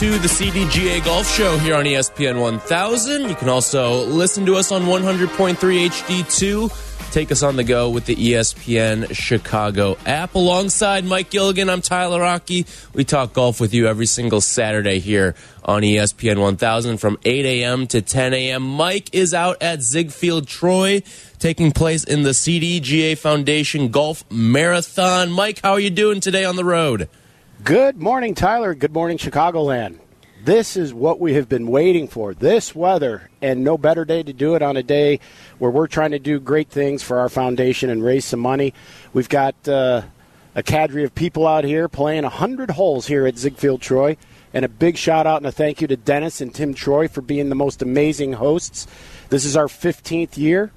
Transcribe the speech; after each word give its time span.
To 0.00 0.18
the 0.18 0.28
CDGA 0.28 1.04
Golf 1.04 1.30
Show 1.30 1.58
here 1.58 1.74
on 1.74 1.84
ESPN 1.84 2.40
1000. 2.40 3.28
You 3.28 3.34
can 3.34 3.50
also 3.50 4.06
listen 4.06 4.46
to 4.46 4.54
us 4.56 4.72
on 4.72 4.84
100.3 4.84 5.56
HD2. 5.56 7.12
Take 7.12 7.30
us 7.30 7.42
on 7.42 7.56
the 7.56 7.64
go 7.64 7.90
with 7.90 8.06
the 8.06 8.16
ESPN 8.16 9.14
Chicago 9.14 9.98
app. 10.06 10.34
Alongside 10.34 11.04
Mike 11.04 11.28
Gilligan, 11.28 11.68
I'm 11.68 11.82
Tyler 11.82 12.22
Rocky. 12.22 12.64
We 12.94 13.04
talk 13.04 13.34
golf 13.34 13.60
with 13.60 13.74
you 13.74 13.88
every 13.88 14.06
single 14.06 14.40
Saturday 14.40 15.00
here 15.00 15.34
on 15.62 15.82
ESPN 15.82 16.40
1000 16.40 16.96
from 16.96 17.18
8 17.22 17.44
a.m. 17.44 17.86
to 17.88 18.00
10 18.00 18.32
a.m. 18.32 18.62
Mike 18.62 19.14
is 19.14 19.34
out 19.34 19.62
at 19.62 19.80
Zigfield 19.80 20.46
Troy, 20.46 21.02
taking 21.38 21.72
place 21.72 22.04
in 22.04 22.22
the 22.22 22.30
CDGA 22.30 23.18
Foundation 23.18 23.90
Golf 23.90 24.24
Marathon. 24.30 25.30
Mike, 25.30 25.60
how 25.62 25.72
are 25.72 25.80
you 25.80 25.90
doing 25.90 26.20
today 26.20 26.46
on 26.46 26.56
the 26.56 26.64
road? 26.64 27.10
Good 27.64 28.00
morning, 28.00 28.34
Tyler. 28.34 28.74
Good 28.74 28.94
morning, 28.94 29.18
Chicagoland. 29.18 29.98
This 30.44 30.76
is 30.76 30.94
what 30.94 31.20
we 31.20 31.34
have 31.34 31.48
been 31.48 31.66
waiting 31.66 32.08
for. 32.08 32.32
This 32.32 32.74
weather, 32.74 33.28
and 33.42 33.62
no 33.62 33.76
better 33.76 34.04
day 34.04 34.22
to 34.22 34.32
do 34.32 34.54
it 34.54 34.62
on 34.62 34.76
a 34.76 34.82
day 34.82 35.20
where 35.58 35.70
we're 35.70 35.86
trying 35.86 36.12
to 36.12 36.18
do 36.18 36.40
great 36.40 36.70
things 36.70 37.02
for 37.02 37.18
our 37.18 37.28
foundation 37.28 37.90
and 37.90 38.02
raise 38.02 38.24
some 38.24 38.40
money. 38.40 38.72
We've 39.12 39.28
got 39.28 39.68
uh, 39.68 40.02
a 40.54 40.62
cadre 40.62 41.04
of 41.04 41.14
people 41.14 41.46
out 41.46 41.64
here 41.64 41.86
playing 41.88 42.22
100 42.22 42.70
holes 42.70 43.08
here 43.08 43.26
at 43.26 43.34
Zigfield 43.34 43.80
Troy. 43.80 44.16
And 44.54 44.64
a 44.64 44.68
big 44.68 44.96
shout 44.96 45.26
out 45.26 45.38
and 45.38 45.46
a 45.46 45.52
thank 45.52 45.80
you 45.80 45.88
to 45.88 45.96
Dennis 45.96 46.40
and 46.40 46.54
Tim 46.54 46.72
Troy 46.72 47.08
for 47.08 47.20
being 47.20 47.50
the 47.50 47.54
most 47.54 47.82
amazing 47.82 48.34
hosts. 48.34 48.86
This 49.28 49.44
is 49.44 49.56
our 49.56 49.66
15th 49.66 50.38
year. 50.38 50.72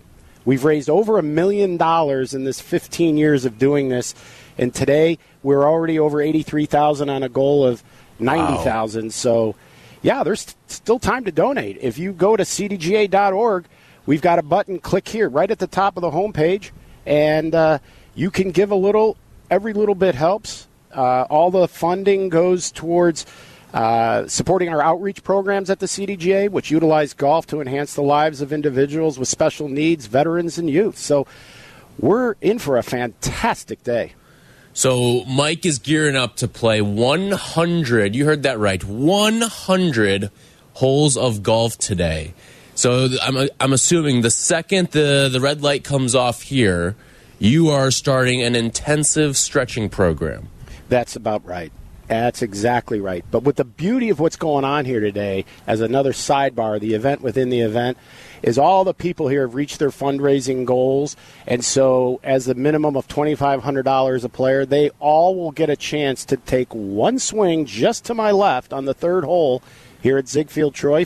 We've 0.45 0.65
raised 0.65 0.89
over 0.89 1.17
a 1.17 1.23
million 1.23 1.77
dollars 1.77 2.33
in 2.33 2.43
this 2.43 2.59
15 2.59 3.15
years 3.15 3.45
of 3.45 3.57
doing 3.57 3.87
this. 3.89 4.13
And 4.57 4.73
today 4.73 5.17
we're 5.41 5.63
already 5.63 5.99
over 5.99 6.21
83,000 6.21 7.09
on 7.09 7.23
a 7.23 7.29
goal 7.29 7.65
of 7.65 7.83
90,000. 8.19 9.13
So, 9.13 9.55
yeah, 10.01 10.23
there's 10.23 10.55
still 10.67 10.99
time 10.99 11.25
to 11.25 11.31
donate. 11.31 11.77
If 11.81 11.97
you 11.97 12.13
go 12.13 12.35
to 12.35 12.43
cdga.org, 12.43 13.65
we've 14.05 14.21
got 14.21 14.39
a 14.39 14.43
button, 14.43 14.79
click 14.79 15.07
here 15.07 15.29
right 15.29 15.49
at 15.49 15.59
the 15.59 15.67
top 15.67 15.97
of 15.97 16.01
the 16.01 16.11
homepage, 16.11 16.71
and 17.05 17.53
uh, 17.55 17.79
you 18.15 18.31
can 18.31 18.51
give 18.51 18.71
a 18.71 18.75
little. 18.75 19.17
Every 19.49 19.73
little 19.73 19.95
bit 19.95 20.15
helps. 20.15 20.67
Uh, 20.91 21.25
all 21.29 21.51
the 21.51 21.67
funding 21.67 22.29
goes 22.29 22.71
towards 22.71 23.25
uh, 23.73 24.27
supporting 24.27 24.69
our 24.69 24.81
outreach 24.81 25.23
programs 25.23 25.69
at 25.69 25.79
the 25.79 25.85
CDGA, 25.85 26.49
which 26.49 26.69
utilize 26.69 27.13
golf 27.13 27.47
to 27.47 27.59
enhance 27.59 27.95
the 27.95 28.03
lives 28.03 28.41
of 28.41 28.53
individuals 28.53 29.17
with 29.17 29.27
special 29.27 29.67
needs, 29.67 30.05
veterans, 30.05 30.57
and 30.57 30.69
youth. 30.69 30.97
So 30.97 31.25
we're 31.97 32.35
in 32.41 32.59
for 32.59 32.77
a 32.77 32.83
fantastic 32.83 33.83
day. 33.83 34.13
So 34.73 35.23
Mike 35.25 35.65
is 35.65 35.79
gearing 35.79 36.15
up 36.15 36.35
to 36.37 36.47
play 36.47 36.81
100. 36.81 38.15
You 38.15 38.25
heard 38.25 38.43
that 38.43 38.57
right. 38.57 38.83
100 38.83 40.31
holes 40.73 41.15
of 41.15 41.43
golf 41.43 41.77
today. 41.77 42.33
So 42.75 43.07
I'm 43.21 43.37
uh, 43.37 43.47
I'm 43.59 43.71
assuming 43.71 44.21
the 44.21 44.31
second 44.31 44.89
the 44.89 45.29
the 45.31 45.39
red 45.39 45.61
light 45.61 45.83
comes 45.83 46.15
off 46.15 46.41
here, 46.41 46.95
you 47.37 47.69
are 47.69 47.91
starting 47.91 48.41
an 48.41 48.55
intensive 48.55 49.37
stretching 49.37 49.89
program. 49.89 50.49
That's 50.89 51.15
about 51.15 51.45
right. 51.45 51.71
That's 52.13 52.43
exactly 52.43 53.01
right. 53.01 53.25
But 53.31 53.41
with 53.41 53.55
the 53.55 53.63
beauty 53.63 54.09
of 54.09 54.19
what's 54.19 54.35
going 54.35 54.63
on 54.63 54.85
here 54.85 54.99
today, 54.99 55.45
as 55.65 55.81
another 55.81 56.11
sidebar, 56.11 56.79
the 56.79 56.93
event 56.93 57.21
within 57.21 57.49
the 57.49 57.61
event, 57.61 57.97
is 58.43 58.59
all 58.59 58.83
the 58.83 58.93
people 58.93 59.29
here 59.29 59.41
have 59.41 59.55
reached 59.55 59.79
their 59.79 59.89
fundraising 59.89 60.63
goals. 60.63 61.15
And 61.47 61.65
so, 61.65 62.19
as 62.23 62.45
the 62.45 62.53
minimum 62.53 62.95
of 62.95 63.07
$2,500 63.07 64.23
a 64.23 64.29
player, 64.29 64.63
they 64.63 64.91
all 64.99 65.35
will 65.35 65.49
get 65.49 65.71
a 65.71 65.75
chance 65.75 66.23
to 66.25 66.37
take 66.37 66.71
one 66.71 67.17
swing 67.17 67.65
just 67.65 68.05
to 68.05 68.13
my 68.13 68.29
left 68.29 68.73
on 68.73 68.85
the 68.85 68.93
third 68.93 69.23
hole 69.23 69.63
here 69.99 70.19
at 70.19 70.25
Zigfield 70.25 70.75
Troy 70.75 71.05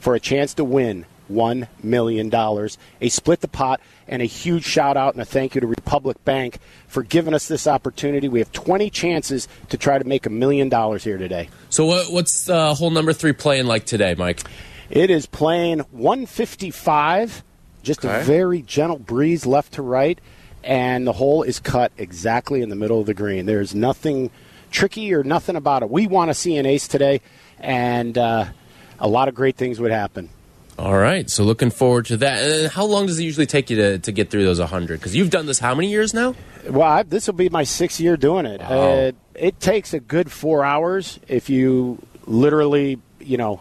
for 0.00 0.14
a 0.14 0.20
chance 0.20 0.52
to 0.52 0.64
win 0.64 1.06
$1 1.32 1.68
million, 1.82 2.34
a 3.00 3.08
split 3.08 3.40
the 3.40 3.48
pot, 3.48 3.80
and 4.08 4.22
a 4.22 4.26
huge 4.26 4.64
shout 4.64 4.96
out 4.96 5.14
and 5.14 5.22
a 5.22 5.24
thank 5.24 5.54
you 5.54 5.60
to 5.60 5.66
Republic 5.66 6.22
Bank 6.24 6.58
for 6.86 7.02
giving 7.02 7.34
us 7.34 7.48
this 7.48 7.66
opportunity. 7.66 8.28
We 8.28 8.38
have 8.40 8.52
20 8.52 8.90
chances 8.90 9.48
to 9.70 9.76
try 9.78 9.98
to 9.98 10.04
make 10.04 10.26
a 10.26 10.30
million 10.30 10.68
dollars 10.68 11.04
here 11.04 11.18
today. 11.18 11.48
So 11.70 11.86
what, 11.86 12.12
what's 12.12 12.48
uh, 12.48 12.74
hole 12.74 12.90
number 12.90 13.12
three 13.12 13.32
playing 13.32 13.66
like 13.66 13.86
today, 13.86 14.14
Mike? 14.16 14.40
It 14.90 15.08
is 15.10 15.26
playing 15.26 15.80
155, 15.90 17.42
just 17.82 18.04
Okay. 18.04 18.20
a 18.20 18.24
very 18.24 18.62
gentle 18.62 18.98
breeze 18.98 19.46
left 19.46 19.74
to 19.74 19.82
right, 19.82 20.20
and 20.62 21.06
the 21.06 21.12
hole 21.12 21.42
is 21.42 21.58
cut 21.60 21.92
exactly 21.98 22.62
in 22.62 22.68
the 22.68 22.76
middle 22.76 23.00
of 23.00 23.06
the 23.06 23.14
green. 23.14 23.46
There's 23.46 23.74
nothing 23.74 24.30
tricky 24.70 25.12
or 25.14 25.22
nothing 25.24 25.56
about 25.56 25.82
it. 25.82 25.90
We 25.90 26.06
want 26.06 26.30
to 26.30 26.34
see 26.34 26.56
an 26.56 26.66
ace 26.66 26.86
today, 26.88 27.20
and 27.58 28.16
uh, 28.18 28.46
a 28.98 29.08
lot 29.08 29.28
of 29.28 29.34
great 29.34 29.56
things 29.56 29.80
would 29.80 29.90
happen. 29.90 30.28
All 30.78 30.96
right, 30.96 31.28
so 31.28 31.44
looking 31.44 31.70
forward 31.70 32.06
to 32.06 32.16
that. 32.18 32.42
And 32.42 32.72
how 32.72 32.84
long 32.86 33.06
does 33.06 33.18
it 33.18 33.24
usually 33.24 33.46
take 33.46 33.68
you 33.70 33.76
to, 33.76 33.98
to 34.00 34.12
get 34.12 34.30
through 34.30 34.44
those 34.44 34.58
100? 34.58 34.98
Because 34.98 35.14
you've 35.14 35.30
done 35.30 35.46
this 35.46 35.58
how 35.58 35.74
many 35.74 35.90
years 35.90 36.14
now? 36.14 36.34
Well, 36.68 36.82
I, 36.82 37.02
this 37.02 37.26
will 37.26 37.34
be 37.34 37.48
my 37.50 37.64
sixth 37.64 38.00
year 38.00 38.16
doing 38.16 38.46
it. 38.46 38.60
Uh, 38.60 39.12
it 39.34 39.60
takes 39.60 39.92
a 39.94 40.00
good 40.00 40.32
four 40.32 40.64
hours 40.64 41.20
if 41.28 41.50
you 41.50 42.00
literally, 42.26 42.98
you 43.20 43.36
know, 43.36 43.60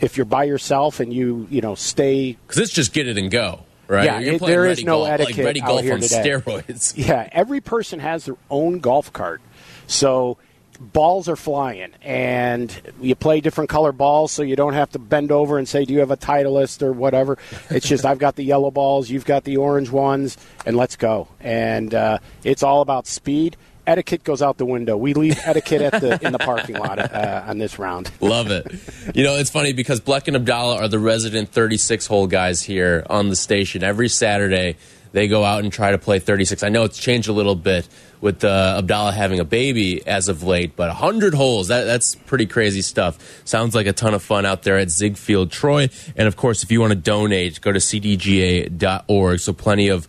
if 0.00 0.16
you're 0.16 0.26
by 0.26 0.44
yourself 0.44 1.00
and 1.00 1.12
you, 1.12 1.46
you 1.48 1.60
know, 1.60 1.74
stay. 1.74 2.32
Because 2.46 2.58
it's 2.60 2.72
just 2.72 2.92
get 2.92 3.06
it 3.06 3.16
and 3.16 3.30
go, 3.30 3.60
right? 3.86 4.04
Yeah, 4.04 4.18
You're 4.18 4.34
it- 4.34 4.38
playing 4.40 4.58
ready 4.58 4.84
no 4.84 4.98
golf, 4.98 5.08
etiquette 5.08 5.36
like 5.36 5.44
ready 5.44 5.60
out 5.62 5.82
here 5.84 5.94
on 5.94 6.00
today. 6.00 6.22
steroids. 6.22 6.94
Yeah, 6.96 7.28
every 7.32 7.60
person 7.60 8.00
has 8.00 8.24
their 8.26 8.36
own 8.50 8.80
golf 8.80 9.12
cart. 9.12 9.40
So 9.86 10.38
balls 10.80 11.28
are 11.28 11.36
flying, 11.36 11.92
and 12.02 12.94
you 13.00 13.14
play 13.14 13.40
different 13.40 13.70
color 13.70 13.92
balls, 13.92 14.32
so 14.32 14.42
you 14.42 14.56
don't 14.56 14.74
have 14.74 14.90
to 14.90 14.98
bend 14.98 15.32
over 15.32 15.58
and 15.58 15.68
say, 15.68 15.84
"Do 15.84 15.92
you 15.92 16.00
have 16.00 16.10
a 16.10 16.16
Titleist 16.16 16.82
or 16.82 16.92
whatever?" 16.92 17.38
It's 17.70 17.86
just 17.86 18.04
I've 18.04 18.18
got 18.18 18.36
the 18.36 18.44
yellow 18.44 18.70
balls, 18.70 19.10
you've 19.10 19.24
got 19.24 19.44
the 19.44 19.56
orange 19.56 19.90
ones, 19.90 20.36
and 20.64 20.76
let's 20.76 20.96
go. 20.96 21.28
And 21.40 21.94
uh, 21.94 22.18
it's 22.44 22.62
all 22.62 22.80
about 22.80 23.06
speed. 23.06 23.56
Etiquette 23.86 24.24
goes 24.24 24.42
out 24.42 24.58
the 24.58 24.66
window. 24.66 24.96
We 24.96 25.14
leave 25.14 25.38
etiquette 25.44 25.80
at 25.80 26.00
the 26.00 26.18
in 26.26 26.32
the 26.32 26.38
parking 26.38 26.76
lot 26.76 26.98
uh, 26.98 27.44
on 27.46 27.58
this 27.58 27.78
round. 27.78 28.10
Love 28.20 28.50
it. 28.50 28.66
You 29.14 29.22
know, 29.22 29.36
it's 29.36 29.50
funny 29.50 29.72
because 29.72 30.00
Bleck 30.00 30.26
and 30.26 30.34
Abdallah 30.34 30.78
are 30.78 30.88
the 30.88 30.98
resident 30.98 31.50
36 31.50 32.06
hole 32.06 32.26
guys 32.26 32.62
here 32.62 33.06
on 33.08 33.28
the 33.28 33.36
station. 33.36 33.84
Every 33.84 34.08
Saturday, 34.08 34.76
they 35.12 35.28
go 35.28 35.44
out 35.44 35.62
and 35.62 35.72
try 35.72 35.92
to 35.92 35.98
play 35.98 36.18
36. 36.18 36.64
I 36.64 36.68
know 36.68 36.82
it's 36.82 36.98
changed 36.98 37.28
a 37.28 37.32
little 37.32 37.54
bit 37.54 37.88
with 38.20 38.44
uh, 38.44 38.76
Abdallah 38.78 39.12
having 39.12 39.40
a 39.40 39.44
baby 39.44 40.06
as 40.06 40.28
of 40.28 40.42
late, 40.42 40.76
but 40.76 40.88
100 40.88 41.34
holes, 41.34 41.68
that, 41.68 41.84
that's 41.84 42.14
pretty 42.14 42.46
crazy 42.46 42.82
stuff. 42.82 43.18
Sounds 43.44 43.74
like 43.74 43.86
a 43.86 43.92
ton 43.92 44.14
of 44.14 44.22
fun 44.22 44.46
out 44.46 44.62
there 44.62 44.78
at 44.78 44.88
Zigfield 44.88 45.50
Troy. 45.50 45.88
And 46.16 46.26
of 46.28 46.36
course, 46.36 46.62
if 46.62 46.70
you 46.70 46.80
want 46.80 46.92
to 46.92 46.98
donate, 46.98 47.60
go 47.60 47.72
to 47.72 47.78
cdga.org. 47.78 49.40
So 49.40 49.52
plenty 49.52 49.88
of 49.88 50.08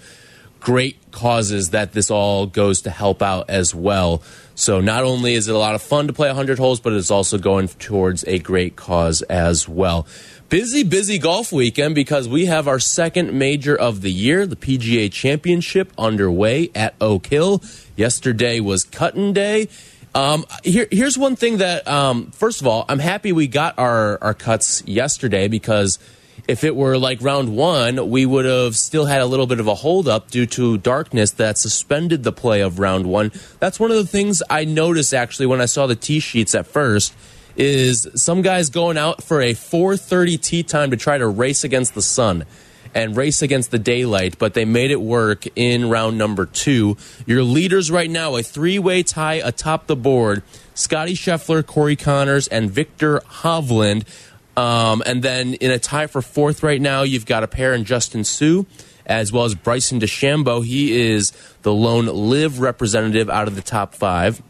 great 0.59 1.11
causes 1.11 1.69
that 1.71 1.93
this 1.93 2.11
all 2.11 2.45
goes 2.45 2.81
to 2.81 2.89
help 2.89 3.21
out 3.21 3.49
as 3.49 3.73
well. 3.73 4.21
So 4.55 4.81
not 4.81 5.03
only 5.03 5.35
is 5.35 5.47
it 5.47 5.55
a 5.55 5.57
lot 5.57 5.75
of 5.75 5.81
fun 5.81 6.07
to 6.07 6.13
play 6.13 6.27
100 6.29 6.57
holes, 6.57 6.79
but 6.79 6.93
it's 6.93 7.11
also 7.11 7.37
going 7.37 7.67
towards 7.67 8.23
a 8.25 8.39
great 8.39 8.75
cause 8.75 9.21
as 9.23 9.69
well. 9.69 10.07
Busy, 10.49 10.83
busy 10.83 11.19
golf 11.19 11.51
weekend 11.51 11.93
because 11.93 12.27
we 12.27 12.45
have 12.45 12.67
our 12.67 12.79
second 12.79 13.33
major 13.33 13.75
of 13.75 14.01
the 14.01 14.11
year, 14.11 14.47
the 14.47 14.55
PGA 14.55 15.11
Championship, 15.11 15.91
underway 15.97 16.71
at 16.73 16.95
Oak 17.01 17.27
Hill. 17.27 17.61
Yesterday 17.97 18.59
was 18.59 18.83
Cutting 18.83 19.33
Day. 19.33 19.69
Um, 20.13 20.45
here, 20.63 20.87
here's 20.91 21.17
one 21.17 21.35
thing 21.35 21.57
that, 21.57 21.87
um, 21.87 22.29
first 22.29 22.61
of 22.61 22.67
all, 22.67 22.85
I'm 22.87 22.99
happy 22.99 23.31
we 23.31 23.47
got 23.47 23.77
our, 23.79 24.23
our 24.23 24.35
cuts 24.35 24.83
yesterday 24.85 25.47
because 25.47 25.97
if 26.47 26.63
it 26.63 26.75
were 26.75 26.99
like 26.99 27.21
round 27.23 27.55
one, 27.55 28.11
we 28.11 28.25
would 28.25 28.45
have 28.45 28.77
still 28.77 29.05
had 29.05 29.21
a 29.21 29.25
little 29.25 29.47
bit 29.47 29.59
of 29.59 29.67
a 29.67 29.73
holdup 29.73 30.29
due 30.29 30.45
to 30.45 30.77
darkness 30.77 31.31
that 31.31 31.57
suspended 31.57 32.23
the 32.23 32.31
play 32.31 32.61
of 32.61 32.77
round 32.77 33.07
one. 33.07 33.31
That's 33.59 33.79
one 33.79 33.89
of 33.89 33.97
the 33.97 34.05
things 34.05 34.43
I 34.47 34.63
noticed 34.63 35.13
actually 35.13 35.47
when 35.47 35.59
I 35.59 35.65
saw 35.65 35.87
the 35.87 35.95
tee 35.95 36.19
sheets 36.19 36.53
at 36.53 36.67
first 36.67 37.15
is 37.55 38.07
some 38.13 38.43
guys 38.43 38.69
going 38.69 38.99
out 38.99 39.23
for 39.23 39.41
a 39.41 39.55
4:30 39.55 40.37
tee 40.37 40.61
time 40.61 40.91
to 40.91 40.97
try 40.97 41.17
to 41.17 41.27
race 41.27 41.63
against 41.63 41.95
the 41.95 42.03
sun 42.03 42.45
and 42.97 43.15
race 43.15 43.43
against 43.43 43.69
the 43.69 43.77
daylight, 43.77 44.39
but 44.39 44.55
they 44.55 44.65
made 44.65 44.89
it 44.89 44.99
work 44.99 45.45
in 45.55 45.87
round 45.87 46.17
number 46.17 46.47
two. 46.47 46.97
Your 47.27 47.43
leaders 47.43 47.91
right 47.91 48.09
now, 48.09 48.35
a 48.35 48.41
three 48.41 48.79
way 48.79 49.03
tie 49.03 49.35
atop 49.35 49.85
the 49.85 49.95
board 49.95 50.41
Scottie 50.73 51.13
Scheffler, 51.13 51.63
Corey 51.63 51.95
Conners, 51.95 52.47
and 52.47 52.71
Viktor 52.71 53.19
Hovland. 53.19 54.03
Um, 54.57 55.03
and 55.05 55.21
then 55.21 55.53
in 55.53 55.69
a 55.69 55.77
tie 55.77 56.07
for 56.07 56.23
fourth 56.23 56.63
right 56.63 56.81
now, 56.81 57.03
you've 57.03 57.27
got 57.27 57.43
a 57.43 57.47
pair 57.47 57.75
in 57.75 57.85
Justin 57.85 58.23
Suh 58.23 58.63
as 59.05 59.31
well 59.31 59.45
as 59.45 59.53
Bryson 59.53 59.99
DeChambeau. 59.99 60.65
He 60.65 60.99
is 60.99 61.33
the 61.61 61.71
lone 61.71 62.07
LIV 62.07 62.59
representative 62.59 63.29
out 63.29 63.47
of 63.47 63.55
the 63.55 63.61
top 63.61 63.93
five. 63.93 64.41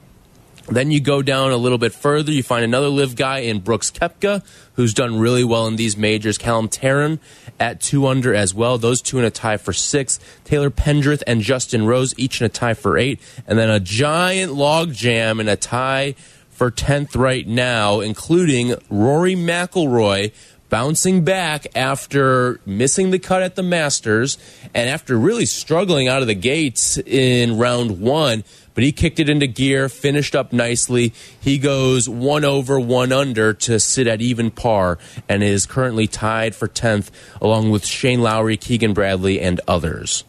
Then 0.67 0.91
you 0.91 0.99
go 0.99 1.21
down 1.21 1.51
a 1.51 1.57
little 1.57 1.77
bit 1.77 1.93
further, 1.93 2.31
you 2.31 2.43
find 2.43 2.63
another 2.63 2.89
LIV 2.89 3.15
guy 3.15 3.39
in 3.39 3.59
Brooks 3.59 3.89
Koepka, 3.89 4.43
who's 4.73 4.93
done 4.93 5.17
really 5.17 5.43
well 5.43 5.65
in 5.65 5.77
these 5.77 5.95
majors. 5.95 6.37
Callum 6.37 6.67
Tarren 6.67 7.19
at 7.57 7.79
two 7.79 8.05
under 8.05 8.35
as 8.35 8.53
well. 8.53 8.77
Those 8.77 9.01
two 9.01 9.17
in 9.17 9.23
a 9.23 9.31
tie 9.31 9.57
for 9.57 9.71
six. 9.71 10.19
Taylor 10.43 10.69
Pendrith 10.69 11.23
and 11.25 11.41
Justin 11.41 11.85
Rose 11.85 12.13
each 12.17 12.41
in 12.41 12.45
a 12.45 12.49
tie 12.49 12.73
for 12.73 12.97
eight. 12.97 13.19
And 13.47 13.57
then 13.57 13.69
a 13.69 13.79
giant 13.79 14.53
log 14.53 14.93
jam 14.93 15.39
in 15.39 15.47
a 15.47 15.55
tie 15.55 16.15
for 16.49 16.69
10th 16.69 17.15
right 17.15 17.47
now, 17.47 17.99
including 18.01 18.75
Rory 18.89 19.35
McIlroy 19.35 20.33
bouncing 20.69 21.23
back 21.23 21.67
after 21.75 22.59
missing 22.65 23.11
the 23.11 23.19
cut 23.19 23.41
at 23.41 23.55
the 23.55 23.63
Masters 23.63 24.37
and 24.73 24.89
after 24.89 25.17
really 25.17 25.45
struggling 25.45 26.07
out 26.07 26.21
of 26.21 26.27
the 26.27 26.35
gates 26.35 26.97
in 26.97 27.57
round 27.57 28.01
one 28.01 28.43
but 28.77 28.83
he 28.83 28.91
kicked 28.91 29.19
it 29.19 29.27
into 29.27 29.47
gear, 29.47 29.89
finished 29.89 30.35
up 30.35 30.53
nicely. 30.53 31.11
He 31.41 31.57
goes 31.57 32.07
one 32.07 32.45
over, 32.45 32.79
one 32.79 33.11
under 33.11 33.51
to 33.51 33.79
sit 33.79 34.05
at 34.05 34.21
even 34.21 34.51
par 34.51 34.99
and 35.27 35.41
is 35.41 35.65
currently 35.65 36.05
tied 36.05 36.53
for 36.53 36.67
10th 36.67 37.09
along 37.41 37.71
with 37.71 37.87
Shane 37.87 38.21
Lowry, 38.21 38.55
Keegan 38.55 38.93
Bradley, 38.93 39.41
and 39.41 39.59
others. 39.67 40.25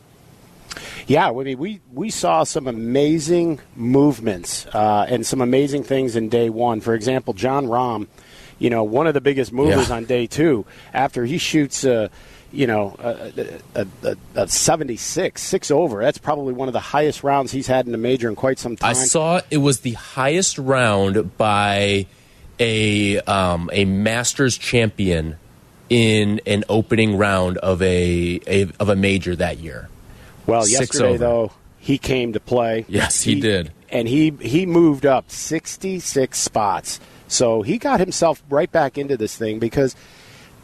Yeah, 1.06 1.28
I 1.28 1.32
mean, 1.34 1.58
we, 1.58 1.80
we 1.92 2.08
saw 2.08 2.44
some 2.44 2.66
amazing 2.66 3.60
movements 3.76 4.64
uh, 4.68 5.04
and 5.06 5.26
some 5.26 5.42
amazing 5.42 5.82
things 5.82 6.16
in 6.16 6.30
day 6.30 6.48
one. 6.48 6.80
For 6.80 6.94
example, 6.94 7.34
Jon 7.34 7.66
Rahm, 7.66 8.06
you 8.58 8.70
know, 8.70 8.82
one 8.82 9.06
of 9.06 9.12
the 9.12 9.20
biggest 9.20 9.52
movers 9.52 9.90
yeah. 9.90 9.96
on 9.96 10.06
day 10.06 10.26
two, 10.26 10.64
after 10.94 11.26
he 11.26 11.36
shoots. 11.36 11.84
Uh, 11.84 12.08
you 12.52 12.66
know, 12.66 12.96
a, 12.98 13.52
a, 13.74 13.86
a, 14.02 14.16
a, 14.34 14.48
76, 14.48 15.42
six 15.42 15.70
over. 15.70 16.00
That's 16.00 16.18
probably 16.18 16.54
one 16.54 16.68
of 16.68 16.72
the 16.72 16.80
highest 16.80 17.22
rounds 17.22 17.52
he's 17.52 17.66
had 17.66 17.86
in 17.86 17.94
a 17.94 17.98
major 17.98 18.28
in 18.28 18.36
quite 18.36 18.58
some 18.58 18.76
time. 18.76 18.90
I 18.90 18.92
saw 18.94 19.40
it 19.50 19.58
was 19.58 19.80
the 19.80 19.92
highest 19.92 20.58
round 20.58 21.36
by 21.36 22.06
a 22.58 23.20
um, 23.20 23.68
a 23.72 23.84
Masters 23.84 24.56
champion 24.56 25.36
in 25.88 26.40
an 26.46 26.64
opening 26.68 27.16
round 27.16 27.58
of 27.58 27.82
a, 27.82 28.40
a 28.46 28.62
of 28.80 28.88
a 28.88 28.96
major 28.96 29.36
that 29.36 29.58
year. 29.58 29.88
Well, 30.46 30.62
six 30.62 30.80
yesterday 30.80 31.08
over. 31.10 31.18
though 31.18 31.52
he 31.78 31.98
came 31.98 32.32
to 32.32 32.40
play. 32.40 32.84
Yes, 32.88 33.22
he, 33.22 33.34
he 33.34 33.40
did, 33.40 33.72
and 33.90 34.08
he 34.08 34.30
he 34.40 34.66
moved 34.66 35.06
up 35.06 35.30
66 35.30 36.38
spots. 36.38 37.00
So 37.28 37.60
he 37.62 37.76
got 37.76 38.00
himself 38.00 38.42
right 38.48 38.70
back 38.70 38.96
into 38.96 39.16
this 39.16 39.36
thing 39.36 39.58
because 39.58 39.94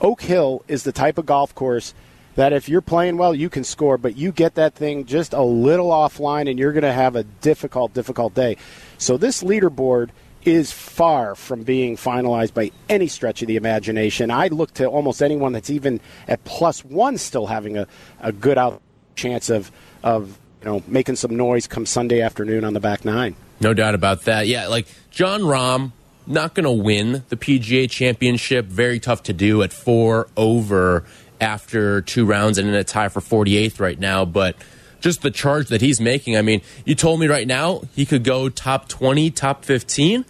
Oak 0.04 0.20
Hill 0.20 0.62
is 0.68 0.82
the 0.82 0.92
type 0.92 1.16
of 1.16 1.24
golf 1.24 1.54
course 1.54 1.94
that 2.34 2.52
if 2.52 2.68
you're 2.68 2.82
playing 2.82 3.16
well, 3.16 3.34
you 3.34 3.48
can 3.48 3.64
score, 3.64 3.96
but 3.96 4.16
you 4.16 4.32
get 4.32 4.54
that 4.56 4.74
thing 4.74 5.06
just 5.06 5.32
a 5.32 5.42
little 5.42 5.88
offline 5.88 6.50
and 6.50 6.58
you're 6.58 6.72
going 6.72 6.82
to 6.82 6.92
have 6.92 7.16
a 7.16 7.24
difficult, 7.24 7.94
difficult 7.94 8.34
day. 8.34 8.58
So 8.98 9.16
this 9.16 9.42
leaderboard 9.42 10.10
is 10.44 10.70
far 10.70 11.34
from 11.34 11.62
being 11.62 11.96
finalized 11.96 12.52
by 12.52 12.70
any 12.86 13.06
stretch 13.06 13.40
of 13.40 13.48
the 13.48 13.56
imagination. 13.56 14.30
I 14.30 14.48
look 14.48 14.74
to 14.74 14.84
almost 14.84 15.22
anyone 15.22 15.52
that's 15.52 15.70
even 15.70 16.00
at 16.28 16.44
plus 16.44 16.84
one 16.84 17.16
still 17.16 17.46
having 17.46 17.78
a, 17.78 17.86
a 18.20 18.30
good 18.30 18.58
out 18.58 18.82
chance 19.16 19.48
of, 19.48 19.72
of 20.02 20.38
you 20.60 20.68
know 20.68 20.82
making 20.86 21.16
some 21.16 21.34
noise 21.34 21.66
come 21.66 21.86
Sunday 21.86 22.20
afternoon 22.20 22.64
on 22.64 22.74
the 22.74 22.80
back 22.80 23.06
nine. 23.06 23.36
No 23.60 23.72
doubt 23.72 23.94
about 23.94 24.24
that. 24.24 24.48
Yeah, 24.48 24.66
like 24.66 24.86
Jon 25.10 25.40
Rahm 25.40 25.92
not 26.26 26.54
going 26.54 26.64
to 26.64 26.70
win 26.70 27.24
the 27.28 27.36
PGA 27.36 27.88
championship. 27.90 28.66
Very 28.66 28.98
tough 28.98 29.22
to 29.24 29.32
do 29.32 29.62
at 29.62 29.72
four 29.72 30.28
over 30.36 31.04
after 31.40 32.00
two 32.00 32.24
rounds 32.24 32.58
and 32.58 32.68
in 32.68 32.74
a 32.74 32.84
tie 32.84 33.08
for 33.08 33.20
48th 33.20 33.80
right 33.80 33.98
now. 33.98 34.24
But 34.24 34.56
just 35.00 35.22
the 35.22 35.30
charge 35.30 35.68
that 35.68 35.80
he's 35.80 36.00
making, 36.00 36.36
I 36.36 36.42
mean, 36.42 36.62
you 36.84 36.94
told 36.94 37.20
me 37.20 37.26
right 37.26 37.46
now 37.46 37.82
he 37.94 38.06
could 38.06 38.24
go 38.24 38.48
top 38.48 38.88
20, 38.88 39.30
top 39.30 39.64
15. 39.64 40.24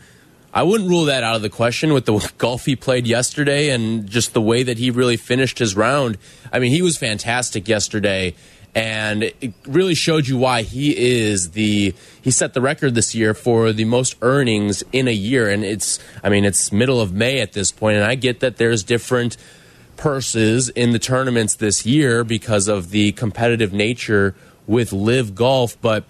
I 0.52 0.62
wouldn't 0.62 0.88
rule 0.88 1.06
that 1.06 1.24
out 1.24 1.36
of 1.36 1.42
the 1.42 1.50
question 1.50 1.92
with 1.92 2.06
the 2.06 2.32
golf 2.38 2.64
he 2.64 2.76
played 2.76 3.06
yesterday 3.06 3.70
and 3.70 4.08
just 4.08 4.34
the 4.34 4.40
way 4.40 4.62
that 4.62 4.78
he 4.78 4.90
really 4.90 5.16
finished 5.16 5.58
his 5.58 5.76
round. 5.76 6.18
I 6.52 6.58
mean, 6.58 6.70
he 6.70 6.82
was 6.82 6.96
fantastic 6.96 7.68
yesterday 7.68 8.34
and 8.74 9.22
it 9.22 9.54
really 9.66 9.94
showed 9.94 10.26
you 10.26 10.36
why 10.36 10.62
he 10.62 10.96
is 10.96 11.52
the 11.52 11.94
he 12.22 12.30
set 12.30 12.54
the 12.54 12.60
record 12.60 12.94
this 12.94 13.14
year 13.14 13.34
for 13.34 13.72
the 13.72 13.84
most 13.84 14.16
earnings 14.22 14.82
in 14.92 15.06
a 15.06 15.12
year. 15.12 15.48
And 15.48 15.64
it's 15.64 15.98
i 16.22 16.28
mean 16.28 16.44
it's 16.44 16.72
middle 16.72 17.00
of 17.00 17.12
may 17.12 17.40
at 17.40 17.52
this 17.52 17.70
point 17.70 17.96
and 17.96 18.04
i 18.04 18.14
get 18.14 18.40
that 18.40 18.56
there's 18.56 18.82
different 18.82 19.36
purses 19.96 20.68
in 20.70 20.90
the 20.90 20.98
tournaments 20.98 21.54
this 21.54 21.86
year 21.86 22.24
because 22.24 22.66
of 22.66 22.90
the 22.90 23.12
competitive 23.12 23.72
nature 23.72 24.34
with 24.66 24.92
LIV 24.92 25.34
Golf 25.34 25.80
but 25.80 26.04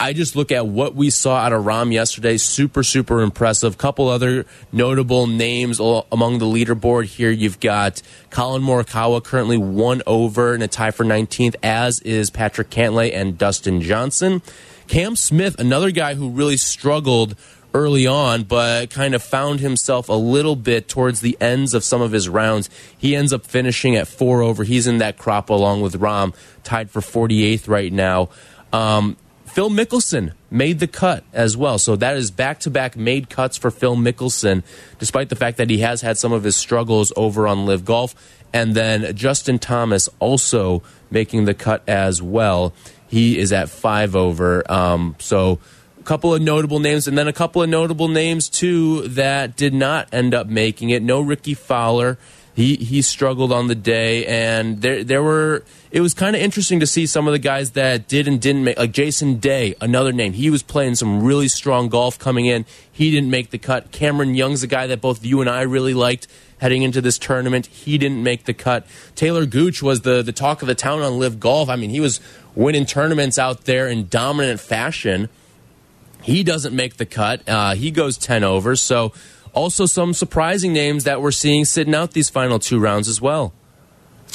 I 0.00 0.14
just 0.14 0.34
look 0.34 0.50
at 0.50 0.66
what 0.66 0.94
we 0.94 1.10
saw 1.10 1.36
out 1.36 1.52
of 1.52 1.64
Rahm 1.64 1.92
yesterday. 1.92 2.38
Super, 2.38 2.82
super 2.82 3.20
impressive. 3.20 3.76
Couple 3.76 4.08
other 4.08 4.46
notable 4.72 5.26
names 5.26 5.78
among 5.78 6.38
the 6.38 6.46
leaderboard 6.46 7.04
here. 7.04 7.30
You've 7.30 7.60
got 7.60 8.00
Collin 8.30 8.62
Morikawa 8.62 9.22
currently 9.22 9.58
one 9.58 10.00
over 10.06 10.54
in 10.54 10.62
a 10.62 10.68
tie 10.68 10.90
for 10.90 11.04
19th, 11.04 11.54
as 11.62 12.00
is 12.00 12.30
Patrick 12.30 12.70
Cantlay 12.70 13.14
and 13.14 13.36
Dustin 13.36 13.82
Johnson. 13.82 14.40
Cam 14.88 15.16
Smith, 15.16 15.60
another 15.60 15.90
guy 15.90 16.14
who 16.14 16.30
really 16.30 16.56
struggled 16.56 17.36
early 17.74 18.06
on, 18.06 18.44
but 18.44 18.88
kind 18.88 19.14
of 19.14 19.22
found 19.22 19.60
himself 19.60 20.08
a 20.08 20.14
little 20.14 20.56
bit 20.56 20.88
towards 20.88 21.20
the 21.20 21.36
ends 21.42 21.74
of 21.74 21.84
some 21.84 22.00
of 22.00 22.10
his 22.10 22.26
rounds. 22.26 22.70
He 22.96 23.14
ends 23.14 23.34
up 23.34 23.44
finishing 23.44 23.96
at 23.96 24.08
four 24.08 24.40
over. 24.40 24.64
He's 24.64 24.86
in 24.86 24.96
that 24.98 25.18
crop 25.18 25.50
along 25.50 25.82
with 25.82 26.00
Rahm, 26.00 26.34
tied 26.64 26.90
for 26.90 27.00
48th 27.00 27.68
right 27.68 27.92
now. 27.92 28.30
Um, 28.72 29.18
Phil 29.52 29.68
Mickelson 29.68 30.32
made 30.48 30.78
the 30.78 30.86
cut 30.86 31.24
as 31.32 31.56
well. 31.56 31.78
So 31.78 31.96
that 31.96 32.16
is 32.16 32.30
back 32.30 32.60
to 32.60 32.70
back 32.70 32.96
made 32.96 33.28
cuts 33.28 33.56
for 33.56 33.72
Phil 33.72 33.96
Mickelson, 33.96 34.62
despite 35.00 35.28
the 35.28 35.34
fact 35.34 35.56
that 35.56 35.68
he 35.68 35.78
has 35.78 36.02
had 36.02 36.16
some 36.16 36.32
of 36.32 36.44
his 36.44 36.54
struggles 36.54 37.12
over 37.16 37.48
on 37.48 37.66
LIV 37.66 37.84
Golf. 37.84 38.14
And 38.52 38.74
then 38.74 39.14
Justin 39.16 39.58
Thomas 39.58 40.08
also 40.20 40.84
making 41.10 41.46
the 41.46 41.54
cut 41.54 41.82
as 41.88 42.22
well. 42.22 42.72
He 43.08 43.38
is 43.38 43.52
at 43.52 43.68
five 43.68 44.14
over. 44.14 44.70
Um, 44.70 45.16
so 45.18 45.58
a 45.98 46.04
couple 46.04 46.32
of 46.32 46.40
notable 46.40 46.78
names, 46.78 47.08
and 47.08 47.18
then 47.18 47.26
a 47.26 47.32
couple 47.32 47.60
of 47.60 47.68
notable 47.68 48.06
names 48.06 48.48
too 48.48 49.08
that 49.08 49.56
did 49.56 49.74
not 49.74 50.08
end 50.12 50.32
up 50.32 50.46
making 50.46 50.90
it. 50.90 51.02
No 51.02 51.20
Rickie 51.20 51.54
Fowler 51.54 52.18
he 52.60 52.76
he 52.76 53.02
struggled 53.02 53.52
on 53.52 53.68
the 53.68 53.74
day, 53.74 54.26
and 54.26 54.82
there 54.82 55.02
there 55.02 55.22
were. 55.22 55.64
It 55.90 56.00
was 56.00 56.14
kind 56.14 56.36
of 56.36 56.42
interesting 56.42 56.78
to 56.80 56.86
see 56.86 57.06
some 57.06 57.26
of 57.26 57.32
the 57.32 57.38
guys 57.38 57.72
that 57.72 58.06
did 58.06 58.28
and 58.28 58.40
didn't 58.40 58.62
make, 58.62 58.78
like 58.78 58.92
Jason 58.92 59.38
Day, 59.38 59.74
another 59.80 60.12
name. 60.12 60.34
He 60.34 60.50
was 60.50 60.62
playing 60.62 60.94
some 60.94 61.22
really 61.22 61.48
strong 61.48 61.88
golf 61.88 62.18
coming 62.18 62.46
in. 62.46 62.64
He 62.92 63.10
didn't 63.10 63.30
make 63.30 63.50
the 63.50 63.58
cut. 63.58 63.90
Cameron 63.90 64.34
Young's 64.34 64.62
a 64.62 64.68
guy 64.68 64.86
that 64.86 65.00
both 65.00 65.24
you 65.24 65.40
and 65.40 65.50
I 65.50 65.62
really 65.62 65.94
liked 65.94 66.28
heading 66.58 66.82
into 66.82 67.00
this 67.00 67.18
tournament. 67.18 67.66
He 67.66 67.98
didn't 67.98 68.22
make 68.22 68.44
the 68.44 68.54
cut. 68.54 68.86
Talor 69.16 69.48
Gooch 69.48 69.82
was 69.82 70.02
the 70.02 70.22
the 70.22 70.32
talk 70.32 70.62
of 70.62 70.68
the 70.68 70.74
town 70.74 71.00
on 71.02 71.18
LIV 71.18 71.40
Golf. 71.40 71.68
I 71.68 71.76
mean, 71.76 71.90
he 71.90 72.00
was 72.00 72.20
winning 72.54 72.84
tournaments 72.86 73.38
out 73.38 73.64
there 73.64 73.88
in 73.88 74.06
dominant 74.08 74.60
fashion. 74.60 75.28
He 76.22 76.44
doesn't 76.44 76.76
make 76.76 76.98
the 76.98 77.06
cut. 77.06 77.48
Uh, 77.48 77.74
he 77.74 77.90
goes 77.90 78.18
ten 78.18 78.44
over. 78.44 78.76
So 78.76 79.12
also 79.52 79.86
some 79.86 80.14
surprising 80.14 80.72
names 80.72 81.04
that 81.04 81.20
we're 81.20 81.30
seeing 81.30 81.64
sitting 81.64 81.94
out 81.94 82.12
these 82.12 82.30
final 82.30 82.58
two 82.58 82.78
rounds 82.78 83.08
as 83.08 83.20
well. 83.20 83.52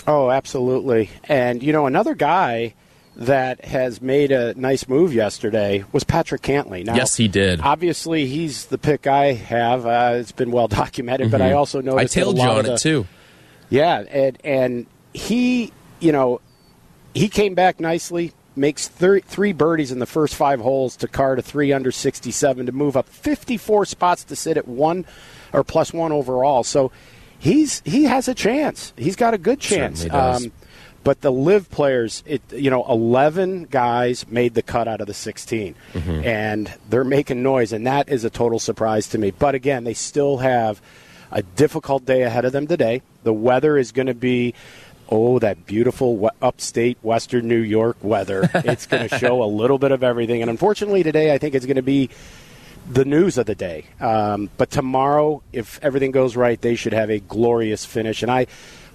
Oh, 0.07 0.29
absolutely. 0.29 1.09
And, 1.25 1.63
you 1.63 1.73
know, 1.73 1.85
another 1.87 2.15
guy 2.15 2.75
that 3.15 3.63
has 3.63 4.01
made 4.01 4.31
a 4.31 4.53
nice 4.55 4.87
move 4.87 5.13
yesterday 5.13 5.83
was 5.91 6.03
Patrick 6.03 6.41
Cantlay. 6.41 6.85
Now, 6.85 6.95
yes, 6.95 7.15
he 7.15 7.27
did. 7.27 7.61
Obviously, 7.61 8.27
he's 8.27 8.65
the 8.65 8.77
pick 8.77 9.07
I 9.07 9.33
have. 9.33 9.85
Uh, 9.85 10.15
it's 10.15 10.31
been 10.31 10.51
well 10.51 10.67
documented, 10.69 11.27
mm-hmm. 11.27 11.31
but 11.31 11.41
I 11.41 11.49
mm-hmm. 11.49 11.57
also 11.57 11.81
know 11.81 11.97
I 11.97 12.05
tailed 12.05 12.37
you 12.37 12.43
on 12.43 12.65
it 12.65 12.77
too. 12.79 13.07
Yeah, 13.69 14.03
and 14.09 14.37
and 14.43 14.85
he, 15.13 15.71
you 15.99 16.11
know, 16.11 16.41
he 17.13 17.29
came 17.29 17.55
back 17.55 17.79
nicely 17.79 18.33
makes 18.57 18.87
thir- 18.87 19.19
three 19.19 19.53
birdies 19.53 19.91
in 19.91 19.99
the 19.99 20.05
first 20.05 20.35
five 20.35 20.59
holes 20.59 20.95
to 20.97 21.07
car 21.07 21.35
to 21.35 21.41
three 21.41 21.71
under 21.73 21.91
67 21.91 22.65
to 22.65 22.71
move 22.71 22.95
up 22.97 23.07
54 23.09 23.85
spots 23.85 24.23
to 24.25 24.35
sit 24.35 24.57
at 24.57 24.67
one 24.67 25.05
or 25.53 25.63
plus 25.63 25.93
one 25.93 26.11
overall. 26.11 26.63
So 26.63 26.91
he's 27.39 27.81
he 27.85 28.03
has 28.03 28.27
a 28.27 28.33
chance. 28.33 28.93
He's 28.97 29.15
got 29.15 29.33
a 29.33 29.37
good 29.37 29.59
chance. 29.59 30.03
Um, 30.45 30.51
But 31.03 31.21
the 31.21 31.31
LIV 31.31 31.69
players, 31.69 32.23
it 32.25 32.41
you 32.51 32.71
know, 32.71 32.83
11 32.89 33.65
guys 33.65 34.25
made 34.27 34.55
the 34.55 34.63
cut 34.63 34.87
out 34.87 35.01
of 35.01 35.07
the 35.07 35.13
16, 35.13 35.75
and 35.93 36.73
they're 36.89 37.03
making 37.03 37.43
noise, 37.43 37.71
and 37.73 37.85
that 37.85 38.09
is 38.09 38.23
a 38.23 38.29
total 38.31 38.57
surprise 38.57 39.07
to 39.09 39.19
me. 39.19 39.29
But 39.29 39.53
again, 39.53 39.83
they 39.83 39.93
still 39.93 40.37
have 40.37 40.81
a 41.31 41.43
difficult 41.43 42.05
day 42.05 42.23
ahead 42.23 42.43
of 42.45 42.53
them 42.53 42.65
today. 42.65 43.03
The 43.23 43.33
weather 43.33 43.77
is 43.77 43.91
going 43.91 44.07
to 44.07 44.15
be. 44.15 44.55
Oh, 45.09 45.39
that 45.39 45.65
beautiful 45.65 46.29
upstate 46.41 46.97
Western 47.01 47.47
New 47.47 47.59
York 47.59 47.97
weather. 48.01 48.49
It's 48.65 48.87
going 48.87 49.07
to 49.07 49.17
show 49.17 49.43
a 49.43 49.45
little 49.45 49.77
bit 49.77 49.91
of 49.91 50.03
everything. 50.03 50.41
And 50.41 50.49
unfortunately, 50.49 51.03
today, 51.03 51.33
I 51.33 51.37
think 51.37 51.53
it's 51.53 51.65
going 51.65 51.75
to 51.75 51.83
be 51.83 52.09
the 52.89 53.05
news 53.05 53.37
of 53.37 53.45
the 53.45 53.55
day. 53.55 53.85
Um, 53.99 54.49
but 54.57 54.71
tomorrow, 54.71 55.43
if 55.53 55.79
everything 55.83 56.11
goes 56.11 56.35
right, 56.35 56.59
they 56.59 56.75
should 56.75 56.93
have 56.93 57.09
a 57.09 57.19
glorious 57.19 57.85
finish. 57.85 58.23
And 58.23 58.31
I 58.31 58.47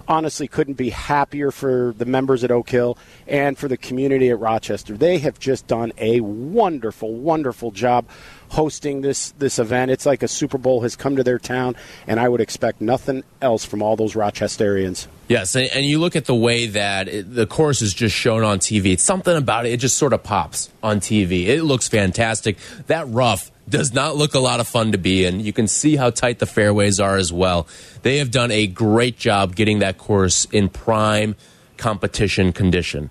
honestly 0.07 0.47
couldn't 0.47 0.73
be 0.73 0.89
happier 0.89 1.51
for 1.51 1.93
the 1.97 2.05
members 2.05 2.43
at 2.43 2.51
Oak 2.51 2.69
Hill 2.69 2.97
and 3.27 3.57
for 3.57 3.67
the 3.67 3.77
community 3.77 4.29
at 4.29 4.39
Rochester. 4.39 4.97
They 4.97 5.19
have 5.19 5.39
just 5.39 5.67
done 5.67 5.93
a 5.97 6.19
wonderful, 6.19 7.13
wonderful 7.13 7.71
job 7.71 8.05
hosting 8.51 9.01
this 9.01 9.31
this 9.31 9.59
event. 9.59 9.91
It's 9.91 10.05
like 10.05 10.21
a 10.23 10.27
Super 10.27 10.57
Bowl 10.57 10.81
has 10.81 10.95
come 10.95 11.15
to 11.15 11.23
their 11.23 11.39
town, 11.39 11.75
and 12.05 12.19
I 12.19 12.29
would 12.29 12.41
expect 12.41 12.81
nothing 12.81 13.23
else 13.41 13.65
from 13.65 13.81
all 13.81 13.95
those 13.95 14.13
Rochesterians. 14.13 15.07
Yes, 15.27 15.55
and, 15.55 15.69
and 15.73 15.85
you 15.85 15.99
look 15.99 16.15
at 16.15 16.25
the 16.25 16.35
way 16.35 16.67
that 16.67 17.07
it, 17.07 17.33
the 17.33 17.47
course 17.47 17.81
is 17.81 17.93
just 17.93 18.15
shown 18.15 18.43
on 18.43 18.59
TV. 18.59 18.93
It's 18.93 19.03
something 19.03 19.35
about 19.35 19.65
it; 19.65 19.71
it 19.71 19.77
just 19.77 19.97
sort 19.97 20.13
of 20.13 20.23
pops 20.23 20.69
on 20.83 20.99
TV. 20.99 21.47
It 21.47 21.63
looks 21.63 21.87
fantastic. 21.87 22.57
That 22.87 23.07
rough 23.07 23.51
does 23.69 23.93
not 23.93 24.17
look 24.17 24.33
a 24.33 24.39
lot 24.39 24.59
of 24.59 24.67
fun 24.67 24.91
to 24.91 24.97
be 24.97 25.25
in. 25.25 25.39
You 25.39 25.53
can 25.53 25.67
see 25.67 25.95
how 25.95 26.09
tight 26.09 26.39
the 26.39 26.45
fairways 26.45 26.99
are 26.99 27.15
as 27.15 27.31
well. 27.31 27.67
They 28.01 28.17
have 28.17 28.31
done 28.31 28.51
a 28.51 28.67
great 28.67 29.17
job 29.17 29.55
getting 29.55 29.79
that 29.79 29.97
course 29.97 30.45
in 30.51 30.67
prime 30.67 31.35
competition 31.77 32.51
condition. 32.51 33.09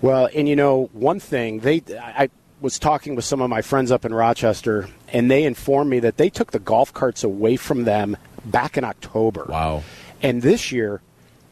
Well, 0.00 0.28
and 0.34 0.48
you 0.48 0.56
know, 0.56 0.88
one 0.92 1.20
thing 1.20 1.60
they 1.60 1.82
I 2.00 2.30
was 2.62 2.78
talking 2.78 3.16
with 3.16 3.24
some 3.24 3.40
of 3.40 3.50
my 3.50 3.60
friends 3.60 3.90
up 3.90 4.04
in 4.04 4.14
Rochester, 4.14 4.88
and 5.08 5.30
they 5.30 5.42
informed 5.42 5.90
me 5.90 5.98
that 6.00 6.16
they 6.16 6.30
took 6.30 6.52
the 6.52 6.60
golf 6.60 6.94
carts 6.94 7.24
away 7.24 7.56
from 7.56 7.84
them 7.84 8.16
back 8.44 8.78
in 8.78 8.84
October. 8.84 9.46
Wow. 9.48 9.82
And 10.22 10.42
this 10.42 10.70
year, 10.70 11.02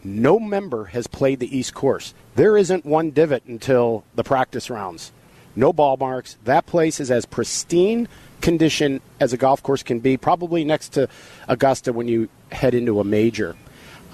no 0.04 0.38
member 0.38 0.86
has 0.86 1.08
played 1.08 1.40
the 1.40 1.56
East 1.56 1.74
Course. 1.74 2.14
There 2.36 2.56
isn't 2.56 2.86
one 2.86 3.10
divot 3.10 3.44
until 3.46 4.04
the 4.14 4.22
practice 4.22 4.70
rounds. 4.70 5.12
No 5.56 5.72
ball 5.72 5.96
marks. 5.96 6.38
That 6.44 6.66
place 6.66 7.00
is 7.00 7.10
as 7.10 7.26
pristine 7.26 8.08
condition 8.40 9.00
as 9.18 9.32
a 9.32 9.36
golf 9.36 9.62
course 9.62 9.82
can 9.82 9.98
be, 9.98 10.16
probably 10.16 10.64
next 10.64 10.90
to 10.90 11.08
Augusta 11.48 11.92
when 11.92 12.06
you 12.08 12.28
head 12.52 12.72
into 12.72 13.00
a 13.00 13.04
major. 13.04 13.56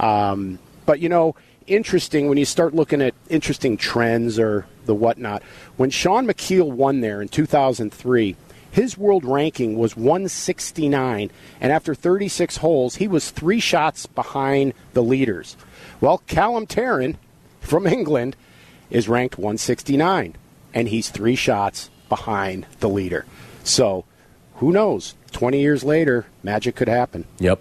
Um, 0.00 0.58
but 0.86 0.98
you 1.00 1.10
know, 1.10 1.36
interesting 1.66 2.28
when 2.28 2.38
you 2.38 2.46
start 2.46 2.74
looking 2.74 3.02
at 3.02 3.14
interesting 3.28 3.76
trends 3.76 4.38
or 4.38 4.66
the 4.86 4.94
whatnot. 4.94 5.42
When 5.76 5.90
Shaun 5.90 6.26
Micheel 6.26 6.70
won 6.70 7.00
there 7.00 7.20
in 7.20 7.28
2003, 7.28 8.36
his 8.70 8.98
world 8.98 9.24
ranking 9.24 9.78
was 9.78 9.96
169, 9.96 11.30
and 11.60 11.72
after 11.72 11.94
36 11.94 12.58
holes, 12.58 12.96
he 12.96 13.08
was 13.08 13.30
three 13.30 13.60
shots 13.60 14.04
behind 14.06 14.74
the 14.92 15.02
leaders. 15.02 15.56
Well, 16.00 16.18
Callum 16.26 16.66
Tarren 16.66 17.16
from 17.60 17.86
England 17.86 18.36
is 18.90 19.08
ranked 19.08 19.38
169, 19.38 20.36
and 20.74 20.88
he's 20.88 21.08
three 21.08 21.36
shots 21.36 21.90
behind 22.08 22.66
the 22.80 22.88
leader. 22.88 23.24
So, 23.64 24.04
who 24.56 24.72
knows? 24.72 25.14
20 25.32 25.60
years 25.60 25.82
later, 25.82 26.26
magic 26.42 26.76
could 26.76 26.88
happen. 26.88 27.24
Yep. 27.38 27.60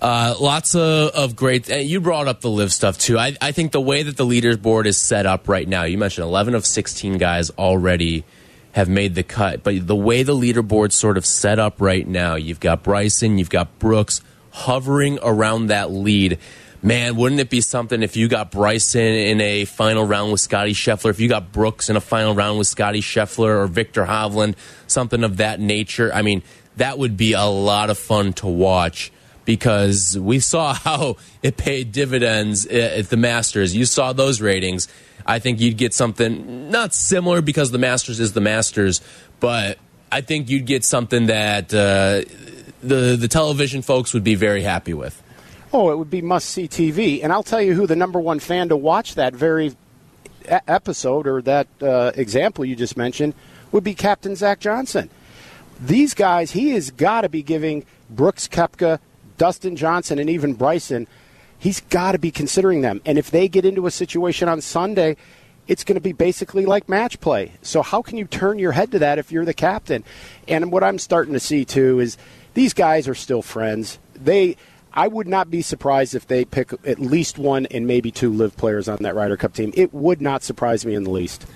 Uh, 0.00 0.34
lots 0.40 0.74
of, 0.74 1.10
of 1.10 1.36
great. 1.36 1.68
And 1.68 1.86
you 1.86 2.00
brought 2.00 2.26
up 2.26 2.40
the 2.40 2.50
LIV 2.50 2.72
stuff 2.72 2.98
too. 2.98 3.18
I, 3.18 3.36
I 3.40 3.52
think 3.52 3.72
the 3.72 3.80
way 3.80 4.02
that 4.02 4.16
the 4.16 4.24
leaderboard 4.24 4.86
is 4.86 4.96
set 4.96 5.26
up 5.26 5.48
right 5.48 5.68
now, 5.68 5.84
you 5.84 5.98
mentioned 5.98 6.24
11 6.24 6.54
of 6.54 6.64
16 6.64 7.18
guys 7.18 7.50
already 7.50 8.24
have 8.72 8.88
made 8.88 9.14
the 9.14 9.22
cut. 9.22 9.62
But 9.62 9.86
the 9.86 9.96
way 9.96 10.22
the 10.22 10.34
leaderboard's 10.34 10.94
sort 10.94 11.18
of 11.18 11.26
set 11.26 11.58
up 11.58 11.80
right 11.80 12.06
now, 12.06 12.36
you've 12.36 12.60
got 12.60 12.82
Bryson, 12.82 13.36
you've 13.36 13.50
got 13.50 13.78
Brooks 13.78 14.22
hovering 14.52 15.18
around 15.22 15.66
that 15.66 15.90
lead. 15.90 16.38
Man, 16.82 17.16
wouldn't 17.16 17.42
it 17.42 17.50
be 17.50 17.60
something 17.60 18.02
if 18.02 18.16
you 18.16 18.26
got 18.26 18.50
Bryson 18.50 19.02
in 19.02 19.40
a 19.42 19.66
final 19.66 20.06
round 20.06 20.32
with 20.32 20.40
Scottie 20.40 20.72
Scheffler, 20.72 21.10
if 21.10 21.20
you 21.20 21.28
got 21.28 21.52
Brooks 21.52 21.90
in 21.90 21.96
a 21.96 22.00
final 22.00 22.34
round 22.34 22.56
with 22.56 22.68
Scottie 22.68 23.02
Scheffler 23.02 23.62
or 23.62 23.66
Viktor 23.66 24.06
Hovland, 24.06 24.54
something 24.86 25.22
of 25.24 25.36
that 25.38 25.60
nature? 25.60 26.10
I 26.14 26.22
mean, 26.22 26.42
that 26.78 26.96
would 26.96 27.18
be 27.18 27.34
a 27.34 27.44
lot 27.44 27.90
of 27.90 27.98
fun 27.98 28.32
to 28.34 28.46
watch 28.46 29.12
because 29.50 30.16
we 30.16 30.38
saw 30.38 30.72
how 30.86 31.16
it 31.42 31.56
paid 31.56 31.90
dividends 31.90 32.66
at 32.66 33.10
the 33.10 33.16
Masters. 33.16 33.74
You 33.74 33.84
saw 33.84 34.12
those 34.12 34.40
ratings. 34.40 34.86
I 35.26 35.40
think 35.40 35.60
you'd 35.60 35.76
get 35.76 35.92
something 35.92 36.70
not 36.70 36.94
similar 36.94 37.42
because 37.42 37.72
the 37.72 37.78
Masters 37.78 38.20
is 38.20 38.32
the 38.32 38.40
Masters, 38.40 39.00
but 39.40 39.78
I 40.12 40.20
think 40.20 40.50
you'd 40.50 40.66
get 40.66 40.84
something 40.84 41.26
that 41.26 41.74
uh, 41.74 42.22
the 42.80 43.16
the 43.16 43.26
television 43.28 43.82
folks 43.82 44.14
would 44.14 44.22
be 44.22 44.36
very 44.36 44.62
happy 44.62 44.94
with. 44.94 45.20
Oh, 45.72 45.90
it 45.90 45.98
would 45.98 46.10
be 46.10 46.22
must 46.22 46.48
see 46.48 46.68
TV. 46.68 47.20
And 47.22 47.32
I'll 47.32 47.42
tell 47.42 47.60
you 47.60 47.74
who 47.74 47.88
the 47.88 47.96
number 47.96 48.20
one 48.20 48.38
fan 48.38 48.68
to 48.68 48.76
watch 48.76 49.16
that 49.16 49.34
very 49.34 49.74
episode 50.46 51.26
or 51.26 51.42
that 51.42 51.66
uh, 51.82 52.12
example 52.14 52.64
you 52.64 52.76
just 52.76 52.96
mentioned 52.96 53.34
would 53.72 53.84
be 53.84 53.94
Captain 53.94 54.36
Zach 54.36 54.60
Johnson. 54.60 55.10
These 55.80 56.14
guys, 56.14 56.52
he 56.52 56.70
has 56.70 56.90
got 56.90 57.22
to 57.22 57.28
be 57.28 57.42
giving 57.42 57.84
Brooks 58.08 58.48
Koepka, 58.48 58.98
Dustin 59.40 59.74
Johnson, 59.74 60.18
and 60.18 60.28
even 60.28 60.52
Bryson, 60.52 61.06
he's 61.58 61.80
got 61.80 62.12
to 62.12 62.18
be 62.18 62.30
considering 62.30 62.82
them. 62.82 63.00
And 63.06 63.16
if 63.16 63.30
they 63.30 63.48
get 63.48 63.64
into 63.64 63.86
a 63.86 63.90
situation 63.90 64.50
on 64.50 64.60
Sunday, 64.60 65.16
it's 65.66 65.82
going 65.82 65.94
to 65.94 66.00
be 66.02 66.12
basically 66.12 66.66
like 66.66 66.90
match 66.90 67.18
play. 67.20 67.52
So 67.62 67.80
how 67.80 68.02
can 68.02 68.18
you 68.18 68.26
turn 68.26 68.58
your 68.58 68.72
head 68.72 68.92
to 68.92 68.98
that 68.98 69.18
if 69.18 69.32
you're 69.32 69.46
the 69.46 69.54
captain? 69.54 70.04
And 70.46 70.70
what 70.70 70.84
I'm 70.84 70.98
starting 70.98 71.32
to 71.32 71.40
see 71.40 71.64
too 71.64 72.00
is 72.00 72.18
these 72.52 72.74
guys 72.74 73.08
are 73.08 73.14
still 73.14 73.40
friends. 73.40 73.98
They 74.14 74.58
I 74.92 75.08
would 75.08 75.26
not 75.26 75.50
be 75.50 75.62
surprised 75.62 76.14
if 76.14 76.26
they 76.26 76.44
pick 76.44 76.74
at 76.84 76.98
least 76.98 77.38
one 77.38 77.64
and 77.66 77.86
maybe 77.86 78.10
two 78.10 78.30
LIV 78.30 78.58
players 78.58 78.88
on 78.88 78.98
that 79.00 79.14
Ryder 79.14 79.38
Cup 79.38 79.54
team. 79.54 79.72
It 79.74 79.94
would 79.94 80.20
not 80.20 80.42
surprise 80.42 80.84
me 80.84 80.94
in 80.94 81.04
the 81.04 81.10
least. 81.10 81.46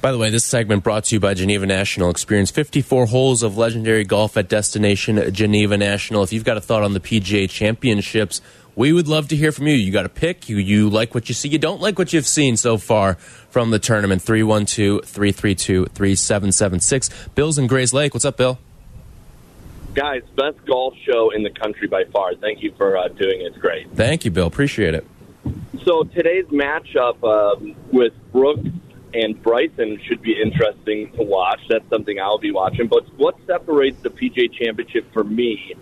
By 0.00 0.12
the 0.12 0.18
way, 0.18 0.30
this 0.30 0.44
segment 0.44 0.84
brought 0.84 1.04
to 1.04 1.16
you 1.16 1.20
by 1.20 1.34
Geneva 1.34 1.66
National. 1.66 2.10
Experience 2.10 2.50
54 2.50 3.06
holes 3.06 3.42
of 3.42 3.56
legendary 3.56 4.04
golf 4.04 4.36
at 4.36 4.48
destination 4.48 5.32
Geneva 5.32 5.76
National. 5.76 6.22
If 6.22 6.32
you've 6.32 6.44
got 6.44 6.56
a 6.56 6.60
thought 6.60 6.82
on 6.82 6.92
the 6.92 7.00
PGA 7.00 7.48
Championships, 7.50 8.40
we 8.76 8.92
would 8.92 9.08
love 9.08 9.28
to 9.28 9.36
hear 9.36 9.52
from 9.52 9.66
you. 9.66 9.74
You 9.74 9.90
got 9.90 10.04
a 10.04 10.10
pick. 10.10 10.48
You, 10.48 10.58
you 10.58 10.90
like 10.90 11.14
what 11.14 11.28
you 11.28 11.34
see. 11.34 11.48
You 11.48 11.58
don't 11.58 11.80
like 11.80 11.98
what 11.98 12.12
you've 12.12 12.26
seen 12.26 12.56
so 12.56 12.76
far 12.76 13.14
from 13.14 13.70
the 13.70 13.78
tournament. 13.78 14.22
312 14.22 15.04
332 15.04 15.86
3776. 15.86 17.28
Bill's 17.34 17.58
in 17.58 17.66
Grayslake. 17.66 18.12
What's 18.12 18.26
up, 18.26 18.36
Bill? 18.36 18.58
Guys, 19.94 20.22
best 20.36 20.62
golf 20.66 20.94
show 21.04 21.30
in 21.30 21.42
the 21.42 21.50
country 21.50 21.88
by 21.88 22.04
far. 22.12 22.34
Thank 22.34 22.62
you 22.62 22.72
for 22.76 22.98
uh, 22.98 23.08
doing 23.08 23.40
it. 23.40 23.46
It's 23.46 23.56
great. 23.56 23.90
Thank 23.92 24.26
you, 24.26 24.30
Bill. 24.30 24.46
Appreciate 24.46 24.94
it. 24.94 25.06
So 25.84 26.02
today's 26.04 26.44
matchup 26.46 27.24
um, 27.24 27.74
with 27.92 28.12
Brooks 28.30 28.68
and 29.22 29.42
Bryson 29.42 29.98
should 30.06 30.22
be 30.22 30.40
interesting 30.40 31.10
to 31.12 31.22
watch. 31.22 31.60
That's 31.68 31.88
something 31.88 32.20
I'll 32.20 32.38
be 32.38 32.52
watching. 32.52 32.86
But 32.86 33.04
what 33.16 33.36
separates 33.46 34.00
the 34.02 34.10
PGA 34.10 34.52
Championship 34.52 35.10
for 35.12 35.24
me 35.24 35.74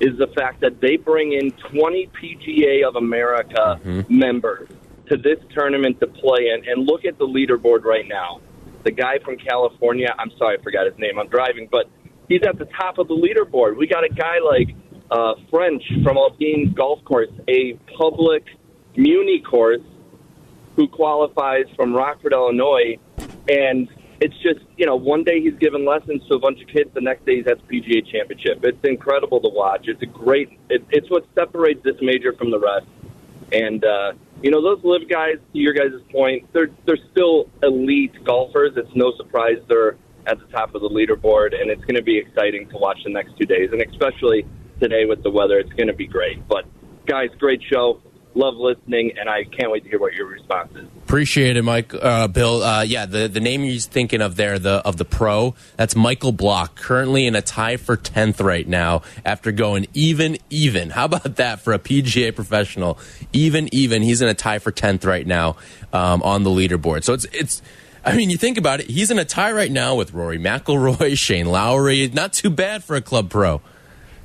is 0.00 0.18
the 0.18 0.26
fact 0.28 0.60
that 0.62 0.80
they 0.80 0.96
bring 0.96 1.32
in 1.32 1.52
20 1.52 2.08
PGA 2.08 2.86
of 2.86 2.96
America 2.96 3.80
members 4.08 4.68
to 5.08 5.16
this 5.16 5.38
tournament 5.54 6.00
to 6.00 6.06
play 6.06 6.48
in. 6.48 6.68
And 6.68 6.86
look 6.86 7.04
at 7.04 7.18
the 7.18 7.26
leaderboard 7.26 7.84
right 7.84 8.06
now. 8.08 8.40
The 8.82 8.90
guy 8.90 9.18
from 9.24 9.36
California, 9.36 10.12
I'm 10.18 10.32
sorry, 10.36 10.58
I 10.58 10.62
forgot 10.62 10.86
his 10.86 10.98
name. 10.98 11.18
I'm 11.18 11.28
driving, 11.28 11.68
but 11.70 11.88
he's 12.28 12.42
at 12.42 12.58
the 12.58 12.64
top 12.64 12.98
of 12.98 13.06
the 13.06 13.14
leaderboard. 13.14 13.76
We 13.76 13.86
got 13.86 14.04
a 14.04 14.08
guy 14.08 14.38
like 14.44 14.74
uh, 15.10 15.34
French 15.50 15.84
from 16.02 16.16
Alpine 16.16 16.72
Golf 16.76 17.04
Course, 17.04 17.30
a 17.48 17.74
public 17.96 18.44
Muni 18.96 19.40
course 19.40 19.80
who 20.76 20.88
qualifies 20.88 21.66
from 21.76 21.94
Rockford, 21.94 22.32
Illinois, 22.32 22.98
and 23.48 23.88
it's 24.20 24.36
just 24.42 24.60
you 24.76 24.86
know 24.86 24.96
one 24.96 25.24
day 25.24 25.40
he's 25.40 25.58
giving 25.58 25.84
lessons 25.84 26.26
to 26.28 26.34
a 26.34 26.38
bunch 26.38 26.60
of 26.60 26.68
kids, 26.68 26.90
the 26.94 27.00
next 27.00 27.26
day 27.26 27.36
he's 27.36 27.46
at 27.46 27.58
the 27.66 27.80
PGA 27.80 28.06
Championship. 28.06 28.64
It's 28.64 28.84
incredible 28.84 29.40
to 29.40 29.48
watch. 29.48 29.88
It's 29.88 30.02
a 30.02 30.06
great. 30.06 30.58
It, 30.70 30.84
it's 30.90 31.10
what 31.10 31.26
separates 31.34 31.82
this 31.82 31.96
major 32.00 32.32
from 32.32 32.50
the 32.50 32.58
rest. 32.58 32.86
And 33.52 33.84
uh, 33.84 34.12
you 34.42 34.50
know 34.50 34.62
those 34.62 34.82
LIV 34.84 35.08
guys. 35.08 35.36
To 35.52 35.58
your 35.58 35.74
guys' 35.74 36.00
point, 36.10 36.52
they're 36.52 36.70
they're 36.86 37.04
still 37.10 37.50
elite 37.62 38.24
golfers. 38.24 38.72
It's 38.76 38.94
no 38.94 39.12
surprise 39.16 39.58
they're 39.68 39.96
at 40.26 40.38
the 40.38 40.46
top 40.46 40.74
of 40.74 40.82
the 40.82 40.88
leaderboard, 40.88 41.60
and 41.60 41.70
it's 41.70 41.82
going 41.82 41.96
to 41.96 42.02
be 42.02 42.16
exciting 42.16 42.68
to 42.68 42.76
watch 42.76 42.98
the 43.04 43.10
next 43.10 43.36
two 43.36 43.44
days, 43.44 43.70
and 43.72 43.82
especially 43.82 44.46
today 44.80 45.04
with 45.04 45.22
the 45.22 45.30
weather. 45.30 45.58
It's 45.58 45.72
going 45.72 45.88
to 45.88 45.92
be 45.92 46.06
great. 46.06 46.46
But 46.48 46.64
guys, 47.06 47.30
great 47.38 47.62
show. 47.62 48.00
Love 48.34 48.54
listening, 48.56 49.12
and 49.18 49.28
I 49.28 49.44
can't 49.44 49.70
wait 49.70 49.84
to 49.84 49.90
hear 49.90 49.98
what 49.98 50.14
your 50.14 50.26
response 50.26 50.74
is. 50.74 50.86
Appreciate 51.04 51.58
it, 51.58 51.62
Mike. 51.62 51.92
Uh, 51.94 52.28
Bill. 52.28 52.62
Uh, 52.62 52.80
yeah, 52.82 53.04
the 53.04 53.28
the 53.28 53.40
name 53.40 53.62
he's 53.62 53.84
thinking 53.84 54.22
of 54.22 54.36
there, 54.36 54.58
the 54.58 54.76
of 54.86 54.96
the 54.96 55.04
pro, 55.04 55.54
that's 55.76 55.94
Michael 55.94 56.32
Block, 56.32 56.74
currently 56.74 57.26
in 57.26 57.34
a 57.34 57.42
tie 57.42 57.76
for 57.76 57.94
tenth 57.94 58.40
right 58.40 58.66
now 58.66 59.02
after 59.24 59.52
going 59.52 59.86
even 59.92 60.38
even. 60.48 60.90
How 60.90 61.04
about 61.04 61.36
that 61.36 61.60
for 61.60 61.74
a 61.74 61.78
PGA 61.78 62.34
professional? 62.34 62.98
Even 63.34 63.68
even. 63.70 64.00
He's 64.02 64.22
in 64.22 64.28
a 64.28 64.34
tie 64.34 64.58
for 64.58 64.70
tenth 64.70 65.04
right 65.04 65.26
now 65.26 65.56
um, 65.92 66.22
on 66.22 66.42
the 66.42 66.50
leaderboard. 66.50 67.04
So 67.04 67.12
it's 67.12 67.26
it's. 67.32 67.60
I 68.04 68.16
mean, 68.16 68.30
you 68.30 68.38
think 68.38 68.56
about 68.56 68.80
it. 68.80 68.88
He's 68.88 69.10
in 69.10 69.18
a 69.18 69.24
tie 69.26 69.52
right 69.52 69.70
now 69.70 69.94
with 69.94 70.14
Rory 70.14 70.38
McIlroy, 70.38 71.18
Shane 71.18 71.46
Lowry. 71.46 72.08
Not 72.08 72.32
too 72.32 72.50
bad 72.50 72.82
for 72.82 72.96
a 72.96 73.02
club 73.02 73.28
pro. 73.28 73.60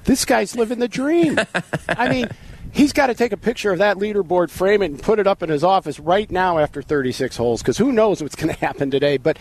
This 0.06 0.24
guy's 0.24 0.56
living 0.56 0.80
the 0.80 0.88
dream. 0.88 1.38
I 1.90 2.08
mean, 2.08 2.30
he's 2.78 2.94
got 2.94 3.08
to 3.08 3.16
take 3.16 3.32
a 3.32 3.38
picture 3.38 3.72
of 3.72 3.80
that 3.80 3.98
leaderboard, 3.98 4.52
frame 4.52 4.82
it, 4.84 4.92
and 4.92 5.02
put 5.02 5.20
it 5.20 5.28
up 5.28 5.42
in 5.42 5.50
his 5.50 5.64
office 5.64 6.00
right 6.00 6.30
now 6.30 6.60
after 6.60 6.82
36 6.82 7.36
holes 7.36 7.62
because 7.62 7.78
who 7.78 7.92
knows 7.92 8.22
what's 8.22 8.36
going 8.36 8.54
to 8.54 8.60
happen 8.60 8.92
today. 8.92 9.18
But 9.18 9.38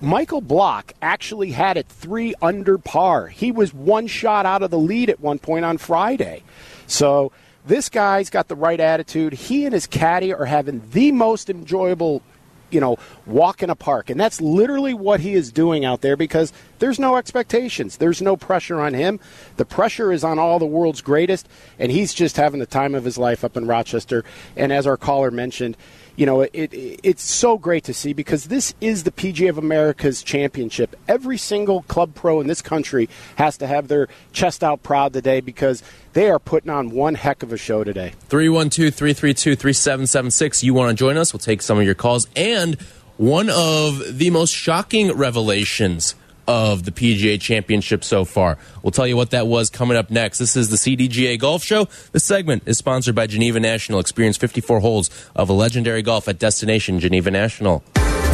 Michael 0.00 0.40
Block 0.40 0.92
actually 1.00 1.52
had 1.52 1.76
it 1.76 1.86
three 1.86 2.34
under 2.42 2.76
par. 2.76 3.28
He 3.28 3.52
was 3.52 3.72
one 3.72 4.08
shot 4.08 4.44
out 4.44 4.62
of 4.62 4.70
the 4.70 4.78
lead 4.78 5.08
at 5.08 5.20
one 5.20 5.38
point 5.38 5.64
on 5.64 5.78
Friday. 5.78 6.42
So 6.86 7.32
this 7.64 7.88
guy's 7.88 8.28
got 8.28 8.48
the 8.48 8.56
right 8.56 8.80
attitude. 8.80 9.32
He 9.32 9.64
and 9.64 9.72
his 9.72 9.86
caddy 9.86 10.34
are 10.34 10.44
having 10.44 10.82
the 10.90 11.12
most 11.12 11.48
enjoyable 11.48 12.22
you 12.74 12.80
know, 12.80 12.98
walk 13.24 13.62
in 13.62 13.70
a 13.70 13.74
park. 13.74 14.10
And 14.10 14.20
that's 14.20 14.40
literally 14.40 14.92
what 14.92 15.20
he 15.20 15.34
is 15.34 15.52
doing 15.52 15.84
out 15.84 16.00
there 16.00 16.16
because 16.16 16.52
there's 16.80 16.98
no 16.98 17.16
expectations. 17.16 17.96
There's 17.96 18.20
no 18.20 18.36
pressure 18.36 18.80
on 18.80 18.92
him. 18.92 19.20
The 19.56 19.64
pressure 19.64 20.12
is 20.12 20.24
on 20.24 20.38
all 20.38 20.58
the 20.58 20.66
world's 20.66 21.00
greatest, 21.00 21.48
and 21.78 21.90
he's 21.90 22.12
just 22.12 22.36
having 22.36 22.60
the 22.60 22.66
time 22.66 22.94
of 22.94 23.04
his 23.04 23.16
life 23.16 23.44
up 23.44 23.56
in 23.56 23.66
Rochester. 23.66 24.24
And 24.56 24.72
as 24.72 24.86
our 24.86 24.96
caller 24.96 25.30
mentioned, 25.30 25.76
you 26.16 26.26
know, 26.26 26.42
it, 26.42 26.52
it, 26.54 27.00
it's 27.02 27.22
so 27.22 27.58
great 27.58 27.84
to 27.84 27.94
see 27.94 28.12
because 28.12 28.44
this 28.44 28.74
is 28.80 29.04
the 29.04 29.10
PGA 29.10 29.48
of 29.48 29.58
America's 29.58 30.22
championship. 30.22 30.94
Every 31.08 31.38
single 31.38 31.82
club 31.82 32.14
pro 32.14 32.40
in 32.40 32.46
this 32.46 32.62
country 32.62 33.08
has 33.36 33.56
to 33.58 33.66
have 33.66 33.88
their 33.88 34.08
chest 34.32 34.62
out 34.62 34.82
proud 34.82 35.12
today 35.12 35.40
because 35.40 35.82
they 36.12 36.30
are 36.30 36.38
putting 36.38 36.70
on 36.70 36.90
one 36.90 37.14
heck 37.14 37.42
of 37.42 37.52
a 37.52 37.56
show 37.56 37.84
today. 37.84 38.12
312 38.28 38.94
332 38.94 39.56
3776. 39.56 40.62
You 40.62 40.74
want 40.74 40.90
to 40.90 40.94
join 40.94 41.16
us? 41.16 41.32
We'll 41.32 41.40
take 41.40 41.62
some 41.62 41.78
of 41.78 41.84
your 41.84 41.94
calls. 41.94 42.28
And 42.36 42.80
one 43.16 43.50
of 43.50 44.18
the 44.18 44.30
most 44.30 44.52
shocking 44.52 45.12
revelations 45.12 46.14
of 46.46 46.84
the 46.84 46.90
PGA 46.90 47.40
Championship 47.40 48.04
so 48.04 48.24
far. 48.24 48.58
We'll 48.82 48.90
tell 48.90 49.06
you 49.06 49.16
what 49.16 49.30
that 49.30 49.46
was 49.46 49.70
coming 49.70 49.96
up 49.96 50.10
next. 50.10 50.38
This 50.38 50.56
is 50.56 50.70
the 50.70 50.76
CDGA 50.76 51.38
Golf 51.38 51.62
Show. 51.62 51.88
This 52.12 52.24
segment 52.24 52.64
is 52.66 52.78
sponsored 52.78 53.14
by 53.14 53.26
Geneva 53.26 53.60
National. 53.60 54.00
Experience 54.00 54.36
54 54.36 54.80
holes 54.80 55.10
of 55.34 55.48
a 55.48 55.52
legendary 55.52 56.02
golf 56.02 56.28
at 56.28 56.38
Destination 56.38 57.00
Geneva 57.00 57.30
National. 57.30 57.82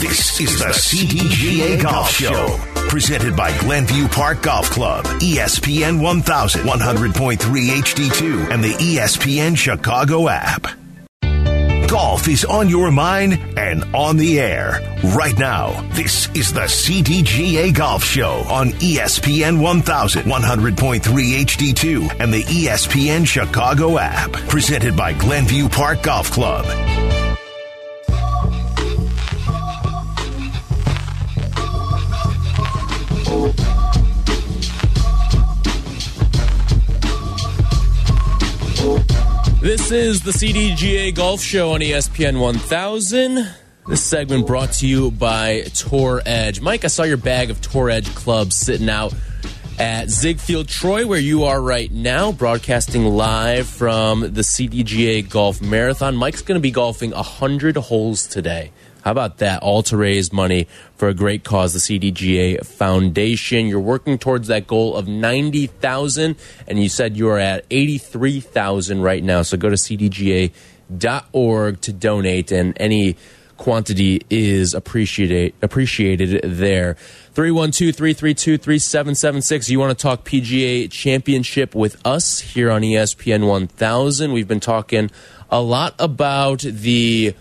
This 0.00 0.40
is 0.40 0.58
the 0.58 0.72
CDGA 0.72 1.82
Golf 1.82 2.10
Show, 2.10 2.56
presented 2.88 3.36
by 3.36 3.56
Glenview 3.58 4.08
Park 4.08 4.42
Golf 4.42 4.70
Club, 4.70 5.04
ESPN 5.20 6.02
1000, 6.02 6.62
100.3 6.62 7.36
HD2, 7.36 8.50
and 8.50 8.64
the 8.64 8.72
ESPN 8.72 9.56
Chicago 9.56 10.28
app. 10.28 10.79
Golf 11.90 12.28
is 12.28 12.44
on 12.44 12.68
your 12.68 12.92
mind 12.92 13.32
and 13.58 13.82
on 13.96 14.16
the 14.16 14.38
air 14.38 14.78
right 15.16 15.36
now. 15.36 15.72
This 15.94 16.28
is 16.36 16.52
the 16.52 16.60
CDGA 16.60 17.74
Golf 17.74 18.04
Show 18.04 18.44
on 18.48 18.68
ESPN 18.74 19.60
1000, 19.60 20.22
100.3 20.22 21.00
HD2, 21.00 22.20
and 22.20 22.32
the 22.32 22.44
ESPN 22.44 23.26
Chicago 23.26 23.98
app. 23.98 24.30
Presented 24.30 24.96
by 24.96 25.12
Glenview 25.14 25.68
Park 25.68 26.04
Golf 26.04 26.30
Club. 26.30 26.64
This 39.60 39.90
is 39.90 40.22
the 40.22 40.30
CDGA 40.30 41.14
Golf 41.14 41.42
Show 41.42 41.72
on 41.72 41.80
ESPN 41.80 42.40
1000. 42.40 43.46
This 43.88 44.02
segment 44.02 44.46
brought 44.46 44.72
to 44.74 44.86
you 44.86 45.10
by 45.10 45.64
Tour 45.74 46.22
Edge. 46.24 46.62
Mike, 46.62 46.86
I 46.86 46.88
saw 46.88 47.02
your 47.02 47.18
bag 47.18 47.50
of 47.50 47.60
Tour 47.60 47.90
Edge 47.90 48.14
clubs 48.14 48.56
sitting 48.56 48.88
out 48.88 49.12
at 49.78 50.08
Zigfield 50.08 50.66
Troy, 50.66 51.06
where 51.06 51.18
you 51.18 51.44
are 51.44 51.60
right 51.60 51.92
now, 51.92 52.32
broadcasting 52.32 53.04
live 53.04 53.68
from 53.68 54.20
the 54.20 54.40
CDGA 54.40 55.28
Golf 55.28 55.60
Marathon. 55.60 56.16
Mike's 56.16 56.40
going 56.40 56.58
to 56.58 56.62
be 56.62 56.70
golfing 56.70 57.10
100 57.10 57.76
holes 57.76 58.26
today. 58.26 58.72
How 59.02 59.12
about 59.12 59.38
that? 59.38 59.62
All 59.62 59.82
to 59.84 59.96
raise 59.96 60.32
money 60.32 60.66
for 60.96 61.08
a 61.08 61.14
great 61.14 61.44
cause, 61.44 61.72
the 61.72 61.78
CDGA 61.78 62.64
Foundation. 62.64 63.66
You're 63.66 63.80
working 63.80 64.18
towards 64.18 64.48
that 64.48 64.66
goal 64.66 64.96
of 64.96 65.08
90,000 65.08 66.36
and 66.66 66.82
you 66.82 66.88
said 66.88 67.16
you 67.16 67.28
are 67.28 67.38
at 67.38 67.64
83,000 67.70 69.00
right 69.00 69.24
now. 69.24 69.42
So 69.42 69.56
go 69.56 69.70
to 69.70 69.76
cdga.org 69.76 71.80
to 71.80 71.92
donate 71.92 72.52
and 72.52 72.76
any 72.78 73.16
quantity 73.56 74.22
is 74.30 74.72
appreciated 74.72 75.52
appreciated 75.60 76.40
there. 76.42 76.96
312-332-3776. 77.34 79.68
You 79.68 79.78
want 79.78 79.96
to 79.96 80.02
talk 80.02 80.24
PGA 80.24 80.90
Championship 80.90 81.74
with 81.74 82.00
us 82.06 82.40
here 82.40 82.70
on 82.70 82.80
ESPN 82.82 83.46
1000. 83.46 84.32
We've 84.32 84.48
been 84.48 84.60
talking 84.60 85.10
a 85.50 85.60
lot 85.60 85.94
about 85.98 86.60
the 86.60 87.34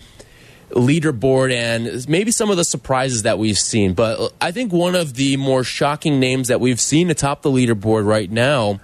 leaderboard 0.70 1.52
and 1.52 2.08
maybe 2.08 2.30
some 2.30 2.50
of 2.50 2.56
the 2.56 2.64
surprises 2.64 3.22
that 3.22 3.38
we've 3.38 3.58
seen. 3.58 3.94
But 3.94 4.32
I 4.40 4.52
think 4.52 4.72
one 4.72 4.94
of 4.94 5.14
the 5.14 5.36
more 5.36 5.64
shocking 5.64 6.20
names 6.20 6.48
that 6.48 6.60
we've 6.60 6.80
seen 6.80 7.10
atop 7.10 7.42
the 7.42 7.50
leaderboard 7.50 8.06
right 8.06 8.30
now 8.30 8.80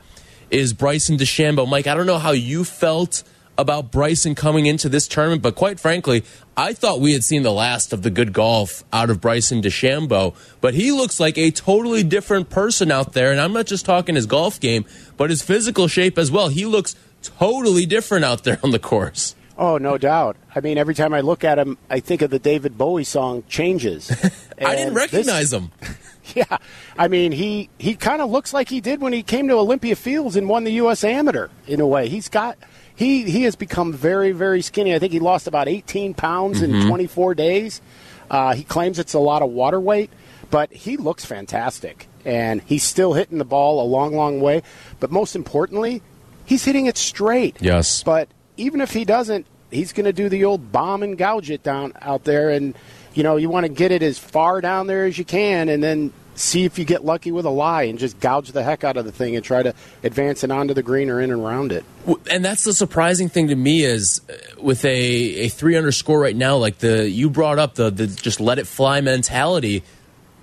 is 0.51 0.72
Bryson 0.72 1.16
DeChambeau. 1.16 1.68
Mike, 1.68 1.87
I 1.87 1.94
don't 1.94 2.07
know 2.07 2.18
how 2.18 2.33
you 2.33 2.64
felt 2.64 3.22
about 3.59 3.90
Bryson 3.90 4.35
coming 4.35 4.66
into 4.66 4.88
this 4.88 5.09
tournament, 5.09 5.42
but 5.42 5.55
quite 5.55 5.81
frankly, 5.81 6.25
I 6.57 6.72
thought 6.72 7.01
we 7.01 7.12
had 7.12 7.25
seen 7.25 7.42
the 7.42 7.53
last 7.53 7.92
of 7.92 8.03
the 8.03 8.11
good 8.11 8.33
golf 8.33 8.85
out 8.92 9.09
of 9.09 9.20
Bryson 9.20 9.62
DeChambeau, 9.62 10.35
but 10.61 10.75
he 10.75 10.92
looks 10.92 11.18
like 11.18 11.38
a 11.38 11.51
totally 11.51 12.03
different 12.03 12.51
person 12.51 12.90
out 12.90 13.12
there. 13.12 13.33
And 13.33 13.40
I'm 13.40 13.53
not 13.53 13.66
just 13.66 13.87
talking 13.87 14.14
his 14.14 14.27
golf 14.27 14.61
game, 14.61 14.85
but 15.16 15.31
his 15.31 15.42
physical 15.42 15.88
shape 15.88 16.18
as 16.18 16.31
well. 16.31 16.49
He 16.49 16.66
looks 16.66 16.96
totally 17.22 17.87
different 17.87 18.25
out 18.25 18.44
there 18.44 18.59
on 18.62 18.70
the 18.72 18.79
course. 18.79 19.35
Oh, 19.59 19.79
no 19.79 19.97
doubt. 19.97 20.37
I 20.55 20.61
mean, 20.61 20.77
every 20.77 20.95
time 20.95 21.14
I 21.14 21.21
look 21.21 21.42
at 21.42 21.59
him, 21.59 21.79
I 21.88 22.01
think 22.01 22.21
of 22.23 22.31
the 22.31 22.38
David 22.38 22.77
Bowie 22.77 23.05
song 23.05 23.42
"Changes." 23.49 24.11
I 24.61 24.77
didn't 24.77 24.95
recognize 24.95 25.51
this, 25.51 25.61
him. 25.61 25.71
Yeah, 26.35 26.59
I 26.99 27.07
mean, 27.07 27.31
he 27.31 27.71
he 27.79 27.95
kind 27.95 28.21
of 28.21 28.31
looks 28.31 28.53
like 28.53 28.69
he 28.69 28.81
did 28.81 29.01
when 29.01 29.12
he 29.12 29.23
came 29.23 29.47
to 29.47 29.55
Olympia 29.55 29.95
Fields 29.95 30.35
and 30.35 30.49
won 30.49 30.64
the 30.64 30.73
U.S. 30.73 31.05
Amateur. 31.05 31.49
In 31.69 31.81
a 31.81 31.87
way, 31.87 32.09
he's 32.09 32.29
got 32.29 32.59
he 32.97 33.31
he 33.31 33.45
has 33.45 33.55
become 33.55 33.92
very 33.92 34.33
very 34.33 34.61
skinny. 34.61 34.92
I 34.92 34.99
think 34.99 35.12
he 35.12 35.21
lost 35.21 35.47
about 35.47 35.69
18 35.69 36.14
pounds 36.14 36.61
mm-hmm. 36.61 36.75
in 36.75 36.88
24 36.88 37.37
days. 37.37 37.81
Uh, 38.29 38.55
he 38.55 38.64
claims 38.64 38.99
it's 38.99 39.14
a 39.14 39.21
lot 39.21 39.42
of 39.42 39.51
water 39.51 39.81
weight, 39.81 40.11
but 40.51 40.73
he 40.73 40.97
looks 40.97 41.25
fantastic, 41.25 42.09
and 42.25 42.61
he's 42.62 42.83
still 42.83 43.12
hitting 43.12 43.38
the 43.38 43.45
ball 43.45 43.81
a 43.81 43.87
long 43.87 44.14
long 44.14 44.40
way. 44.40 44.62
But 44.99 45.12
most 45.12 45.37
importantly, 45.37 46.03
he's 46.45 46.64
hitting 46.64 46.87
it 46.87 46.99
straight. 46.99 47.57
Yes, 47.61 48.03
but 48.03 48.29
even 48.57 48.81
if 48.81 48.92
he 48.92 49.05
doesn't, 49.05 49.47
he's 49.71 49.92
going 49.92 50.05
to 50.05 50.12
do 50.12 50.29
the 50.29 50.45
old 50.45 50.73
bomb 50.73 51.03
and 51.03 51.16
gouge 51.16 51.51
it 51.51 51.62
down 51.62 51.92
out 52.01 52.25
there. 52.25 52.51
And, 52.51 52.75
you 53.14 53.23
know, 53.23 53.37
you 53.37 53.49
want 53.49 53.66
to 53.66 53.73
get 53.73 53.92
it 53.92 54.03
as 54.03 54.19
far 54.19 54.61
down 54.61 54.87
there 54.87 55.05
as 55.05 55.19
you 55.19 55.25
can 55.25 55.69
and 55.69 55.83
then 55.83 56.12
see 56.35 56.64
if 56.64 56.79
you 56.79 56.85
get 56.85 57.05
lucky 57.05 57.33
with 57.33 57.47
a 57.47 57.51
lie 57.51 57.85
and 57.85 57.99
just 57.99 58.21
gouge 58.21 58.53
the 58.53 58.62
heck 58.62 58.85
out 58.85 58.97
of 58.97 59.05
the 59.07 59.12
thing 59.12 59.37
and 59.37 59.45
try 59.45 59.62
to 59.62 59.75
advance 60.03 60.45
it 60.45 60.51
onto 60.51 60.75
the 60.75 60.83
green 60.83 61.09
or 61.09 61.21
in 61.21 61.33
and 61.33 61.42
around 61.42 61.73
it. 61.73 61.85
And 62.31 62.45
that's 62.45 62.64
the 62.64 62.75
surprising 62.75 63.29
thing 63.29 63.49
to 63.49 63.57
me 63.57 63.85
is 63.85 64.21
uh, 64.29 64.35
with 64.61 64.85
a, 64.85 64.90
a 64.90 65.49
three 65.49 65.77
under 65.77 65.92
score 65.92 66.21
right 66.21 66.37
now, 66.37 66.57
like 66.57 66.79
the 66.79 67.09
you 67.09 67.31
brought 67.31 67.59
up 67.59 67.75
the, 67.75 67.90
the 67.90 68.07
just 68.07 68.38
let 68.38 68.59
it 68.59 68.66
fly 68.66 69.01
mentality. 69.01 69.83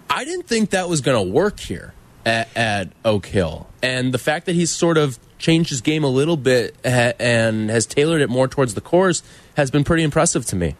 I 0.10 0.26
didn't 0.26 0.48
think 0.48 0.72
that 0.72 0.90
was 0.90 1.02
going 1.02 1.24
to 1.24 1.32
work 1.32 1.60
here 1.60 1.94
at, 2.26 2.50
at 2.56 2.90
Oak 3.06 3.26
Hill. 3.28 3.68
And 3.82 4.14
the 4.14 4.18
fact 4.18 4.46
that 4.46 4.56
he's 4.56 4.72
sort 4.72 4.98
of 4.98 5.20
changed 5.38 5.70
his 5.70 5.82
game 5.82 6.04
a 6.04 6.10
little 6.10 6.38
bit 6.38 6.76
and 6.84 7.70
has 7.70 7.86
tailored 7.86 8.22
it 8.22 8.30
more 8.30 8.48
towards 8.48 8.76
the 8.76 8.82
course 8.82 9.24
has 9.56 9.70
been 9.70 9.84
pretty 9.84 10.04
impressive 10.04 10.46
to 10.48 10.56
me. 10.56 10.76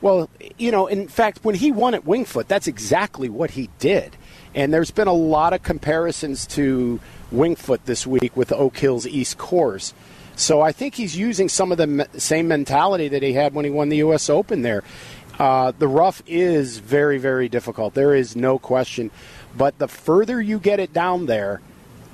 Well, 0.00 0.30
you 0.58 0.70
know, 0.70 0.86
in 0.86 1.08
fact, 1.08 1.40
when 1.42 1.54
he 1.54 1.72
won 1.72 1.94
at 1.94 2.04
Winged 2.04 2.28
Foot, 2.28 2.48
that's 2.48 2.66
exactly 2.66 3.28
what 3.28 3.52
he 3.52 3.68
did. 3.78 4.16
And 4.54 4.72
there's 4.72 4.90
been 4.90 5.08
a 5.08 5.12
lot 5.12 5.52
of 5.52 5.62
comparisons 5.62 6.46
to 6.48 7.00
Winged 7.30 7.58
Foot 7.58 7.84
this 7.84 8.06
week 8.06 8.36
with 8.36 8.52
Oak 8.52 8.76
Hill's 8.76 9.06
East 9.06 9.38
Course. 9.38 9.94
So 10.36 10.60
I 10.60 10.70
think 10.70 10.94
he's 10.94 11.16
using 11.16 11.48
some 11.48 11.72
of 11.72 11.78
the 11.78 11.86
me- 11.88 12.04
same 12.16 12.46
mentality 12.46 13.08
that 13.08 13.22
he 13.22 13.32
had 13.32 13.54
when 13.54 13.64
he 13.64 13.70
won 13.72 13.88
the 13.88 13.98
U.S. 13.98 14.30
Open 14.30 14.62
there. 14.62 14.84
Uh, 15.38 15.72
the 15.78 15.88
rough 15.88 16.22
is 16.26 16.78
very, 16.78 17.18
very 17.18 17.48
difficult. 17.48 17.94
There 17.94 18.14
is 18.14 18.34
no 18.34 18.58
question. 18.58 19.10
But 19.58 19.78
the 19.78 19.88
further 19.88 20.40
you 20.40 20.60
get 20.60 20.78
it 20.78 20.92
down 20.92 21.26
there, 21.26 21.60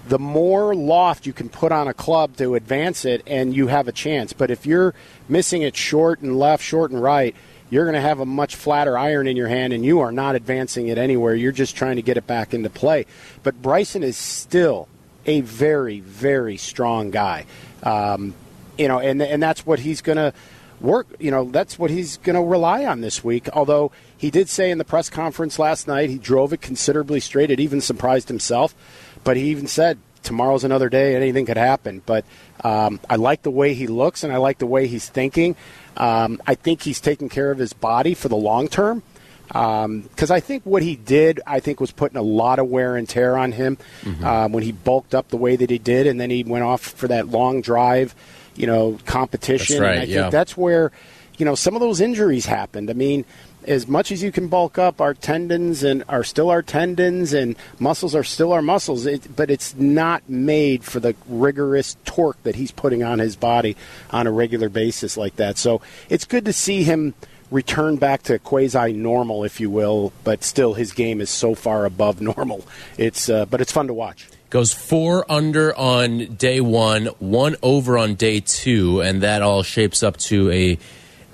the 0.08 0.18
more 0.18 0.74
loft 0.74 1.26
you 1.26 1.32
can 1.32 1.48
put 1.48 1.72
on 1.72 1.88
a 1.88 1.94
club 1.94 2.36
to 2.38 2.54
advance 2.54 3.04
it, 3.04 3.22
and 3.26 3.54
you 3.54 3.68
have 3.68 3.86
a 3.86 3.92
chance. 3.92 4.32
But 4.32 4.50
if 4.50 4.66
you're 4.66 4.94
missing 5.28 5.62
it 5.62 5.76
short 5.76 6.20
and 6.20 6.38
left, 6.38 6.64
short 6.64 6.90
and 6.90 7.02
right, 7.02 7.36
you're 7.70 7.84
going 7.84 7.94
to 7.94 8.00
have 8.00 8.20
a 8.20 8.26
much 8.26 8.56
flatter 8.56 8.96
iron 8.96 9.26
in 9.26 9.36
your 9.36 9.48
hand, 9.48 9.72
and 9.72 9.84
you 9.84 10.00
are 10.00 10.12
not 10.12 10.34
advancing 10.34 10.88
it 10.88 10.98
anywhere. 10.98 11.34
You're 11.34 11.52
just 11.52 11.76
trying 11.76 11.96
to 11.96 12.02
get 12.02 12.16
it 12.16 12.26
back 12.26 12.54
into 12.54 12.70
play. 12.70 13.06
But 13.42 13.60
Bryson 13.60 14.02
is 14.02 14.16
still 14.16 14.88
a 15.26 15.40
very, 15.42 16.00
very 16.00 16.56
strong 16.56 17.10
guy. 17.10 17.46
Um, 17.82 18.34
you 18.78 18.88
know, 18.88 18.98
and 18.98 19.22
and 19.22 19.42
that's 19.42 19.64
what 19.64 19.78
he's 19.78 20.02
going 20.02 20.16
to 20.16 20.32
work. 20.80 21.06
You 21.18 21.30
know, 21.30 21.44
that's 21.44 21.78
what 21.78 21.90
he's 21.90 22.16
going 22.18 22.36
to 22.36 22.42
rely 22.42 22.84
on 22.84 23.00
this 23.00 23.22
week. 23.24 23.48
Although 23.52 23.92
he 24.16 24.30
did 24.30 24.48
say 24.48 24.70
in 24.70 24.78
the 24.78 24.84
press 24.84 25.10
conference 25.10 25.58
last 25.58 25.86
night 25.86 26.10
he 26.10 26.18
drove 26.18 26.52
it 26.52 26.60
considerably 26.60 27.20
straight. 27.20 27.50
It 27.50 27.60
even 27.60 27.80
surprised 27.80 28.28
himself. 28.28 28.74
But 29.22 29.36
he 29.36 29.44
even 29.44 29.66
said 29.66 29.98
tomorrow's 30.22 30.64
another 30.64 30.88
day, 30.88 31.14
anything 31.14 31.46
could 31.46 31.56
happen. 31.56 32.02
But 32.04 32.24
um, 32.62 33.00
I 33.08 33.16
like 33.16 33.42
the 33.42 33.50
way 33.50 33.74
he 33.74 33.86
looks 33.86 34.24
and 34.24 34.32
I 34.32 34.38
like 34.38 34.58
the 34.58 34.66
way 34.66 34.86
he's 34.86 35.08
thinking. 35.08 35.56
Um, 35.96 36.40
I 36.46 36.54
think 36.54 36.82
he's 36.82 37.00
taking 37.00 37.28
care 37.28 37.50
of 37.50 37.58
his 37.58 37.72
body 37.72 38.14
for 38.14 38.28
the 38.28 38.36
long 38.36 38.68
term. 38.68 39.02
Because 39.46 40.30
um, 40.30 40.36
I 40.36 40.40
think 40.40 40.64
what 40.64 40.82
he 40.82 40.96
did, 40.96 41.40
I 41.46 41.60
think, 41.60 41.78
was 41.78 41.92
putting 41.92 42.16
a 42.16 42.22
lot 42.22 42.58
of 42.58 42.66
wear 42.68 42.96
and 42.96 43.08
tear 43.08 43.36
on 43.36 43.52
him 43.52 43.76
mm-hmm. 44.00 44.24
um, 44.24 44.52
when 44.52 44.62
he 44.62 44.72
bulked 44.72 45.14
up 45.14 45.28
the 45.28 45.36
way 45.36 45.54
that 45.54 45.68
he 45.68 45.78
did, 45.78 46.06
and 46.06 46.18
then 46.18 46.30
he 46.30 46.42
went 46.42 46.64
off 46.64 46.80
for 46.80 47.08
that 47.08 47.28
long 47.28 47.60
drive, 47.60 48.14
you 48.54 48.66
know, 48.66 48.98
competition. 49.06 49.76
That's 49.76 49.80
right, 49.80 49.92
and 49.94 50.02
I 50.02 50.04
yeah. 50.04 50.20
think 50.22 50.32
that's 50.32 50.56
where, 50.56 50.92
you 51.38 51.44
know, 51.44 51.54
some 51.54 51.74
of 51.74 51.80
those 51.80 52.00
injuries 52.00 52.46
happened. 52.46 52.90
I 52.90 52.92
mean, 52.92 53.24
as 53.66 53.88
much 53.88 54.12
as 54.12 54.22
you 54.22 54.30
can 54.30 54.48
bulk 54.48 54.78
up, 54.78 55.00
our 55.00 55.14
tendons 55.14 55.82
and 55.82 56.04
are 56.08 56.24
still 56.24 56.50
our 56.50 56.62
tendons, 56.62 57.32
and 57.32 57.56
muscles 57.78 58.14
are 58.14 58.24
still 58.24 58.52
our 58.52 58.62
muscles. 58.62 59.06
It, 59.06 59.34
but 59.34 59.50
it's 59.50 59.74
not 59.74 60.28
made 60.28 60.84
for 60.84 61.00
the 61.00 61.14
rigorous 61.26 61.96
torque 62.04 62.42
that 62.42 62.56
he's 62.56 62.70
putting 62.70 63.02
on 63.02 63.18
his 63.18 63.36
body 63.36 63.76
on 64.10 64.26
a 64.26 64.32
regular 64.32 64.68
basis 64.68 65.16
like 65.16 65.36
that. 65.36 65.58
So 65.58 65.80
it's 66.08 66.24
good 66.24 66.44
to 66.44 66.52
see 66.52 66.84
him 66.84 67.14
return 67.50 67.96
back 67.96 68.22
to 68.24 68.38
quasi 68.38 68.92
normal, 68.92 69.44
if 69.44 69.60
you 69.60 69.70
will. 69.70 70.12
But 70.24 70.42
still, 70.44 70.74
his 70.74 70.92
game 70.92 71.20
is 71.20 71.30
so 71.30 71.54
far 71.54 71.84
above 71.84 72.20
normal. 72.36 72.66
It's 72.98 73.28
uh, 73.28 73.46
but 73.46 73.60
it's 73.60 73.72
fun 73.72 73.86
to 73.88 73.94
watch. 73.94 74.28
Goes 74.54 74.72
four 74.72 75.28
under 75.28 75.76
on 75.76 76.36
day 76.36 76.60
one, 76.60 77.06
one 77.18 77.56
over 77.60 77.98
on 77.98 78.14
day 78.14 78.38
two, 78.38 79.00
and 79.00 79.20
that 79.24 79.42
all 79.42 79.64
shapes 79.64 80.04
up 80.04 80.16
to 80.18 80.48
a 80.52 80.78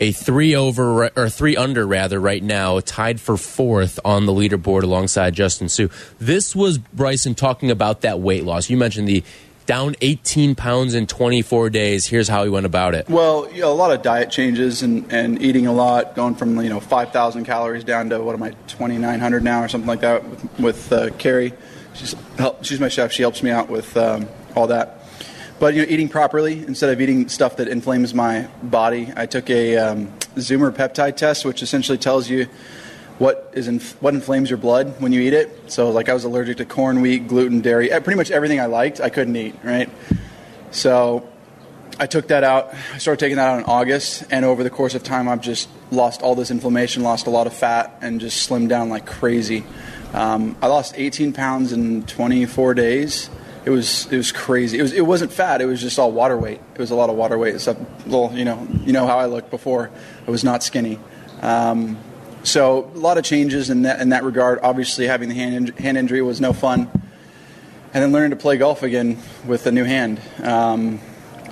a 0.01 0.13
three 0.13 0.55
over 0.55 1.11
or 1.15 1.29
three 1.29 1.55
under 1.55 1.87
rather 1.87 2.19
right 2.19 2.43
now, 2.43 2.81
tied 2.81 3.21
for 3.21 3.37
fourth 3.37 4.01
on 4.07 4.25
the 4.25 4.33
leaderboard 4.33 4.85
alongside 4.85 5.35
Justin 5.35 5.69
Suh. 5.69 5.89
This 6.19 6.57
was 6.57 6.79
Bryson 6.79 7.35
talking 7.35 7.71
about 7.71 8.01
that 8.01 8.21
weight 8.21 8.45
loss. 8.45 8.71
You 8.71 8.79
mentioned 8.79 9.07
the 9.07 9.23
down 9.67 9.97
18 10.01 10.55
pounds 10.55 10.95
in 10.95 11.07
24 11.07 11.69
days. 11.69 12.07
Here's 12.07 12.27
how 12.27 12.45
he 12.45 12.49
went 12.49 12.65
about 12.65 12.95
it. 12.95 13.07
Well, 13.07 13.53
you 13.53 13.61
know, 13.61 13.71
a 13.71 13.75
lot 13.75 13.93
of 13.93 14.01
diet 14.01 14.31
changes 14.31 14.83
and, 14.83 15.05
and 15.13 15.43
eating 15.43 15.67
a 15.67 15.75
lot, 15.75 16.17
going 16.17 16.37
from 16.37 16.59
you 16.63 16.71
know 16.71 16.81
5,000 16.81 17.45
calories 17.45 17.85
down 17.85 18.09
to 18.09 18.23
what 18.23 18.35
am 18.35 18.43
I 18.43 18.53
2,900 18.69 19.45
now 19.45 19.63
or 19.63 19.69
something 19.69 19.89
like 19.89 20.01
that 20.01 20.27
with, 20.27 20.59
with 20.59 20.93
uh, 20.95 21.11
Carrie. 21.19 21.53
She's 21.95 22.15
help, 22.39 22.65
she's 22.65 22.81
my 22.81 22.89
chef. 22.89 23.13
She 23.13 23.23
helps 23.23 23.43
me 23.43 23.51
out 23.51 23.69
with 23.69 23.97
um, 23.97 24.29
all 24.55 24.67
that. 24.69 25.05
But 25.59 25.75
you 25.75 25.83
know, 25.83 25.89
eating 25.89 26.09
properly 26.09 26.65
instead 26.65 26.91
of 26.91 27.01
eating 27.01 27.29
stuff 27.29 27.57
that 27.57 27.69
inflames 27.69 28.15
my 28.15 28.49
body. 28.63 29.13
I 29.15 29.27
took 29.27 29.51
a 29.51 29.77
um, 29.77 30.07
Zoomer 30.37 30.73
peptide 30.73 31.17
test, 31.17 31.45
which 31.45 31.63
essentially 31.63 31.99
tells 31.99 32.31
you 32.31 32.49
what 33.19 33.51
is 33.53 33.69
inf- 33.69 34.01
what 34.01 34.15
inflames 34.15 34.49
your 34.49 34.57
blood 34.57 34.99
when 35.01 35.13
you 35.13 35.21
eat 35.21 35.35
it. 35.35 35.71
So, 35.71 35.91
like, 35.91 36.09
I 36.09 36.15
was 36.15 36.25
allergic 36.25 36.57
to 36.57 36.65
corn, 36.65 37.03
wheat, 37.03 37.29
gluten, 37.29 37.61
dairy, 37.61 37.89
pretty 37.89 38.15
much 38.15 38.31
everything 38.31 38.59
I 38.59 38.67
liked, 38.67 39.01
I 39.01 39.11
couldn't 39.11 39.37
eat. 39.37 39.55
Right. 39.63 39.91
So, 40.71 41.29
I 41.99 42.07
took 42.07 42.29
that 42.29 42.45
out. 42.45 42.73
I 42.95 42.99
started 42.99 43.21
taking 43.21 43.37
that 43.37 43.47
out 43.47 43.59
in 43.59 43.65
August, 43.67 44.25
and 44.31 44.47
over 44.47 44.63
the 44.63 44.71
course 44.71 44.95
of 44.95 45.03
time, 45.03 45.29
I've 45.29 45.43
just 45.43 45.69
lost 45.91 46.23
all 46.23 46.35
this 46.35 46.51
inflammation, 46.51 47.03
lost 47.03 47.27
a 47.27 47.31
lot 47.31 47.47
of 47.47 47.53
fat, 47.53 47.99
and 48.01 48.23
just 48.23 48.49
slimmed 48.49 48.71
down 48.71 48.89
like 48.89 49.05
crazy. 49.05 49.65
Um, 50.13 50.57
I 50.61 50.67
lost 50.67 50.95
18 50.97 51.33
pounds 51.33 51.73
in 51.73 52.05
24 52.05 52.75
days 52.75 53.31
it 53.65 53.71
was 53.71 54.07
it 54.11 54.17
was 54.17 54.33
crazy. 54.33 54.79
It 54.79 54.83
was 54.83 54.93
it 54.93 55.07
wasn't 55.07 55.33
fat. 55.33 55.61
It 55.61 55.67
was 55.67 55.81
just 55.81 55.99
all 55.99 56.13
water 56.13 56.37
weight. 56.37 56.61
It 56.75 56.79
was 56.79 56.91
a 56.91 56.95
lot 56.95 57.11
of 57.11 57.17
water 57.17 57.39
weight. 57.39 57.61
Stuff. 57.61 57.77
Well, 58.07 58.33
you 58.35 58.45
know 58.45 58.67
you 58.85 58.93
know 58.93 59.07
how 59.07 59.19
I 59.19 59.27
looked 59.27 59.51
before. 59.51 59.91
I 60.27 60.31
was 60.31 60.45
not 60.45 60.63
skinny. 60.63 60.99
Um, 61.43 61.99
so 62.43 62.91
a 62.95 62.99
lot 62.99 63.19
of 63.19 63.25
changes 63.25 63.69
in 63.69 63.83
that 63.83 64.01
in 64.01 64.11
that 64.11 64.25
regard. 64.25 64.61
Obviously, 64.63 65.07
having 65.07 65.29
the 65.29 65.35
hand 65.35 65.69
in, 65.69 65.77
hand 65.77 65.99
injury 65.99 66.23
was 66.23 66.41
no 66.41 66.55
fun, 66.55 66.91
and 67.93 68.03
then 68.03 68.13
learning 68.13 68.31
to 68.31 68.37
play 68.37 68.57
golf 68.57 68.83
again 68.83 69.19
with 69.47 69.67
a 69.67 69.73
new 69.73 69.85
hand. 69.85 70.21
Um, 70.43 70.99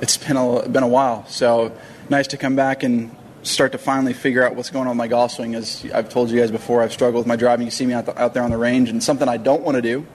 it's 0.01 0.17
been 0.17 0.39
a 0.39 0.67
been 0.67 0.83
a 0.83 0.89
while. 0.89 1.27
So 1.27 1.77
nice 2.09 2.29
to 2.29 2.39
come 2.39 2.57
back 2.57 2.85
and 2.85 3.15
start 3.43 3.73
to 3.73 3.79
finally 3.79 4.13
figure 4.13 4.45
out 4.45 4.57
what's 4.57 4.71
going 4.71 4.87
on 4.87 4.91
with 4.91 4.99
my 4.99 5.09
golf 5.09 5.33
swing. 5.33 5.55
As 5.55 5.85
I've 5.95 6.09
told 6.09 6.31
you 6.31 6.39
guys 6.39 6.51
before, 6.51 6.83
I've 6.83 6.93
struggled 6.93 7.23
with 7.23 7.27
my 7.27 7.37
driving. 7.37 7.67
You 7.67 7.71
see 7.71 7.87
me 7.87 7.95
out, 7.95 8.07
the, 8.07 8.21
out 8.21 8.35
there 8.35 8.43
on 8.43 8.51
the 8.51 8.59
range, 8.59 8.91
and 8.91 9.03
something 9.03 9.29
I 9.29 9.37
don't 9.37 9.63
want 9.63 9.77
to 9.77 9.83
do 9.83 10.07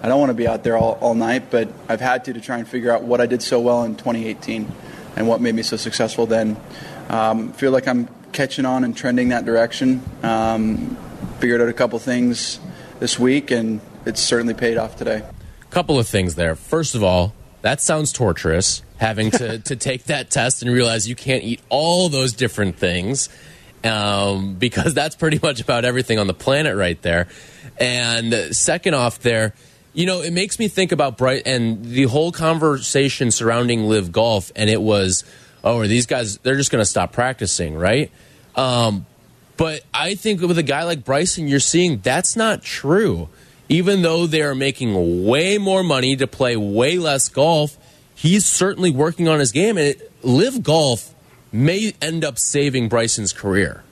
I 0.00 0.06
don't 0.06 0.20
want 0.20 0.30
to 0.30 0.34
be 0.34 0.46
out 0.46 0.62
there 0.62 0.76
all, 0.76 0.96
all 1.00 1.14
night, 1.14 1.50
but 1.50 1.68
I've 1.88 2.00
had 2.00 2.24
to 2.26 2.32
to 2.32 2.40
try 2.40 2.58
and 2.58 2.68
figure 2.68 2.92
out 2.92 3.02
what 3.02 3.20
I 3.20 3.26
did 3.26 3.42
so 3.42 3.58
well 3.58 3.82
in 3.82 3.96
2018 3.96 4.70
and 5.16 5.26
what 5.26 5.40
made 5.40 5.54
me 5.54 5.62
so 5.62 5.76
successful 5.76 6.26
then. 6.26 6.56
Um, 7.08 7.52
feel 7.52 7.72
like 7.72 7.88
I'm 7.88 8.08
catching 8.30 8.64
on 8.64 8.84
and 8.84 8.96
trending 8.96 9.30
that 9.30 9.44
direction. 9.44 10.02
Um, 10.22 10.96
figured 11.40 11.60
out 11.60 11.68
a 11.68 11.72
couple 11.72 11.98
things 11.98 12.60
this 13.00 13.18
week, 13.18 13.50
and 13.50 13.80
it's 14.06 14.20
certainly 14.20 14.54
paid 14.54 14.76
off 14.76 14.96
today. 14.96 15.24
Couple 15.70 15.98
of 15.98 16.06
things 16.06 16.36
there. 16.36 16.54
First 16.54 16.94
of 16.94 17.02
all, 17.02 17.34
that 17.62 17.80
sounds 17.80 18.12
torturous 18.12 18.82
having 18.98 19.30
to, 19.30 19.58
to 19.60 19.76
take 19.76 20.04
that 20.04 20.30
test 20.30 20.62
and 20.62 20.72
realize 20.72 21.08
you 21.08 21.16
can't 21.16 21.42
eat 21.42 21.60
all 21.68 22.08
those 22.08 22.32
different 22.32 22.76
things 22.76 23.28
um, 23.84 24.54
because 24.54 24.94
that's 24.94 25.16
pretty 25.16 25.38
much 25.42 25.60
about 25.60 25.84
everything 25.84 26.18
on 26.18 26.26
the 26.26 26.34
planet 26.34 26.76
right 26.76 27.00
there. 27.02 27.28
And 27.78 28.54
second 28.54 28.94
off, 28.94 29.20
there, 29.20 29.54
you 29.94 30.06
know, 30.06 30.20
it 30.20 30.32
makes 30.32 30.58
me 30.58 30.68
think 30.68 30.92
about 30.92 31.16
Bright 31.16 31.42
and 31.46 31.84
the 31.84 32.04
whole 32.04 32.32
conversation 32.32 33.30
surrounding 33.30 33.84
LIV 33.84 34.12
Golf, 34.12 34.52
and 34.56 34.68
it 34.68 34.82
was, 34.82 35.24
oh, 35.64 35.78
are 35.78 35.86
these 35.86 36.06
guys? 36.06 36.38
They're 36.38 36.56
just 36.56 36.70
going 36.70 36.82
to 36.82 36.88
stop 36.88 37.12
practicing, 37.12 37.76
right? 37.76 38.10
Um, 38.56 39.06
but 39.56 39.82
I 39.92 40.14
think 40.14 40.40
with 40.40 40.58
a 40.58 40.62
guy 40.62 40.84
like 40.84 41.04
Bryson, 41.04 41.48
you're 41.48 41.60
seeing 41.60 41.98
that's 41.98 42.36
not 42.36 42.62
true. 42.62 43.28
Even 43.68 44.02
though 44.02 44.26
they 44.26 44.40
are 44.42 44.54
making 44.54 45.26
way 45.26 45.58
more 45.58 45.82
money 45.82 46.16
to 46.16 46.26
play 46.26 46.56
way 46.56 46.96
less 46.96 47.28
golf, 47.28 47.76
he's 48.18 48.44
certainly 48.44 48.90
working 48.90 49.28
on 49.28 49.38
his 49.38 49.52
game, 49.52 49.78
and 49.78 49.86
it, 49.86 50.12
LIV 50.22 50.62
Golf 50.64 51.14
may 51.52 51.94
end 52.02 52.24
up 52.24 52.38
saving 52.38 52.88
Bryson's 52.88 53.32
career. 53.32 53.84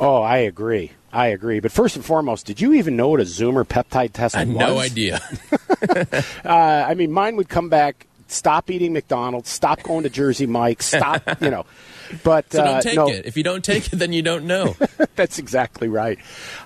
Oh, 0.00 0.20
I 0.22 0.38
agree. 0.38 0.92
I 1.12 1.28
agree. 1.28 1.60
But 1.60 1.72
first 1.72 1.96
and 1.96 2.04
foremost, 2.04 2.46
did 2.46 2.60
you 2.60 2.74
even 2.74 2.96
know 2.96 3.08
what 3.08 3.20
a 3.20 3.24
Zoomer 3.24 3.66
peptide 3.66 4.12
test 4.12 4.34
I 4.34 4.40
had 4.40 4.48
was? 4.48 4.56
no 4.56 4.78
idea. 4.78 5.20
uh, 6.44 6.84
I 6.88 6.94
mean, 6.94 7.12
mine 7.12 7.36
would 7.36 7.48
come 7.48 7.68
back, 7.68 8.06
stop 8.26 8.70
eating 8.70 8.92
McDonald's, 8.92 9.48
stop 9.48 9.82
going 9.82 10.02
to 10.02 10.10
Jersey 10.10 10.46
Mike's, 10.46 10.86
stop, 10.86 11.22
you 11.40 11.50
know. 11.50 11.64
But 12.22 12.52
so 12.52 12.64
don't 12.64 12.74
uh, 12.76 12.80
take 12.80 12.96
no. 12.96 13.08
it. 13.08 13.26
If 13.26 13.36
you 13.36 13.42
don't 13.42 13.64
take 13.64 13.92
it, 13.92 13.96
then 13.96 14.12
you 14.12 14.22
don't 14.22 14.44
know. 14.44 14.76
That's 15.16 15.38
exactly 15.38 15.88
right. 15.88 16.18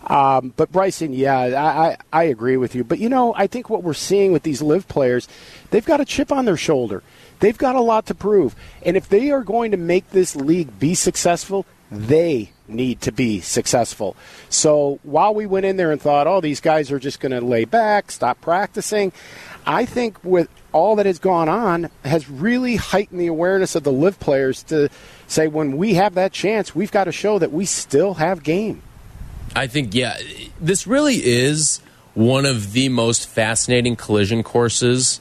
Um, 0.06 0.52
but 0.56 0.70
Bryson, 0.72 1.12
yeah, 1.12 1.38
I, 1.38 1.88
I, 1.88 1.96
I 2.12 2.22
agree 2.24 2.56
with 2.56 2.74
you. 2.74 2.84
But 2.84 2.98
you 2.98 3.08
know, 3.08 3.34
I 3.36 3.46
think 3.46 3.70
what 3.70 3.82
we're 3.82 3.94
seeing 3.94 4.32
with 4.32 4.42
these 4.42 4.62
LIV 4.62 4.88
players, 4.88 5.28
they've 5.70 5.84
got 5.84 6.00
a 6.00 6.04
chip 6.04 6.32
on 6.32 6.44
their 6.44 6.56
shoulder. 6.56 7.02
They've 7.40 7.58
got 7.58 7.74
a 7.74 7.80
lot 7.80 8.06
to 8.06 8.14
prove. 8.14 8.54
And 8.84 8.96
if 8.96 9.08
they 9.08 9.30
are 9.30 9.42
going 9.42 9.72
to 9.72 9.76
make 9.76 10.10
this 10.10 10.36
league 10.36 10.78
be 10.78 10.94
successful, 10.94 11.66
they 11.90 12.52
need 12.74 13.00
to 13.02 13.12
be 13.12 13.40
successful. 13.40 14.16
So 14.48 14.98
while 15.02 15.34
we 15.34 15.46
went 15.46 15.66
in 15.66 15.76
there 15.76 15.92
and 15.92 16.00
thought, 16.00 16.26
oh, 16.26 16.40
these 16.40 16.60
guys 16.60 16.90
are 16.90 16.98
just 16.98 17.20
going 17.20 17.32
to 17.32 17.40
lay 17.40 17.64
back, 17.64 18.10
stop 18.10 18.40
practicing, 18.40 19.12
I 19.66 19.84
think 19.84 20.22
with 20.24 20.48
all 20.72 20.96
that 20.96 21.06
has 21.06 21.18
gone 21.18 21.48
on 21.48 21.90
has 22.04 22.28
really 22.28 22.76
heightened 22.76 23.20
the 23.20 23.26
awareness 23.26 23.74
of 23.74 23.82
the 23.84 23.92
LIV 23.92 24.18
players 24.20 24.62
to 24.64 24.88
say 25.28 25.46
when 25.46 25.76
we 25.76 25.94
have 25.94 26.14
that 26.14 26.32
chance, 26.32 26.74
we've 26.74 26.90
got 26.90 27.04
to 27.04 27.12
show 27.12 27.38
that 27.38 27.52
we 27.52 27.64
still 27.64 28.14
have 28.14 28.42
game. 28.42 28.82
I 29.54 29.66
think, 29.66 29.94
yeah, 29.94 30.18
this 30.60 30.86
really 30.86 31.16
is 31.16 31.80
one 32.14 32.46
of 32.46 32.72
the 32.72 32.88
most 32.88 33.28
fascinating 33.28 33.96
collision 33.96 34.42
courses 34.42 35.20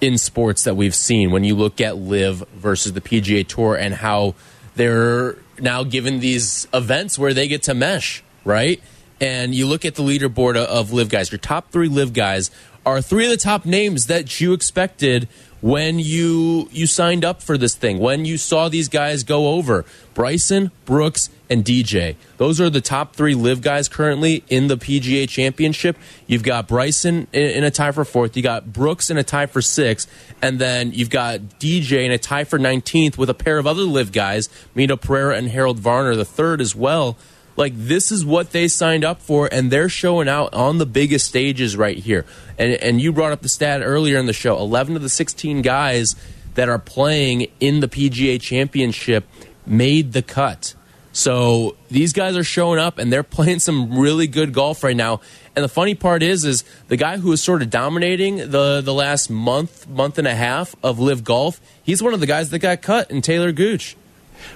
in 0.00 0.18
sports 0.18 0.64
that 0.64 0.76
we've 0.76 0.94
seen 0.94 1.30
when 1.30 1.44
you 1.44 1.54
look 1.54 1.80
at 1.80 1.96
LIV 1.96 2.48
versus 2.50 2.92
the 2.92 3.00
PGA 3.00 3.46
Tour 3.46 3.76
and 3.76 3.94
how 3.94 4.34
they're 4.76 5.36
now 5.60 5.84
given 5.84 6.20
these 6.20 6.66
events 6.72 7.18
where 7.18 7.34
they 7.34 7.48
get 7.48 7.62
to 7.64 7.74
mesh, 7.74 8.22
right? 8.44 8.82
And 9.20 9.54
you 9.54 9.66
look 9.66 9.84
at 9.84 9.94
the 9.94 10.02
leaderboard 10.02 10.56
of 10.56 10.92
LIV 10.92 11.08
guys, 11.08 11.30
your 11.30 11.38
top 11.38 11.70
three 11.70 11.88
LIV 11.88 12.12
guys 12.12 12.50
are 12.84 13.00
three 13.00 13.24
of 13.24 13.30
the 13.30 13.36
top 13.36 13.64
names 13.64 14.06
that 14.06 14.40
you 14.40 14.52
expected 14.52 15.28
when 15.64 15.98
you 15.98 16.68
you 16.72 16.86
signed 16.86 17.24
up 17.24 17.40
for 17.40 17.56
this 17.56 17.74
thing, 17.74 17.98
when 17.98 18.26
you 18.26 18.36
saw 18.36 18.68
these 18.68 18.86
guys 18.86 19.24
go 19.24 19.54
over 19.54 19.86
Bryson, 20.12 20.70
Brooks, 20.84 21.30
and 21.48 21.64
DJ. 21.64 22.16
Those 22.36 22.60
are 22.60 22.68
the 22.68 22.82
top 22.82 23.16
three 23.16 23.34
LIV 23.34 23.62
guys 23.62 23.88
currently 23.88 24.44
in 24.50 24.66
the 24.66 24.76
PGA 24.76 25.26
Championship. 25.26 25.96
You've 26.26 26.42
got 26.42 26.68
Bryson 26.68 27.28
in, 27.32 27.64
a 27.64 27.70
tie 27.70 27.92
for 27.92 28.04
fourth. 28.04 28.36
You 28.36 28.42
got 28.42 28.74
Brooks 28.74 29.08
in 29.08 29.16
a 29.16 29.24
tie 29.24 29.46
for 29.46 29.62
sixth, 29.62 30.06
and 30.42 30.58
then 30.58 30.92
you've 30.92 31.08
got 31.08 31.40
DJ 31.58 32.04
in 32.04 32.12
a 32.12 32.18
tie 32.18 32.44
for 32.44 32.58
nineteenth 32.58 33.16
with 33.16 33.30
a 33.30 33.34
pair 33.34 33.56
of 33.56 33.66
other 33.66 33.84
LIV 33.84 34.12
guys, 34.12 34.50
Mito 34.76 35.00
Pereira 35.00 35.34
and 35.34 35.48
Harold 35.48 35.78
Varner, 35.78 36.14
the 36.14 36.26
third 36.26 36.60
as 36.60 36.76
well. 36.76 37.16
Like 37.56 37.72
this 37.76 38.10
is 38.10 38.24
what 38.24 38.50
they 38.50 38.68
signed 38.68 39.04
up 39.04 39.20
for, 39.20 39.48
and 39.50 39.70
they're 39.70 39.88
showing 39.88 40.28
out 40.28 40.52
on 40.54 40.78
the 40.78 40.86
biggest 40.86 41.26
stages 41.26 41.76
right 41.76 41.96
here. 41.96 42.24
And 42.58 42.72
and 42.74 43.00
you 43.00 43.12
brought 43.12 43.32
up 43.32 43.42
the 43.42 43.48
stat 43.48 43.80
earlier 43.82 44.18
in 44.18 44.26
the 44.26 44.32
show: 44.32 44.58
eleven 44.58 44.96
of 44.96 45.02
the 45.02 45.08
sixteen 45.08 45.62
guys 45.62 46.16
that 46.54 46.68
are 46.68 46.78
playing 46.78 47.48
in 47.60 47.80
the 47.80 47.88
PGA 47.88 48.40
Championship 48.40 49.24
made 49.66 50.12
the 50.12 50.22
cut. 50.22 50.74
So 51.12 51.76
these 51.90 52.12
guys 52.12 52.36
are 52.36 52.44
showing 52.44 52.80
up 52.80 52.98
and 52.98 53.12
they're 53.12 53.22
playing 53.38 53.60
some 53.60 53.98
really 53.98 54.26
good 54.26 54.52
golf 54.52 54.82
right 54.82 54.96
now. 54.96 55.20
And 55.54 55.64
the 55.64 55.68
funny 55.68 55.94
part 55.94 56.22
is, 56.24 56.44
is 56.44 56.64
the 56.88 56.96
guy 56.96 57.18
who 57.18 57.30
is 57.30 57.40
sort 57.40 57.62
of 57.62 57.70
dominating 57.70 58.36
the 58.36 58.80
the 58.84 58.92
last 58.92 59.30
month, 59.30 59.88
month 59.88 60.18
and 60.18 60.26
a 60.26 60.34
half 60.34 60.74
of 60.82 60.98
LIV 60.98 61.22
Golf. 61.22 61.60
He's 61.82 62.02
one 62.02 62.14
of 62.14 62.20
the 62.20 62.26
guys 62.26 62.50
that 62.50 62.58
got 62.58 62.82
cut 62.82 63.10
in 63.10 63.22
Talor 63.22 63.54
Gooch. 63.54 63.96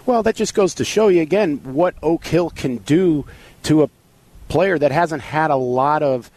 Well, 0.06 0.22
that 0.22 0.36
just 0.36 0.54
goes 0.54 0.74
to 0.74 0.84
show 0.84 1.08
you 1.08 1.22
again 1.22 1.58
what 1.74 1.94
Oak 2.02 2.26
Hill 2.26 2.50
can 2.50 2.78
do 2.78 3.26
to 3.64 3.82
a 3.82 3.90
player 4.48 4.78
that 4.78 4.92
hasn't 4.92 5.22
had 5.22 5.50
a 5.50 5.56
lot 5.56 6.02
of 6.02 6.30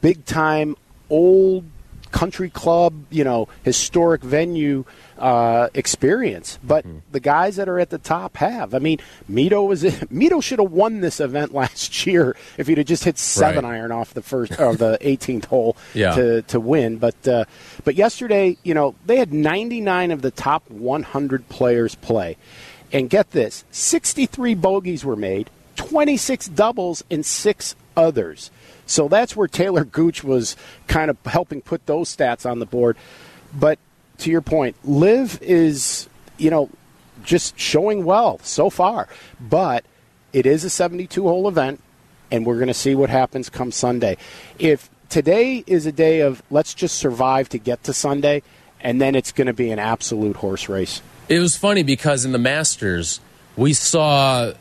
big 0.00 0.24
time 0.24 0.76
old 1.10 1.64
country 2.12 2.48
club, 2.48 2.94
you 3.10 3.24
know, 3.24 3.48
historic 3.62 4.22
venue 4.22 4.84
uh, 5.18 5.68
experience. 5.74 6.58
But 6.62 6.86
mm-hmm. 6.86 6.98
the 7.12 7.20
guys 7.20 7.56
that 7.56 7.68
are 7.68 7.78
at 7.78 7.90
the 7.90 7.98
top 7.98 8.36
have. 8.38 8.74
I 8.74 8.78
mean, 8.78 8.98
Mito 9.30 9.66
was 9.66 9.82
Mito 9.84 10.42
should 10.42 10.58
have 10.58 10.70
won 10.70 11.00
this 11.00 11.20
event 11.20 11.52
last 11.52 12.06
year 12.06 12.36
if 12.56 12.68
he'd 12.68 12.78
have 12.78 12.86
just 12.86 13.04
hit 13.04 13.18
seven 13.18 13.64
right. 13.64 13.76
iron 13.76 13.92
off 13.92 14.14
the 14.14 14.22
first 14.32 14.58
or 14.58 14.76
the 14.76 14.98
18th 15.00 15.46
hole 15.46 15.76
yeah. 15.94 16.14
to 16.14 16.42
to 16.42 16.60
win. 16.60 16.96
But 16.96 17.28
uh, 17.28 17.44
but 17.84 17.94
yesterday, 17.94 18.56
you 18.62 18.74
know, 18.74 18.94
they 19.04 19.16
had 19.16 19.32
99 19.32 20.10
of 20.10 20.22
the 20.22 20.30
top 20.30 20.68
100 20.70 21.48
players 21.48 21.94
play. 21.96 22.36
And 22.92 23.10
get 23.10 23.32
this 23.32 23.64
63 23.70 24.54
bogeys 24.54 25.04
were 25.04 25.16
made, 25.16 25.50
26 25.76 26.48
doubles, 26.48 27.04
and 27.10 27.24
six 27.24 27.74
others. 27.96 28.50
So 28.86 29.08
that's 29.08 29.34
where 29.34 29.48
Talor 29.48 29.90
Gooch 29.90 30.22
was 30.22 30.56
kind 30.86 31.10
of 31.10 31.18
helping 31.24 31.60
put 31.60 31.86
those 31.86 32.14
stats 32.14 32.48
on 32.48 32.60
the 32.60 32.66
board. 32.66 32.96
But 33.52 33.78
to 34.18 34.30
your 34.30 34.40
point, 34.40 34.76
LIV 34.84 35.42
is, 35.42 36.08
you 36.38 36.50
know, 36.50 36.70
just 37.24 37.58
showing 37.58 38.04
well 38.04 38.38
so 38.42 38.70
far. 38.70 39.08
But 39.40 39.84
it 40.32 40.46
is 40.46 40.64
a 40.64 40.70
72 40.70 41.22
hole 41.22 41.48
event, 41.48 41.80
and 42.30 42.46
we're 42.46 42.56
going 42.56 42.68
to 42.68 42.74
see 42.74 42.94
what 42.94 43.10
happens 43.10 43.48
come 43.50 43.72
Sunday. 43.72 44.16
If 44.58 44.88
today 45.08 45.64
is 45.66 45.86
a 45.86 45.92
day 45.92 46.20
of 46.20 46.42
let's 46.50 46.74
just 46.74 46.96
survive 46.96 47.48
to 47.50 47.58
get 47.58 47.82
to 47.84 47.92
Sunday, 47.92 48.42
and 48.80 49.00
then 49.00 49.14
it's 49.14 49.32
going 49.32 49.46
to 49.46 49.52
be 49.52 49.70
an 49.70 49.78
absolute 49.78 50.36
horse 50.36 50.68
race. 50.68 51.02
It 51.28 51.40
was 51.40 51.56
funny 51.56 51.82
because 51.82 52.24
in 52.24 52.30
the 52.30 52.38
Masters, 52.38 53.20
we 53.56 53.72
saw 53.72 54.52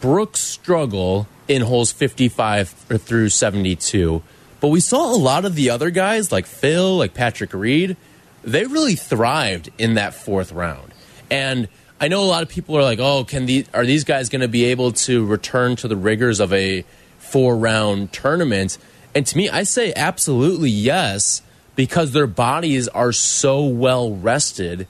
Brooks 0.00 0.40
struggle 0.40 1.26
in 1.48 1.62
holes 1.62 1.90
55 1.90 2.68
through 2.68 3.28
72, 3.28 4.22
but 4.60 4.68
we 4.68 4.78
saw 4.78 5.12
a 5.12 5.18
lot 5.18 5.44
of 5.44 5.56
the 5.56 5.70
other 5.70 5.90
guys 5.90 6.30
like 6.30 6.46
Phil, 6.46 6.96
like 6.96 7.12
Patrick 7.12 7.52
Reed, 7.52 7.96
they 8.44 8.66
really 8.66 8.94
thrived 8.94 9.70
in 9.78 9.94
that 9.94 10.14
fourth 10.14 10.52
round. 10.52 10.94
And 11.28 11.66
I 12.00 12.06
know 12.06 12.22
a 12.22 12.26
lot 12.26 12.44
of 12.44 12.48
people 12.48 12.76
are 12.78 12.84
like, 12.84 13.00
"Oh, 13.00 13.24
can 13.24 13.46
the 13.46 13.66
are 13.74 13.84
these 13.84 14.04
guys 14.04 14.28
going 14.28 14.42
to 14.42 14.48
be 14.48 14.66
able 14.66 14.92
to 14.92 15.26
return 15.26 15.74
to 15.76 15.88
the 15.88 15.96
rigors 15.96 16.38
of 16.38 16.52
a 16.52 16.84
four 17.18 17.56
round 17.56 18.12
tournament?" 18.12 18.78
And 19.12 19.26
to 19.26 19.36
me, 19.36 19.48
I 19.48 19.64
say 19.64 19.92
absolutely 19.96 20.70
yes 20.70 21.42
because 21.74 22.12
their 22.12 22.28
bodies 22.28 22.86
are 22.88 23.12
so 23.12 23.64
well 23.64 24.12
rested 24.12 24.86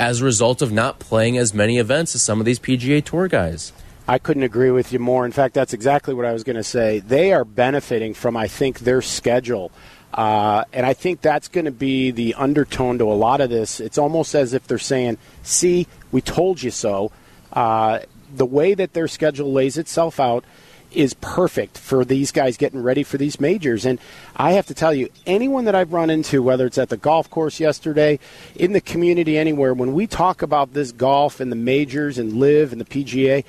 as 0.00 0.22
a 0.22 0.24
result 0.24 0.62
of 0.62 0.72
not 0.72 0.98
playing 0.98 1.36
as 1.36 1.52
many 1.52 1.78
events 1.78 2.14
as 2.14 2.22
some 2.22 2.40
of 2.40 2.46
these 2.46 2.58
PGA 2.58 3.04
Tour 3.04 3.28
guys. 3.28 3.72
I 4.08 4.18
couldn't 4.18 4.42
agree 4.42 4.70
with 4.70 4.92
you 4.92 4.98
more. 4.98 5.26
In 5.26 5.30
fact, 5.30 5.54
that's 5.54 5.74
exactly 5.74 6.14
what 6.14 6.24
I 6.24 6.32
was 6.32 6.42
going 6.42 6.56
to 6.56 6.64
say. 6.64 7.00
They 7.00 7.32
are 7.32 7.44
benefiting 7.44 8.14
from, 8.14 8.34
I 8.36 8.48
think, 8.48 8.80
their 8.80 9.02
schedule. 9.02 9.70
Uh, 10.12 10.64
and 10.72 10.86
I 10.86 10.94
think 10.94 11.20
that's 11.20 11.46
going 11.48 11.66
to 11.66 11.70
be 11.70 12.10
the 12.10 12.34
undertone 12.34 12.98
to 12.98 13.04
a 13.04 13.14
lot 13.14 13.40
of 13.40 13.50
this. 13.50 13.78
It's 13.78 13.98
almost 13.98 14.34
as 14.34 14.54
if 14.54 14.66
they're 14.66 14.78
saying, 14.78 15.18
see, 15.42 15.86
we 16.10 16.22
told 16.22 16.62
you 16.62 16.70
so. 16.70 17.12
Uh, 17.52 18.00
the 18.34 18.46
way 18.46 18.74
that 18.74 18.94
their 18.94 19.06
schedule 19.06 19.52
lays 19.52 19.76
itself 19.76 20.18
out– 20.18 20.44
is 20.92 21.14
perfect 21.14 21.78
for 21.78 22.04
these 22.04 22.32
guys 22.32 22.56
getting 22.56 22.82
ready 22.82 23.02
for 23.02 23.18
these 23.18 23.40
majors. 23.40 23.84
And 23.84 23.98
I 24.36 24.52
have 24.52 24.66
to 24.66 24.74
tell 24.74 24.92
you, 24.92 25.08
anyone 25.26 25.64
that 25.64 25.74
I've 25.74 25.92
run 25.92 26.10
into, 26.10 26.42
whether 26.42 26.66
it's 26.66 26.78
at 26.78 26.88
the 26.88 26.96
golf 26.96 27.30
course 27.30 27.60
yesterday, 27.60 28.18
in 28.54 28.72
the 28.72 28.80
community, 28.80 29.38
anywhere, 29.38 29.74
when 29.74 29.92
we 29.92 30.06
talk 30.06 30.42
about 30.42 30.72
this 30.72 30.92
golf 30.92 31.40
and 31.40 31.50
the 31.50 31.56
majors 31.56 32.18
and 32.18 32.34
LIV 32.34 32.72
and 32.72 32.80
the 32.80 32.84
PGA, 32.84 33.44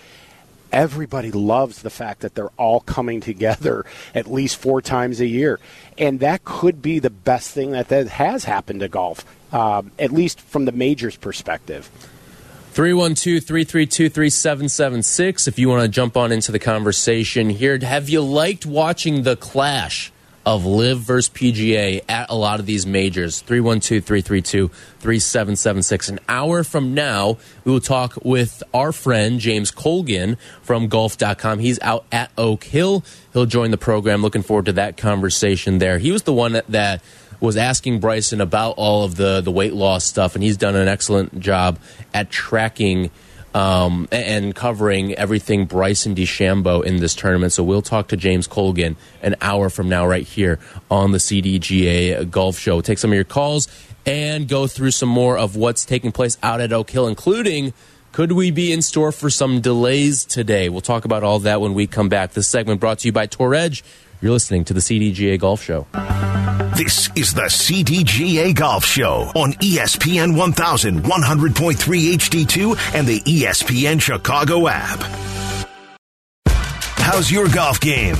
everybody 0.71 1.31
loves 1.31 1.81
the 1.81 1.89
fact 1.89 2.21
that 2.21 2.35
they're 2.35 2.51
all 2.57 2.79
coming 2.81 3.21
together 3.21 3.85
at 4.15 4.31
least 4.31 4.57
four 4.57 4.81
times 4.81 5.19
a 5.19 5.25
year. 5.25 5.59
And 5.97 6.19
that 6.21 6.43
could 6.43 6.81
be 6.81 6.99
the 6.99 7.09
best 7.09 7.51
thing 7.51 7.71
that, 7.71 7.89
that 7.89 8.07
has 8.07 8.45
happened 8.45 8.81
to 8.81 8.87
golf, 8.87 9.25
um, 9.53 9.91
at 9.99 10.11
least 10.11 10.39
from 10.39 10.65
the 10.65 10.71
majors 10.71 11.17
perspective. 11.17 11.89
312 12.71 13.43
332 13.43 14.07
3776. 14.07 15.45
If 15.49 15.59
you 15.59 15.67
want 15.67 15.81
to 15.81 15.89
jump 15.89 16.15
on 16.15 16.31
into 16.31 16.53
the 16.53 16.59
conversation 16.59 17.49
here, 17.49 17.77
have 17.79 18.07
you 18.07 18.21
liked 18.21 18.65
watching 18.65 19.23
the 19.23 19.35
clash 19.35 20.09
of 20.45 20.65
LIV 20.65 20.99
versus 20.99 21.29
PGA 21.29 22.01
at 22.07 22.29
a 22.29 22.33
lot 22.33 22.61
of 22.61 22.65
these 22.65 22.85
majors? 22.85 23.41
312 23.41 24.05
332 24.05 24.69
3776. 24.69 26.09
An 26.09 26.19
hour 26.29 26.63
from 26.63 26.93
now, 26.93 27.37
we 27.65 27.73
will 27.73 27.81
talk 27.81 28.17
with 28.23 28.63
our 28.73 28.93
friend 28.93 29.41
James 29.41 29.69
Colgan 29.69 30.37
from 30.61 30.87
golf.com. 30.87 31.59
He's 31.59 31.79
out 31.81 32.05
at 32.09 32.31
Oak 32.37 32.63
Hill. 32.63 33.03
He'll 33.33 33.45
join 33.45 33.71
the 33.71 33.77
program. 33.77 34.21
Looking 34.21 34.43
forward 34.43 34.67
to 34.67 34.73
that 34.73 34.95
conversation 34.95 35.79
there. 35.79 35.97
He 35.97 36.13
was 36.13 36.23
the 36.23 36.31
one 36.31 36.53
that, 36.53 36.67
that 36.67 37.01
was 37.41 37.57
asking 37.57 37.99
Bryson 37.99 38.39
about 38.39 38.75
all 38.77 39.03
of 39.03 39.15
the 39.15 39.41
the 39.41 39.51
weight 39.51 39.73
loss 39.73 40.05
stuff, 40.05 40.35
and 40.35 40.43
he's 40.43 40.55
done 40.55 40.75
an 40.75 40.87
excellent 40.87 41.39
job 41.39 41.79
at 42.13 42.29
tracking 42.29 43.11
um, 43.53 44.07
and 44.11 44.55
covering 44.55 45.13
everything 45.15 45.65
Bryson 45.65 46.15
DeChambeau 46.15 46.85
in 46.85 46.97
this 46.97 47.13
tournament. 47.13 47.51
So 47.51 47.63
we'll 47.63 47.81
talk 47.81 48.07
to 48.09 48.17
James 48.17 48.47
Colgan 48.47 48.95
an 49.21 49.35
hour 49.41 49.69
from 49.69 49.89
now, 49.89 50.07
right 50.07 50.25
here 50.25 50.59
on 50.89 51.11
the 51.11 51.17
CDGA 51.17 52.29
Golf 52.29 52.57
Show. 52.57 52.79
take 52.79 52.97
some 52.97 53.11
of 53.11 53.15
your 53.15 53.23
calls 53.25 53.67
and 54.05 54.47
go 54.47 54.67
through 54.67 54.91
some 54.91 55.09
more 55.09 55.37
of 55.37 55.55
what's 55.55 55.83
taking 55.83 56.11
place 56.11 56.37
out 56.41 56.61
at 56.61 56.71
Oak 56.71 56.89
Hill, 56.89 57.07
including. 57.07 57.73
Could 58.11 58.33
we 58.33 58.51
be 58.51 58.73
in 58.73 58.81
store 58.81 59.13
for 59.13 59.29
some 59.29 59.61
delays 59.61 60.25
today? 60.25 60.67
We'll 60.67 60.81
talk 60.81 61.05
about 61.05 61.23
all 61.23 61.39
that 61.39 61.61
when 61.61 61.73
we 61.73 61.87
come 61.87 62.09
back. 62.09 62.33
This 62.33 62.45
segment 62.45 62.81
brought 62.81 62.99
to 62.99 63.07
you 63.07 63.13
by 63.13 63.25
Tour 63.25 63.55
Edge. 63.55 63.85
You're 64.21 64.33
listening 64.33 64.65
to 64.65 64.73
the 64.73 64.81
CDGA 64.81 65.39
Golf 65.39 65.63
Show. 65.63 65.87
This 66.69 67.09
is 67.15 67.33
the 67.33 67.43
CDGA 67.49 68.53
Golf 68.53 68.85
Show 68.85 69.31
on 69.35 69.53
ESPN 69.53 70.35
1100.3 70.35 71.73
HD2 72.13 72.95
and 72.95 73.07
the 73.07 73.19
ESPN 73.21 73.99
Chicago 73.99 74.67
app. 74.67 74.99
How's 76.97 77.31
your 77.31 77.49
golf 77.49 77.79
game? 77.79 78.15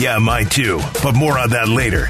Yeah, 0.00 0.18
mine 0.18 0.46
too, 0.46 0.80
but 1.02 1.14
more 1.14 1.38
on 1.38 1.50
that 1.50 1.68
later. 1.68 2.08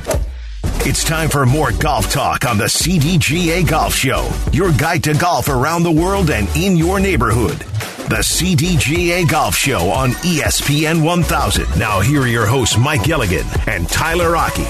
It's 0.89 1.03
time 1.03 1.29
for 1.29 1.45
more 1.45 1.73
golf 1.73 2.13
talk 2.13 2.45
on 2.45 2.59
the 2.59 2.67
CDGA 2.67 3.69
Golf 3.69 3.93
Show, 3.93 4.31
your 4.53 4.71
guide 4.73 5.03
to 5.05 5.15
golf 5.15 5.49
around 5.49 5.83
the 5.83 5.91
world 5.91 6.31
and 6.31 6.49
in 6.57 6.77
your 6.77 7.01
neighborhood. 7.01 7.59
The 8.09 8.23
CDGA 8.23 9.29
Golf 9.29 9.57
Show 9.57 9.91
on 9.91 10.11
ESPN 10.11 11.03
1000. 11.03 11.77
Now, 11.77 11.99
here 11.99 12.23
are 12.23 12.29
your 12.29 12.47
hosts, 12.47 12.79
Mike 12.79 13.03
Gilligan 13.03 13.47
and 13.67 13.89
Tyler 13.89 14.31
Rocky. 14.31 14.67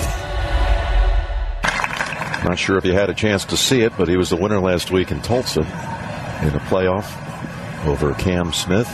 Not 2.46 2.60
sure 2.60 2.78
if 2.78 2.84
you 2.84 2.92
had 2.92 3.10
a 3.10 3.14
chance 3.14 3.44
to 3.46 3.56
see 3.56 3.80
it, 3.80 3.92
but 3.98 4.06
he 4.06 4.16
was 4.16 4.30
the 4.30 4.36
winner 4.36 4.60
last 4.60 4.92
week 4.92 5.10
in 5.10 5.20
Tulsa 5.20 5.62
in 5.62 6.54
a 6.54 6.60
playoff 6.68 7.04
over 7.88 8.14
Cam 8.14 8.52
Smith. 8.52 8.86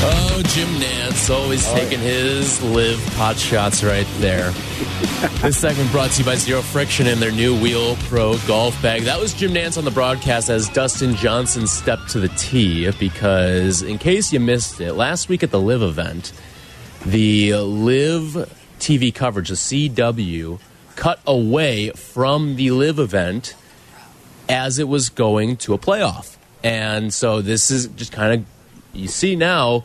Oh, 0.00 0.40
Jim 0.46 0.68
Nantz 0.76 1.34
always 1.34 1.66
oh, 1.66 1.74
taking 1.74 1.98
yeah. 1.98 2.10
his 2.10 2.62
LIV 2.62 3.04
pot 3.16 3.36
shots 3.36 3.82
right 3.82 4.06
there. 4.18 4.52
this 5.42 5.58
segment 5.58 5.90
brought 5.90 6.12
to 6.12 6.20
you 6.20 6.24
by 6.24 6.36
Zero 6.36 6.62
Friction 6.62 7.08
and 7.08 7.20
their 7.20 7.32
new 7.32 7.60
Wheel 7.60 7.96
Pro 8.04 8.38
golf 8.46 8.80
bag. 8.80 9.02
That 9.02 9.18
was 9.18 9.34
Jim 9.34 9.50
Nantz 9.50 9.78
on 9.78 9.84
the 9.84 9.90
broadcast 9.90 10.48
as 10.48 10.68
Dustin 10.68 11.16
Johnson 11.16 11.66
stepped 11.66 12.10
to 12.10 12.20
the 12.20 12.28
tee 12.28 12.88
because, 13.00 13.82
in 13.82 13.98
case 13.98 14.32
you 14.32 14.38
missed 14.38 14.80
it, 14.80 14.92
last 14.92 15.28
week 15.28 15.42
at 15.42 15.50
the 15.50 15.60
LIV 15.60 15.82
event, 15.82 16.32
the 17.04 17.54
LIV 17.54 18.48
TV 18.78 19.12
coverage, 19.12 19.48
the 19.48 19.56
CW 19.56 20.60
cut 20.98 21.20
away 21.28 21.90
from 21.90 22.56
the 22.56 22.72
LIV 22.72 22.98
event 22.98 23.54
as 24.48 24.80
it 24.80 24.88
was 24.88 25.10
going 25.10 25.56
to 25.56 25.72
a 25.72 25.78
playoff. 25.78 26.36
And 26.64 27.14
so 27.14 27.40
this 27.40 27.70
is 27.70 27.86
just 27.86 28.10
kind 28.10 28.40
of, 28.40 28.46
you 28.92 29.06
see 29.06 29.36
now 29.36 29.84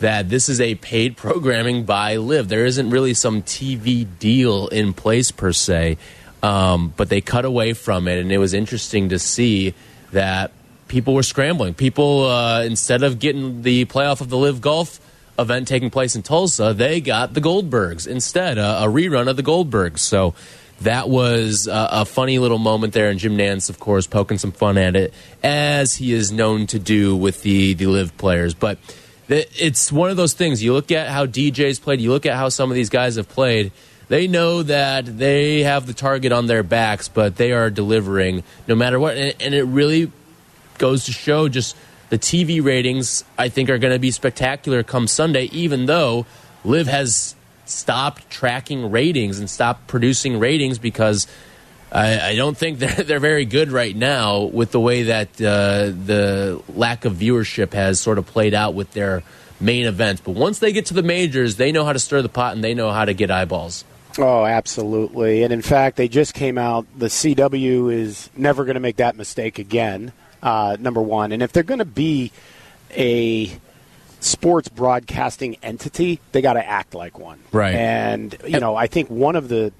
that 0.00 0.28
this 0.28 0.50
is 0.50 0.60
a 0.60 0.74
paid 0.74 1.16
programming 1.16 1.84
by 1.84 2.16
LIV. 2.16 2.48
There 2.50 2.66
isn't 2.66 2.90
really 2.90 3.14
some 3.14 3.42
TV 3.42 4.06
deal 4.18 4.68
in 4.68 4.92
place 4.92 5.30
per 5.30 5.50
se, 5.52 5.96
um, 6.42 6.92
but 6.94 7.08
they 7.08 7.22
cut 7.22 7.46
away 7.46 7.72
from 7.72 8.06
it. 8.06 8.18
And 8.18 8.30
it 8.30 8.36
was 8.36 8.52
interesting 8.52 9.08
to 9.08 9.18
see 9.18 9.72
that 10.12 10.52
people 10.88 11.14
were 11.14 11.22
scrambling. 11.22 11.72
People, 11.72 12.26
uh, 12.26 12.64
instead 12.64 13.02
of 13.02 13.18
getting 13.18 13.62
the 13.62 13.86
playoff 13.86 14.20
of 14.20 14.28
the 14.28 14.36
LIV 14.36 14.60
Golf 14.60 15.00
event 15.40 15.68
taking 15.68 15.90
place 15.90 16.16
in 16.16 16.22
Tulsa, 16.22 16.74
they 16.74 17.00
got 17.00 17.34
the 17.34 17.40
Goldbergs 17.40 18.06
instead, 18.06 18.58
a, 18.58 18.84
a 18.84 18.86
rerun 18.86 19.28
of 19.28 19.36
the 19.36 19.42
Goldbergs. 19.42 19.98
So 19.98 20.34
that 20.80 21.08
was 21.08 21.66
a, 21.66 21.88
a, 21.92 22.04
funny 22.04 22.38
little 22.38 22.58
moment 22.58 22.92
there. 22.92 23.10
And 23.10 23.18
Jim 23.18 23.36
Nantz, 23.36 23.68
of 23.70 23.78
course, 23.78 24.06
poking 24.06 24.38
some 24.38 24.52
fun 24.52 24.78
at 24.78 24.96
it, 24.96 25.12
as 25.42 25.96
he 25.96 26.12
is 26.12 26.32
known 26.32 26.66
to 26.68 26.78
do 26.78 27.14
with 27.16 27.42
the, 27.42 27.74
the 27.74 27.86
LIV 27.86 28.16
players. 28.16 28.54
But 28.54 28.78
it's 29.28 29.92
one 29.92 30.10
of 30.10 30.16
those 30.16 30.32
things. 30.32 30.62
You 30.62 30.72
look 30.72 30.90
at 30.90 31.08
how 31.08 31.26
DJ's 31.26 31.78
played, 31.78 32.00
you 32.00 32.10
look 32.10 32.26
at 32.26 32.34
how 32.34 32.48
some 32.48 32.70
of 32.70 32.74
these 32.74 32.90
guys 32.90 33.16
have 33.16 33.28
played. 33.28 33.72
They 34.08 34.26
know 34.26 34.64
that 34.64 35.18
they 35.18 35.62
have 35.62 35.86
the 35.86 35.94
target 35.94 36.32
on 36.32 36.46
their 36.46 36.64
backs, 36.64 37.08
but 37.08 37.36
they 37.36 37.52
are 37.52 37.70
delivering 37.70 38.42
no 38.66 38.74
matter 38.74 38.98
what. 38.98 39.16
And, 39.16 39.36
and 39.40 39.54
it 39.54 39.62
really 39.64 40.10
goes 40.78 41.04
to 41.04 41.12
show 41.12 41.48
just 41.48 41.76
the 42.10 42.18
TV 42.18 42.62
ratings, 42.62 43.24
I 43.38 43.48
think, 43.48 43.70
are 43.70 43.78
going 43.78 43.92
to 43.92 43.98
be 43.98 44.10
spectacular 44.10 44.82
come 44.82 45.06
Sunday, 45.06 45.44
even 45.52 45.86
though 45.86 46.26
LIV 46.64 46.86
has 46.88 47.34
stopped 47.64 48.28
tracking 48.28 48.90
ratings 48.90 49.38
and 49.38 49.48
stopped 49.48 49.86
producing 49.86 50.38
ratings 50.38 50.78
because 50.78 51.26
I, 51.92 52.30
I, 52.30 52.36
don't 52.36 52.56
think 52.56 52.78
they're, 52.80 53.04
they're 53.04 53.20
very 53.20 53.44
good 53.44 53.70
right 53.70 53.94
now 53.94 54.42
with 54.42 54.72
the 54.72 54.80
way 54.80 55.04
that 55.04 55.28
uh, 55.40 55.86
the 55.86 56.62
lack 56.74 57.04
of 57.04 57.14
viewership 57.14 57.72
has 57.72 58.00
sort 58.00 58.18
of 58.18 58.26
played 58.26 58.54
out 58.54 58.74
with 58.74 58.92
their 58.92 59.22
main 59.60 59.86
events. 59.86 60.20
But 60.20 60.32
once 60.32 60.58
they 60.58 60.72
get 60.72 60.86
to 60.86 60.94
the 60.94 61.02
majors, 61.02 61.56
they 61.56 61.72
know 61.72 61.84
how 61.84 61.92
to 61.92 61.98
stir 61.98 62.22
the 62.22 62.28
pot 62.28 62.54
and 62.54 62.64
they 62.64 62.74
know 62.74 62.90
how 62.90 63.04
to 63.04 63.14
get 63.14 63.30
eyeballs. 63.30 63.84
Oh, 64.18 64.44
absolutely. 64.44 65.44
And 65.44 65.52
in 65.52 65.62
fact, 65.62 65.96
they 65.96 66.08
just 66.08 66.34
came 66.34 66.58
out. 66.58 66.86
The 66.98 67.06
CW 67.06 67.92
is 67.92 68.28
never 68.36 68.64
going 68.64 68.74
to 68.74 68.80
make 68.80 68.96
that 68.96 69.16
mistake 69.16 69.58
again, 69.58 70.12
uh, 70.42 70.76
number 70.78 71.02
one. 71.02 71.32
And 71.32 71.42
if 71.42 71.52
they're 71.52 71.62
going 71.62 71.78
to 71.78 71.84
be 71.84 72.32
a 72.96 73.58
sports 74.20 74.68
broadcasting 74.68 75.56
entity, 75.62 76.20
they 76.32 76.42
got 76.42 76.54
to 76.54 76.66
act 76.66 76.94
like 76.94 77.18
one. 77.18 77.40
Right. 77.52 77.74
And, 77.74 78.36
you 78.46 78.60
know, 78.60 78.76
I 78.76 78.86
think 78.86 79.08
one 79.10 79.36
of 79.36 79.48
the 79.48 79.72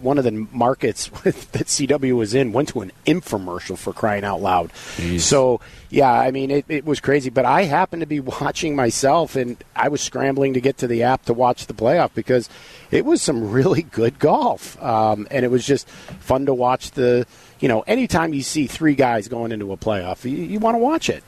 one 0.00 0.18
of 0.18 0.24
the 0.24 0.46
markets 0.52 1.08
that 1.24 1.66
CW 1.66 2.16
was 2.16 2.34
in 2.34 2.52
went 2.52 2.68
to 2.70 2.80
an 2.80 2.92
infomercial 3.06 3.76
for 3.76 3.92
crying 3.92 4.24
out 4.24 4.40
loud. 4.40 4.70
Jeez. 4.96 5.20
So, 5.20 5.60
yeah, 5.90 6.12
I 6.12 6.30
mean, 6.30 6.50
it, 6.50 6.64
it, 6.68 6.84
was 6.84 7.00
crazy. 7.00 7.30
But 7.30 7.44
I 7.44 7.62
happened 7.62 8.00
to 8.00 8.06
be 8.06 8.20
watching 8.40 8.76
myself, 8.76 9.36
and 9.36 9.62
I 9.74 9.88
was 9.88 10.00
scrambling 10.00 10.54
to 10.54 10.60
get 10.60 10.78
to 10.78 10.86
the 10.86 11.02
app 11.02 11.24
to 11.26 11.34
watch 11.34 11.66
the 11.66 11.74
playoff 11.74 12.14
because 12.14 12.48
it 12.90 13.04
was 13.04 13.22
some 13.22 13.50
really 13.50 13.82
good 13.82 14.18
golf. 14.18 14.80
Um, 14.82 15.26
and 15.30 15.44
it 15.44 15.48
was 15.48 15.66
just 15.66 15.88
fun 15.88 16.46
to 16.46 16.54
watch 16.54 16.92
the, 16.92 17.26
you 17.60 17.68
know, 17.68 17.80
anytime 17.82 18.34
you 18.34 18.42
see 18.42 18.66
three 18.66 18.94
guys 18.94 19.28
going 19.28 19.52
into 19.52 19.72
a 19.72 19.76
playoff, 19.76 20.28
you, 20.28 20.36
you 20.36 20.58
want 20.58 20.74
to 20.74 20.78
watch 20.78 21.08
it. 21.08 21.24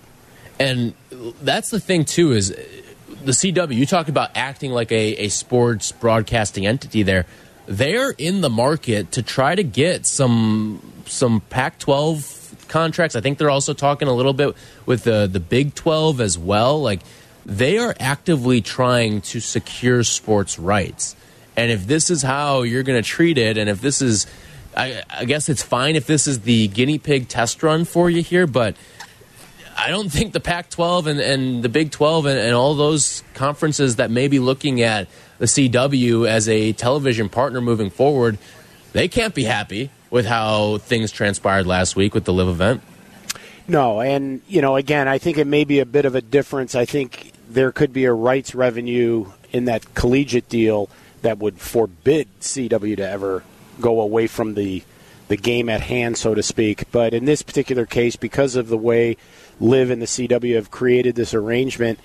And 0.59 0.95
that's 1.43 1.71
the 1.71 1.81
thing, 1.81 2.05
too, 2.05 2.33
is 2.33 2.51
the 2.51 3.33
CW, 3.33 3.75
you 3.75 3.87
talk 3.87 4.09
about 4.09 4.31
acting 4.35 4.73
like 4.73 4.93
a, 4.93 5.17
a 5.17 5.29
sports 5.29 5.93
broadcasting 5.93 6.67
entity 6.67 7.03
there 7.03 7.27
they're 7.71 8.11
in 8.11 8.41
the 8.41 8.51
market 8.51 9.13
to 9.13 9.23
try 9.23 9.55
to 9.55 9.63
get 9.63 10.05
some 10.05 10.83
some 11.07 11.41
Pac-12 11.51 12.69
contracts. 12.69 13.15
I 13.15 13.21
think 13.21 13.39
they're 13.39 13.51
also 13.51 13.75
talking 13.75 14.09
a 14.09 14.13
little 14.13 14.33
bit 14.33 14.57
with 14.87 15.05
the 15.05 15.29
the 15.31 15.39
Big 15.39 15.75
12 15.77 16.21
as 16.21 16.37
well. 16.37 16.83
Like 16.83 17.01
they 17.47 17.79
are 17.79 17.95
actively 18.01 18.61
trying 18.61 19.21
to 19.23 19.41
secure 19.41 20.03
sports 20.03 20.59
rights. 20.59 21.15
And 21.57 21.71
if 21.71 21.87
this 21.87 22.11
is 22.11 22.23
how 22.23 22.63
you're 22.63 22.83
going 22.83 23.01
to 23.01 23.09
treat 23.09 23.39
it, 23.39 23.57
and 23.57 23.69
if 23.69 23.81
this 23.81 24.03
is, 24.03 24.27
I, 24.77 25.03
I 25.11 25.25
guess 25.25 25.49
it's 25.49 25.63
fine 25.63 25.97
if 25.97 26.07
this 26.07 26.27
is 26.27 26.41
the 26.41 26.69
guinea 26.69 26.99
pig 26.99 27.29
test 27.29 27.63
run 27.63 27.85
for 27.85 28.09
you 28.09 28.23
here, 28.23 28.47
but 28.47 28.77
I 29.77 29.89
don't 29.89 30.11
think 30.11 30.33
the 30.33 30.41
Pac 30.41 30.71
12 30.71 31.07
and, 31.07 31.21
and 31.21 31.63
the 31.63 31.69
Big 31.69 31.91
12 31.91 32.27
and, 32.27 32.39
and 32.39 32.55
all 32.55 32.75
those 32.75 33.23
conferences 33.35 33.97
that 33.97 34.11
may 34.11 34.29
be 34.29 34.39
looking 34.39 34.83
at 34.83 35.09
the 35.39 35.47
CW 35.47 36.29
as 36.29 36.49
a 36.49 36.73
television 36.73 37.29
partner 37.29 37.61
moving 37.61 37.91
forward, 37.91 38.39
they 38.93 39.09
can't 39.09 39.35
be 39.35 39.45
happy 39.45 39.91
with 40.11 40.27
how 40.27 40.79
things 40.79 41.11
transpired 41.11 41.67
last 41.67 41.97
week 41.97 42.15
with 42.15 42.25
the 42.25 42.33
live 42.33 42.49
event. 42.49 42.83
No, 43.69 44.01
and 44.01 44.43
you 44.49 44.61
know, 44.61 44.77
again, 44.77 45.09
I 45.09 45.19
think 45.19 45.39
it 45.39 45.47
may 45.47 45.65
be 45.65 45.79
a 45.79 45.87
bit 45.87 46.05
of 46.05 46.15
a 46.15 46.21
difference. 46.21 46.75
I 46.75 46.85
think 46.85 47.33
there 47.49 47.73
could 47.73 47.93
be 47.93 48.05
a 48.05 48.13
rights 48.13 48.55
revenue 48.55 49.31
in 49.53 49.65
that 49.67 49.95
collegiate 49.95 50.49
deal 50.49 50.91
that 51.23 51.39
would 51.39 51.61
forbid 51.61 52.29
CW 52.41 52.97
to 52.97 53.09
ever 53.09 53.45
go 53.81 54.01
away 54.01 54.27
from 54.27 54.55
the 54.55 54.83
the 55.29 55.37
game 55.37 55.69
at 55.69 55.81
hand, 55.81 56.19
so 56.19 56.35
to 56.35 56.43
speak. 56.43 56.91
But 56.91 57.15
in 57.15 57.25
this 57.25 57.43
particular 57.43 57.87
case, 57.87 58.17
because 58.17 58.57
of 58.57 58.69
the 58.69 58.77
way 58.77 59.17
LIV 59.61 59.91
and 59.91 60.03
the 60.03 60.07
CW 60.07 60.57
have 60.57 60.73
created 60.73 61.15
this 61.15 61.35
arrangement, 61.35 62.01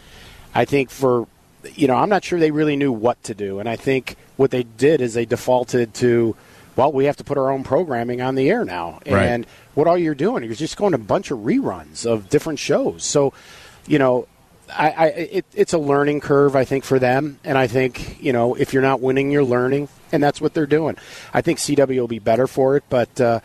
I 0.53 0.65
think 0.65 0.91
for 0.91 1.27
you 1.73 1.87
know, 1.87 1.95
I'm 1.95 2.09
not 2.09 2.23
sure 2.23 2.39
they 2.39 2.51
really 2.51 2.75
knew 2.75 2.91
what 2.91 3.21
to 3.23 3.33
do. 3.33 3.59
And 3.59 3.67
I 3.67 3.75
think 3.75 4.15
what 4.37 4.51
they 4.51 4.63
did 4.63 5.01
is 5.01 5.13
they 5.13 5.25
defaulted 5.25 5.93
to, 5.95 6.35
well, 6.75 6.91
we 6.91 7.05
have 7.05 7.17
to 7.17 7.23
put 7.23 7.37
our 7.37 7.51
own 7.51 7.63
programming 7.63 8.21
on 8.21 8.35
the 8.35 8.49
air 8.49 8.65
now. 8.65 8.99
Right. 9.05 9.25
And 9.25 9.47
what 9.73 9.87
all 9.87 9.97
you're 9.97 10.15
doing, 10.15 10.43
you're 10.43 10.53
just 10.53 10.77
going 10.77 10.91
to 10.91 10.97
a 10.97 10.99
bunch 10.99 11.31
of 11.31 11.39
reruns 11.39 12.05
of 12.05 12.29
different 12.29 12.59
shows. 12.59 13.03
So, 13.03 13.33
you 13.87 13.99
know, 13.99 14.27
I, 14.69 14.89
I 14.91 15.05
it, 15.07 15.45
it's 15.53 15.73
a 15.73 15.77
learning 15.77 16.21
curve, 16.21 16.55
I 16.55 16.65
think, 16.65 16.83
for 16.83 16.99
them. 16.99 17.39
And 17.43 17.57
I 17.57 17.67
think, 17.67 18.21
you 18.21 18.33
know, 18.33 18.55
if 18.55 18.73
you're 18.73 18.81
not 18.81 19.01
winning, 19.01 19.31
you're 19.31 19.43
learning. 19.43 19.89
And 20.11 20.23
that's 20.23 20.39
what 20.39 20.53
they're 20.53 20.65
doing. 20.65 20.97
I 21.33 21.41
think 21.41 21.59
CW 21.59 21.99
will 21.99 22.07
be 22.07 22.19
better 22.19 22.47
for 22.47 22.77
it. 22.77 22.83
But, 22.89 23.19
uh, 23.19 23.39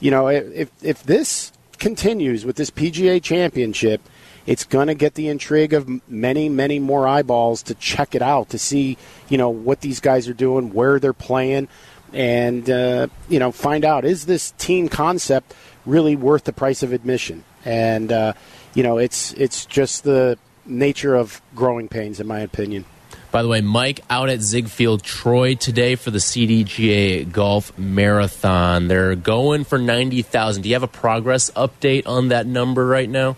you 0.00 0.10
know, 0.10 0.28
if, 0.28 0.70
if 0.82 1.02
this 1.02 1.52
continues 1.78 2.44
with 2.44 2.56
this 2.56 2.70
PGA 2.70 3.22
championship– 3.22 4.00
it's 4.46 4.64
going 4.64 4.88
to 4.88 4.94
get 4.94 5.14
the 5.14 5.28
intrigue 5.28 5.72
of 5.72 5.88
many, 6.08 6.48
many 6.48 6.78
more 6.78 7.08
eyeballs 7.08 7.62
to 7.64 7.74
check 7.74 8.14
it 8.14 8.22
out 8.22 8.50
to 8.50 8.58
see, 8.58 8.98
you 9.28 9.38
know, 9.38 9.48
what 9.48 9.80
these 9.80 10.00
guys 10.00 10.28
are 10.28 10.34
doing, 10.34 10.72
where 10.72 10.98
they're 10.98 11.12
playing, 11.12 11.68
and 12.12 12.68
uh, 12.68 13.08
you 13.28 13.38
know, 13.38 13.50
find 13.50 13.84
out 13.84 14.04
is 14.04 14.26
this 14.26 14.52
team 14.52 14.88
concept 14.88 15.54
really 15.86 16.14
worth 16.14 16.44
the 16.44 16.52
price 16.52 16.82
of 16.82 16.92
admission? 16.92 17.44
And 17.64 18.12
uh, 18.12 18.34
you 18.74 18.82
know, 18.82 18.98
it's 18.98 19.32
it's 19.34 19.66
just 19.66 20.04
the 20.04 20.38
nature 20.66 21.14
of 21.14 21.40
growing 21.54 21.88
pains, 21.88 22.20
in 22.20 22.26
my 22.26 22.40
opinion. 22.40 22.84
By 23.30 23.42
the 23.42 23.48
way, 23.48 23.60
Mike 23.62 24.00
out 24.08 24.28
at 24.28 24.40
Ziegfeld 24.40 25.02
Troy 25.02 25.56
today 25.56 25.96
for 25.96 26.12
the 26.12 26.18
CDGA 26.18 27.30
Golf 27.32 27.76
Marathon. 27.76 28.86
They're 28.86 29.16
going 29.16 29.64
for 29.64 29.76
90,000. 29.76 30.62
Do 30.62 30.68
you 30.68 30.74
have 30.76 30.84
a 30.84 30.88
progress 30.88 31.50
update 31.50 32.06
on 32.06 32.28
that 32.28 32.46
number 32.46 32.86
right 32.86 33.10
now? 33.10 33.36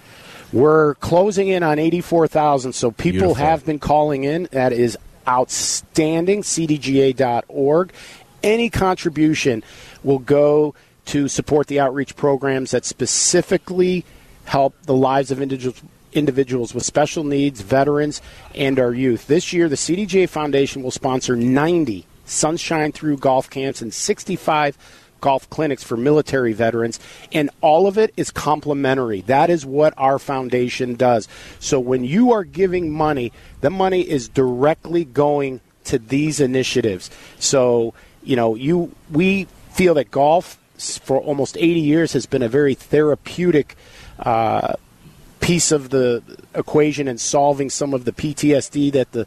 We're 0.52 0.96
closing 0.96 1.48
in 1.48 1.62
on 1.62 1.78
84,000, 1.78 2.74
so 2.74 2.90
people 2.90 3.20
Beautiful. 3.20 3.34
have 3.36 3.64
been 3.64 3.78
calling 3.78 4.24
in. 4.24 4.48
That 4.52 4.74
is 4.74 4.98
outstanding. 5.26 6.42
CDGA.org. 6.42 7.92
Any 8.42 8.70
contribution 8.70 9.64
will 10.04 10.18
go 10.18 10.74
to 11.06 11.26
support 11.26 11.68
the 11.68 11.80
outreach 11.80 12.16
programs 12.16 12.72
that 12.72 12.84
specifically 12.84 14.04
help 14.44 14.74
the 14.82 14.94
lives 14.94 15.30
of 15.30 15.40
individuals 15.40 15.82
individuals 16.16 16.74
with 16.74 16.84
special 16.84 17.24
needs, 17.24 17.60
veterans, 17.60 18.22
and 18.54 18.78
our 18.78 18.92
youth. 18.92 19.26
This 19.26 19.52
year, 19.52 19.68
the 19.68 19.76
CDGA 19.76 20.28
Foundation 20.28 20.82
will 20.82 20.90
sponsor 20.90 21.36
90 21.36 22.06
Sunshine 22.24 22.90
Through 22.90 23.18
golf 23.18 23.48
camps 23.48 23.80
and 23.80 23.94
65 23.94 24.76
golf 25.20 25.48
clinics 25.48 25.82
for 25.82 25.96
military 25.96 26.52
veterans, 26.52 27.00
and 27.32 27.50
all 27.60 27.86
of 27.86 27.98
it 27.98 28.12
is 28.16 28.30
complimentary. 28.30 29.22
That 29.22 29.50
is 29.50 29.64
what 29.64 29.94
our 29.96 30.18
foundation 30.18 30.94
does. 30.94 31.28
So 31.58 31.80
when 31.80 32.04
you 32.04 32.32
are 32.32 32.44
giving 32.44 32.90
money, 32.90 33.32
the 33.60 33.70
money 33.70 34.02
is 34.02 34.28
directly 34.28 35.04
going 35.04 35.60
to 35.84 35.98
these 35.98 36.40
initiatives. 36.40 37.10
So, 37.38 37.94
you 38.22 38.36
know, 38.36 38.54
you 38.54 38.94
we 39.10 39.46
feel 39.72 39.94
that 39.94 40.10
golf 40.10 40.58
for 40.78 41.18
almost 41.20 41.56
80 41.56 41.80
years 41.80 42.12
has 42.12 42.26
been 42.26 42.42
a 42.42 42.48
very 42.48 42.74
therapeutic 42.74 43.76
uh, 44.18 44.74
piece 45.46 45.70
of 45.70 45.90
the 45.90 46.20
equation 46.56 47.06
in 47.06 47.16
solving 47.16 47.70
some 47.70 47.94
of 47.94 48.04
the 48.04 48.10
PTSD 48.10 48.90
that 48.90 49.12
the 49.12 49.24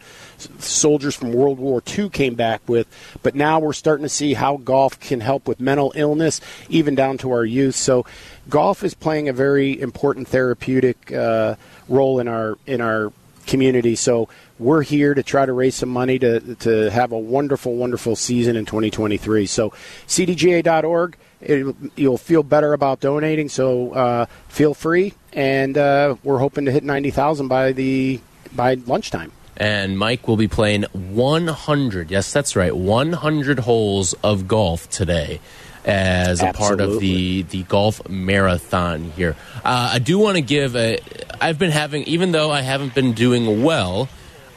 soldiers 0.58 1.16
from 1.16 1.32
World 1.32 1.60
War 1.60 1.82
II 1.98 2.10
came 2.10 2.36
back 2.36 2.62
with. 2.68 2.88
But 3.24 3.36
now 3.36 3.62
we're 3.62 3.72
starting 3.72 4.04
to 4.04 4.10
see 4.10 4.34
how 4.34 4.58
golf 4.58 5.00
can 5.00 5.22
help 5.22 5.48
with 5.48 5.62
mental 5.62 5.94
illness, 5.96 6.42
even 6.68 6.94
down 6.94 7.20
to 7.20 7.32
our 7.32 7.46
youth. 7.46 7.76
So, 7.76 8.06
golf 8.50 8.84
is 8.84 8.94
playing 8.94 9.30
a 9.30 9.34
very 9.34 9.80
important 9.80 10.28
therapeutic 10.28 11.10
uh, 11.14 11.56
role 11.88 12.20
in 12.20 12.28
our 12.28 12.58
in 12.68 12.82
our 12.82 13.14
community. 13.48 13.96
So 13.96 14.28
we're 14.60 14.84
here 14.84 15.14
to 15.14 15.24
try 15.24 15.46
to 15.46 15.54
raise 15.54 15.76
some 15.76 15.90
money 15.90 16.20
to 16.20 16.56
to 16.56 16.92
have 16.92 17.14
a 17.14 17.18
wonderful, 17.18 17.76
wonderful 17.76 18.18
season 18.18 18.58
in 18.58 18.66
2023. 18.66 19.46
So, 19.46 19.70
cdga.org. 20.06 21.16
It, 21.42 21.76
you'll 21.96 22.18
feel 22.18 22.44
better 22.44 22.74
about 22.74 23.00
donating. 23.00 23.50
So 23.50 23.94
uh, 23.94 24.26
feel 24.48 24.74
free, 24.74 25.14
and 25.34 25.78
uh, 25.78 26.16
we're 26.24 26.40
hoping 26.40 26.66
to 26.66 26.72
hit 26.72 26.84
90,000 26.84 27.48
by 27.48 27.72
the 27.72 28.20
by 28.54 28.74
lunchtime. 28.74 29.32
And 29.58 29.98
Mike 30.00 30.28
will 30.28 30.38
be 30.38 30.48
playing 30.48 30.84
100. 30.94 32.12
Yes, 32.12 32.32
that's 32.32 32.56
right, 32.56 32.76
100 32.76 33.60
holes 33.60 34.14
of 34.24 34.48
golf 34.48 34.90
today 34.90 35.42
as 35.86 36.42
a 36.42 36.48
Absolutely. 36.48 36.78
part 36.78 36.82
of 36.82 37.00
the 37.00 37.42
the 37.44 37.64
golf 37.64 38.08
marathon 38.08 39.12
here. 39.12 39.36
Uh, 39.58 39.92
I 39.94 40.00
do 40.00 40.20
want 40.20 40.36
to 40.36 40.42
give 40.42 40.76
a. 40.76 41.00
I've 41.42 41.58
been 41.58 41.72
having, 41.72 42.04
even 42.04 42.32
though 42.32 42.52
I 42.52 42.62
haven't 42.62 42.94
been 42.94 43.14
doing 43.14 43.64
well, 43.64 44.10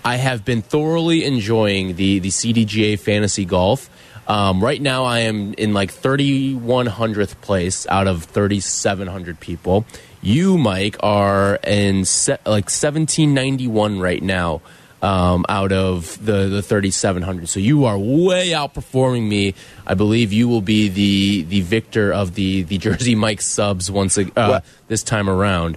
I 0.04 0.16
have 0.16 0.44
been 0.44 0.62
thoroughly 0.62 1.24
enjoying 1.24 1.96
the 1.96 2.18
the 2.18 2.28
CDGA 2.28 2.98
fantasy 2.98 3.44
golf. 3.44 3.88
Um, 4.28 4.62
right 4.62 4.80
now, 4.80 5.04
I 5.04 5.20
am 5.20 5.52
in 5.54 5.74
like 5.74 5.92
3100th 5.92 7.40
place 7.40 7.86
out 7.88 8.06
of 8.06 8.24
3700 8.24 9.40
people. 9.40 9.84
You, 10.22 10.56
Mike, 10.58 10.96
are 11.00 11.56
in 11.64 12.04
se- 12.04 12.38
like 12.46 12.66
1791 12.70 13.98
right 13.98 14.22
now 14.22 14.62
um, 15.02 15.44
out 15.48 15.72
of 15.72 16.24
the, 16.24 16.48
the 16.48 16.62
3,700. 16.62 17.48
So 17.48 17.58
you 17.58 17.84
are 17.86 17.98
way 17.98 18.50
outperforming 18.50 19.28
me. 19.28 19.54
I 19.86 19.94
believe 19.94 20.32
you 20.32 20.48
will 20.48 20.62
be 20.62 20.88
the 20.88 21.42
the 21.42 21.60
victor 21.62 22.12
of 22.12 22.34
the 22.34 22.62
the 22.62 22.78
Jersey 22.78 23.16
Mike 23.16 23.42
subs 23.42 23.90
once 23.90 24.16
uh, 24.16 24.24
Well- 24.36 24.62
this 24.88 25.02
time 25.02 25.28
around. 25.28 25.76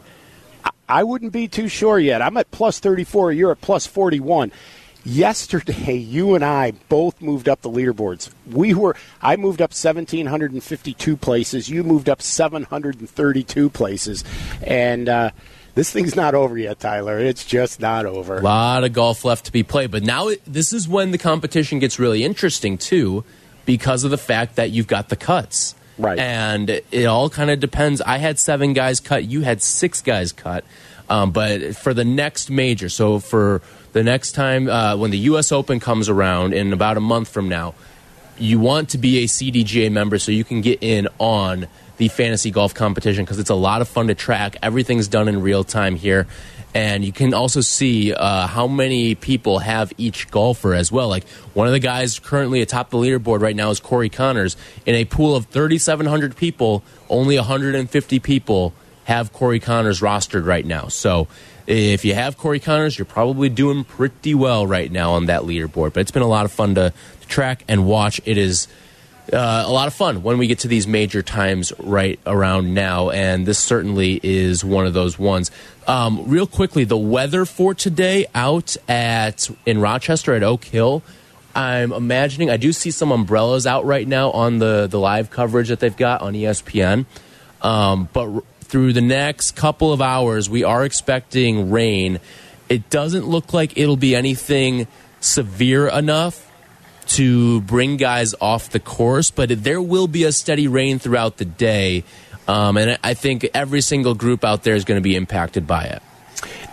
I 0.88 1.04
wouldn't 1.04 1.32
be 1.34 1.48
too 1.48 1.68
sure 1.68 1.98
yet. 1.98 2.22
I'm 2.22 2.38
at 2.38 2.52
plus 2.52 2.78
34. 2.80 3.32
You're 3.32 3.52
at 3.52 3.62
plus 3.62 3.88
41. 3.88 4.52
Yesterday, 5.06 5.94
you 5.96 6.36
and 6.36 6.44
I 6.44 6.72
both 6.90 7.22
moved 7.22 7.48
up 7.48 7.62
the 7.62 7.70
leaderboards. 7.70 8.30
We 8.52 8.74
were. 8.74 8.96
I 9.22 9.36
moved 9.38 9.62
up 9.62 9.70
1,752 9.72 11.18
places. 11.18 11.70
You 11.70 11.84
moved 11.84 12.10
up 12.10 12.22
732 12.22 13.70
places, 13.70 14.24
and 14.62 15.08
uh, 15.08 15.30
this 15.76 15.92
thing's 15.92 16.16
not 16.16 16.34
over 16.34 16.58
yet, 16.58 16.80
Tyler. 16.80 17.20
It's 17.20 17.46
just 17.46 17.80
not 17.80 18.06
over. 18.06 18.38
A 18.38 18.42
lot 18.42 18.84
of 18.84 18.94
golf 18.94 19.24
left 19.24 19.46
to 19.46 19.52
be 19.52 19.62
played, 19.62 19.92
but 19.92 20.04
now 20.04 20.30
it, 20.30 20.42
this 20.46 20.74
is 20.74 20.88
when 20.88 21.12
the 21.12 21.18
competition 21.18 21.80
gets 21.80 22.00
really 22.00 22.24
interesting 22.24 22.78
too, 22.78 23.24
because 23.66 24.04
of 24.04 24.12
the 24.12 24.18
fact 24.18 24.56
that 24.56 24.72
you've 24.72 24.88
got 24.88 25.10
the 25.10 25.16
cuts. 25.16 25.76
Right. 25.98 26.20
And 26.20 26.70
it 26.70 27.06
all 27.06 27.30
kind 27.30 27.50
of 27.50 27.60
depends. 27.60 28.02
I 28.02 28.18
had 28.18 28.40
seven 28.40 28.74
guys 28.74 29.00
cut. 29.00 29.24
You 29.26 29.42
had 29.42 29.62
six 29.62 30.02
guys 30.02 30.32
cut. 30.34 30.66
Um, 31.10 31.32
but 31.32 31.76
for 31.76 31.94
the 31.94 32.04
next 32.04 32.50
major, 32.50 32.90
so 32.90 33.20
for 33.20 33.62
the 33.96 34.04
next 34.04 34.34
time 34.34 34.68
uh, 34.68 34.98
when 34.98 35.10
the 35.10 35.18
U.S. 35.20 35.54
Open 35.54 35.80
comes 35.80 36.10
around 36.10 36.54
in 36.54 36.74
about 36.74 36.98
a 36.98 37.00
month 37.00 37.30
from 37.30 37.48
now, 37.48 37.74
you 38.38 38.60
want 38.60 38.90
to 38.90 38.98
be 38.98 39.24
a 39.24 39.26
CDGA 39.26 39.90
member 39.90 40.20
so 40.20 40.34
you 40.34 40.44
can 40.44 40.60
get 40.60 40.84
in 40.84 41.08
on 41.18 41.68
the 41.96 42.10
fantasy 42.10 42.52
golf 42.52 42.74
competition 42.74 43.24
because 43.24 43.40
it's 43.40 43.50
a 43.50 43.56
lot 43.56 43.80
of 43.80 43.88
fun 43.88 44.08
to 44.08 44.14
track. 44.14 44.58
Everything's 44.62 45.08
done 45.08 45.30
in 45.30 45.42
real 45.42 45.64
time 45.64 45.96
here. 45.96 46.28
And 46.74 47.06
you 47.06 47.14
can 47.14 47.34
also 47.34 47.62
see 47.62 48.14
uh, 48.14 48.48
how 48.48 48.68
many 48.68 49.16
people 49.16 49.60
have 49.60 49.94
each 49.98 50.30
golfer 50.30 50.74
as 50.74 50.92
well. 50.92 51.08
Like 51.08 51.26
one 51.54 51.68
of 51.68 51.72
the 51.72 51.80
guys 51.80 52.20
currently 52.20 52.62
atop 52.62 52.90
the 52.90 52.98
leaderboard 52.98 53.40
right 53.40 53.56
now 53.56 53.70
is 53.70 53.80
Corey 53.80 54.10
Conners. 54.10 54.58
In 54.86 54.96
a 54.96 55.06
pool 55.06 55.38
of 55.38 55.46
3,700 55.46 56.36
people, 56.36 56.84
only 57.10 57.38
150 57.38 58.20
people 58.20 58.74
have 59.06 59.32
Corey 59.32 59.62
Conners 59.62 60.02
rostered 60.02 60.46
right 60.46 60.66
now. 60.66 60.90
So 60.90 61.30
if 61.68 62.06
you 62.06 62.14
have 62.14 62.38
Corey 62.38 62.60
Conners, 62.60 62.98
you're 62.98 63.06
probably 63.06 63.50
doing 63.50 63.84
pretty 63.84 64.34
well 64.36 64.68
right 64.68 64.92
now 64.92 65.14
on 65.14 65.26
that 65.28 65.44
leaderboard. 65.44 65.94
But 65.94 66.02
it's 66.02 66.12
been 66.12 66.22
a 66.22 66.28
lot 66.28 66.46
of 66.46 66.52
fun 66.52 66.76
to, 66.76 66.94
to 67.22 67.28
track 67.28 67.64
and 67.68 67.86
watch. 67.86 68.22
It 68.26 68.38
is 68.38 68.68
uh, 69.34 69.64
a 69.66 69.72
lot 69.72 69.88
of 69.88 69.94
fun 69.94 70.22
when 70.22 70.38
we 70.38 70.48
get 70.48 70.60
to 70.60 70.68
these 70.68 70.88
major 70.88 71.24
times 71.24 71.74
right 71.80 72.20
around 72.26 72.74
now, 72.74 73.10
and 73.10 73.46
this 73.46 73.58
certainly 73.58 74.20
is 74.22 74.64
one 74.64 74.86
of 74.86 74.94
those 74.94 75.18
ones. 75.18 75.50
Um, 75.88 76.28
real 76.28 76.48
quickly, 76.48 76.84
the 76.84 76.98
weather 76.98 77.46
for 77.46 77.74
today 77.74 78.28
out 78.36 78.78
at 78.88 79.50
in 79.66 79.80
Rochester 79.82 80.36
at 80.36 80.44
Oak 80.44 80.66
Hill. 80.66 81.02
I'm 81.56 81.94
imagining 81.94 82.50
I 82.50 82.58
do 82.58 82.74
see 82.74 82.92
some 82.92 83.12
umbrellas 83.12 83.66
out 83.66 83.86
right 83.86 84.08
now 84.08 84.32
on 84.32 84.60
the 84.60 84.88
the 84.88 85.00
live 85.00 85.32
coverage 85.32 85.70
that 85.70 85.80
they've 85.80 85.96
got 85.96 86.22
on 86.22 86.34
ESPN. 86.34 87.06
Um, 87.62 88.10
but 88.14 88.44
through 88.68 88.94
the 88.94 89.02
next 89.02 89.52
couple 89.52 89.94
of 89.94 90.02
hours, 90.02 90.50
we 90.50 90.64
are 90.64 90.84
expecting 90.84 91.72
rain. 91.72 92.20
It 92.68 92.90
doesn't 92.90 93.28
look 93.28 93.54
like 93.54 93.78
it'll 93.78 93.98
be 93.98 94.16
anything 94.16 94.88
severe 95.20 95.88
enough 95.88 96.52
to 97.08 97.62
bring 97.62 97.98
guys 97.98 98.34
off 98.42 98.72
the 98.72 98.80
course, 98.80 99.30
but 99.30 99.64
there 99.64 99.82
will 99.82 100.08
be 100.08 100.24
a 100.24 100.32
steady 100.32 100.68
rain 100.68 100.98
throughout 100.98 101.38
the 101.38 101.46
day. 101.46 102.04
Um, 102.48 102.78
and 102.78 102.98
I 103.04 103.14
think 103.14 103.48
every 103.54 103.82
single 103.82 104.16
group 104.16 104.44
out 104.44 104.64
there 104.64 104.76
is 104.76 104.84
going 104.84 104.98
to 104.98 105.04
be 105.04 105.16
impacted 105.16 105.68
by 105.68 105.86
it. 105.86 106.02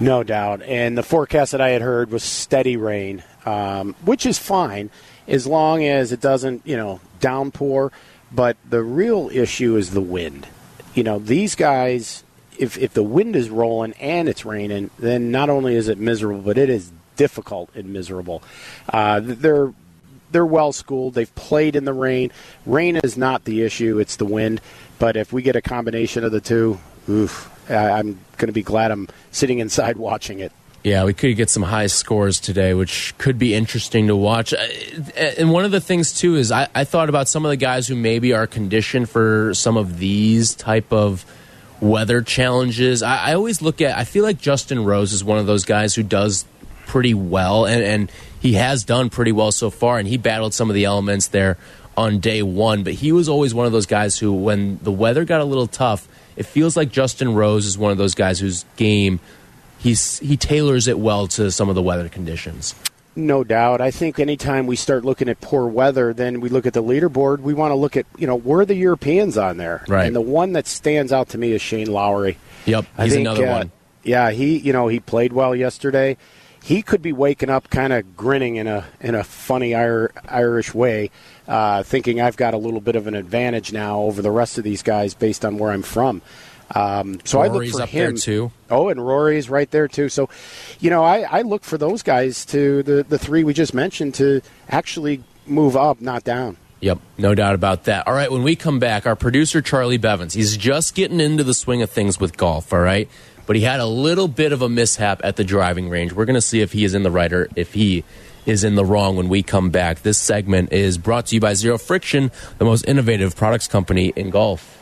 No 0.01 0.23
doubt. 0.23 0.63
And 0.63 0.97
the 0.97 1.03
forecast 1.03 1.53
that 1.53 1.61
I 1.61 1.71
had 1.71 1.83
heard 1.83 2.11
was 2.11 2.23
steady 2.23 2.77
rain, 2.77 3.23
um, 3.45 3.95
which 4.05 4.27
is 4.27 4.39
fine 4.39 4.91
as 5.29 5.47
long 5.47 5.85
as 5.85 6.13
it 6.13 6.21
doesn't, 6.21 6.67
you 6.67 6.77
know, 6.77 7.01
downpour. 7.21 7.93
But 8.33 8.57
the 8.69 8.83
real 8.83 9.31
issue 9.33 9.77
is 9.77 9.91
the 9.91 10.01
wind. 10.01 10.47
You 10.95 11.03
know, 11.03 11.19
these 11.19 11.55
guys, 11.55 12.25
if, 12.59 12.77
if 12.79 12.93
the 12.95 13.03
wind 13.03 13.37
is 13.37 13.51
rolling 13.51 13.95
and 13.95 14.29
it's 14.29 14.45
raining, 14.45 14.91
then 14.99 15.31
not 15.31 15.49
only 15.49 15.75
is 15.75 15.89
it 15.89 15.99
miserable, 15.99 16.43
but 16.43 16.59
it 16.59 16.69
is 16.69 16.93
difficult 17.17 17.71
and 17.75 17.93
miserable. 17.93 18.43
Uh, 18.89 19.21
they're 19.23 19.73
they're 20.31 20.47
well 20.47 20.73
schooled. 20.73 21.13
They've 21.13 21.35
played 21.35 21.77
in 21.77 21.85
the 21.85 21.93
rain. 21.93 22.33
Rain 22.65 22.97
is 22.97 23.17
not 23.17 23.45
the 23.45 23.63
issue; 23.63 23.99
it's 23.99 24.17
the 24.17 24.25
wind. 24.25 24.61
But 24.99 25.17
if 25.17 25.33
we 25.33 25.43
get 25.43 25.57
a 25.57 25.63
combination 25.63 26.25
of 26.25 26.33
the 26.33 26.41
two, 26.41 26.79
oof, 27.09 27.51
I'm 27.71 28.19
going 28.39 28.47
to 28.47 28.53
be 28.53 28.63
glad 28.63 28.91
I'm 28.91 29.09
sitting 29.31 29.59
inside 29.59 29.97
watching 30.09 30.41
it. 30.41 30.53
Yeah, 30.85 31.05
we 31.05 31.15
could 31.15 31.37
get 31.37 31.49
some 31.49 31.63
high 31.63 31.87
scores 31.87 32.41
today, 32.41 32.75
which 32.75 33.15
could 33.17 33.39
be 33.39 33.55
interesting 33.55 34.09
to 34.09 34.17
watch. 34.17 34.53
Uh, 34.53 34.67
And 35.17 35.53
one 35.53 35.65
of 35.65 35.71
the 35.71 35.81
things 35.81 36.13
too 36.13 36.35
is 36.35 36.51
I, 36.51 36.69
I 36.75 36.83
thought 36.85 37.09
about 37.09 37.29
some 37.29 37.45
of 37.45 37.51
the 37.51 37.57
guys 37.57 37.87
who 37.87 37.95
maybe 37.95 38.33
are 38.33 38.49
conditioned 38.49 39.09
for 39.09 39.55
some 39.55 39.77
of 39.77 39.99
these 39.99 40.57
type 40.57 40.93
of 40.93 41.25
weather 41.81 42.21
challenges. 42.21 43.03
I, 43.03 43.31
I 43.31 43.35
always 43.35 43.63
look 43.63 43.81
at. 43.81 43.97
I 43.97 44.03
feel 44.05 44.25
like 44.25 44.39
Justin 44.39 44.85
Rose 44.85 45.13
is 45.13 45.23
one 45.23 45.39
of 45.39 45.47
those 45.47 45.65
guys 45.65 45.95
who 45.95 46.03
does 46.03 46.47
pretty 46.87 47.15
well, 47.15 47.65
and, 47.65 47.83
and 47.83 48.13
he 48.41 48.55
has 48.55 48.83
done 48.83 49.09
pretty 49.09 49.33
well 49.33 49.53
so 49.53 49.71
far. 49.71 50.01
And 50.01 50.09
he 50.09 50.17
battled 50.17 50.53
some 50.53 50.69
of 50.69 50.75
the 50.75 50.85
elements 50.85 51.29
there 51.29 51.59
on 51.97 52.19
day 52.19 52.43
one, 52.43 52.83
but 52.83 52.95
he 52.95 53.13
was 53.13 53.29
always 53.29 53.55
one 53.55 53.67
of 53.67 53.73
those 53.73 53.87
guys 53.87 54.19
who, 54.19 54.33
when 54.33 54.79
the 54.83 54.91
weather 54.93 55.25
got 55.25 55.41
a 55.41 55.45
little 55.45 55.69
tough, 55.69 56.09
it 56.35 56.45
feels 56.45 56.77
like 56.77 56.91
Justin 56.91 57.35
Rose 57.35 57.67
is 57.67 57.79
one 57.79 57.93
of 57.93 57.99
those 57.99 58.17
guys 58.17 58.41
whose 58.41 58.65
game 58.77 59.21
he's 59.83 60.19
he 60.21 60.37
tailors 60.37 60.87
it 60.87 60.99
well 60.99 61.27
to 61.29 61.51
some 61.51 61.69
of 61.69 61.75
the 61.75 61.83
weather 61.83 62.09
conditions. 62.09 62.75
No 63.15 63.45
doubt. 63.45 63.83
I 63.83 63.91
think 63.91 64.19
anytime 64.19 64.67
we 64.67 64.77
start 64.77 65.05
looking 65.05 65.29
at 65.29 65.41
poor 65.43 65.67
weather, 65.67 66.15
then 66.15 66.41
we 66.41 66.49
look 66.49 66.65
at 66.65 66.73
the 66.73 66.83
leaderboard. 66.83 67.41
We 67.41 67.53
want 67.53 67.73
to 67.73 67.75
look 67.75 67.95
at, 67.95 68.07
you 68.17 68.27
know, 68.27 68.37
where 68.37 68.61
are 68.61 68.65
the 68.65 68.75
Europeans 68.75 69.37
on 69.37 69.59
there? 69.59 69.85
Right. 69.87 70.07
And 70.07 70.17
the 70.17 70.23
one 70.23 70.53
that 70.55 70.67
stands 70.67 71.13
out 71.13 71.29
to 71.31 71.39
me 71.39 71.53
is 71.53 71.61
Shane 71.61 71.93
Lowry. 71.93 72.39
Yep, 72.65 72.87
I 72.97 73.05
he's 73.05 73.13
think, 73.13 73.27
another 73.27 73.47
uh, 73.47 73.59
one. 73.59 73.73
Yeah, 74.03 74.31
he, 74.31 74.57
you 74.57 74.73
know, 74.73 74.89
he 74.89 74.99
played 74.99 75.35
well 75.35 75.55
yesterday. 75.55 76.17
He 76.63 76.81
could 76.81 77.03
be 77.03 77.13
waking 77.13 77.51
up 77.51 77.69
kind 77.69 77.93
of 77.93 78.17
grinning 78.17 78.57
in 78.57 78.67
a 78.69 78.87
in 79.01 79.15
a 79.15 79.25
funny 79.25 79.75
Irish 79.75 80.73
way, 80.73 81.11
uh, 81.49 81.83
thinking 81.83 82.21
I've 82.21 82.37
got 82.37 82.55
a 82.55 82.57
little 82.57 82.81
bit 82.81 82.95
of 82.97 83.09
an 83.09 83.15
advantage 83.15 83.73
now 83.73 83.99
over 83.99 84.23
the 84.23 84.31
rest 84.31 84.59
of 84.59 84.65
these 84.65 84.83
guys 84.83 85.13
based 85.13 85.45
on 85.45 85.59
where 85.59 85.73
I'm 85.73 85.83
from. 85.83 86.23
Um, 86.75 87.21
so 87.25 87.41
I 87.41 87.49
look 87.49 87.69
for 87.69 87.83
up 87.83 87.91
there, 87.91 88.09
him 88.09 88.17
too. 88.17 88.51
Oh, 88.71 88.89
and 88.89 89.05
Rory's 89.05 89.51
right 89.51 89.71
there 89.71 89.89
too. 89.89 90.09
So, 90.09 90.29
you 90.81 90.91
know, 90.91 91.05
I, 91.05 91.21
I 91.21 91.43
look 91.43 91.65
for 91.65 91.77
those 91.77 92.03
guys 92.03 92.47
to 92.47 92.83
the 92.83 93.03
the 93.03 93.19
three 93.19 93.45
we 93.45 93.53
just 93.53 93.75
mentioned 93.75 94.15
to 94.15 94.41
actually 94.69 95.23
move 95.47 95.77
up, 95.77 96.01
not 96.01 96.25
down. 96.25 96.57
Yep, 96.81 96.99
no 97.17 97.35
doubt 97.35 97.55
about 97.55 97.85
that. 97.85 98.09
All 98.09 98.15
right, 98.15 98.31
when 98.31 98.43
we 98.43 98.57
come 98.57 98.81
back, 98.81 99.07
our 99.07 99.15
producer 99.15 99.63
Charlie 99.63 99.99
Bevins, 99.99 100.35
he's 100.35 100.57
just 100.57 100.97
getting 100.97 101.21
into 101.21 101.45
the 101.45 101.55
swing 101.55 101.81
of 101.81 101.91
things 101.91 102.19
with 102.19 102.37
golf, 102.37 102.73
all 102.73 102.81
right? 102.81 103.09
But 103.47 103.55
he 103.55 103.63
had 103.63 103.79
a 103.79 103.87
little 103.87 104.27
bit 104.27 104.51
of 104.51 104.63
a 104.63 104.69
mishap 104.69 105.21
at 105.23 105.37
the 105.37 105.45
driving 105.45 105.89
range. 105.91 106.13
We're 106.13 106.25
going 106.25 106.35
to 106.35 106.41
see 106.41 106.61
if 106.61 106.73
he 106.73 106.85
is 106.85 106.95
in 106.95 107.05
the 107.05 107.11
right 107.11 107.33
or 107.33 107.49
if 107.55 107.75
he 107.75 108.03
is 108.47 108.65
in 108.65 108.75
the 108.75 108.85
wrong 108.85 109.17
when 109.17 109.29
we 109.29 109.45
come 109.45 109.71
back. 109.71 110.03
This 110.03 110.19
segment 110.19 110.73
is 110.73 110.99
brought 110.99 111.27
to 111.27 111.37
you 111.37 111.41
by 111.41 111.55
Zero 111.55 111.79
Friction, 111.79 112.33
the 112.59 112.65
most 112.65 112.85
innovative 112.89 113.37
products 113.37 113.69
company 113.69 114.13
in 114.17 114.31
golf. 114.31 114.82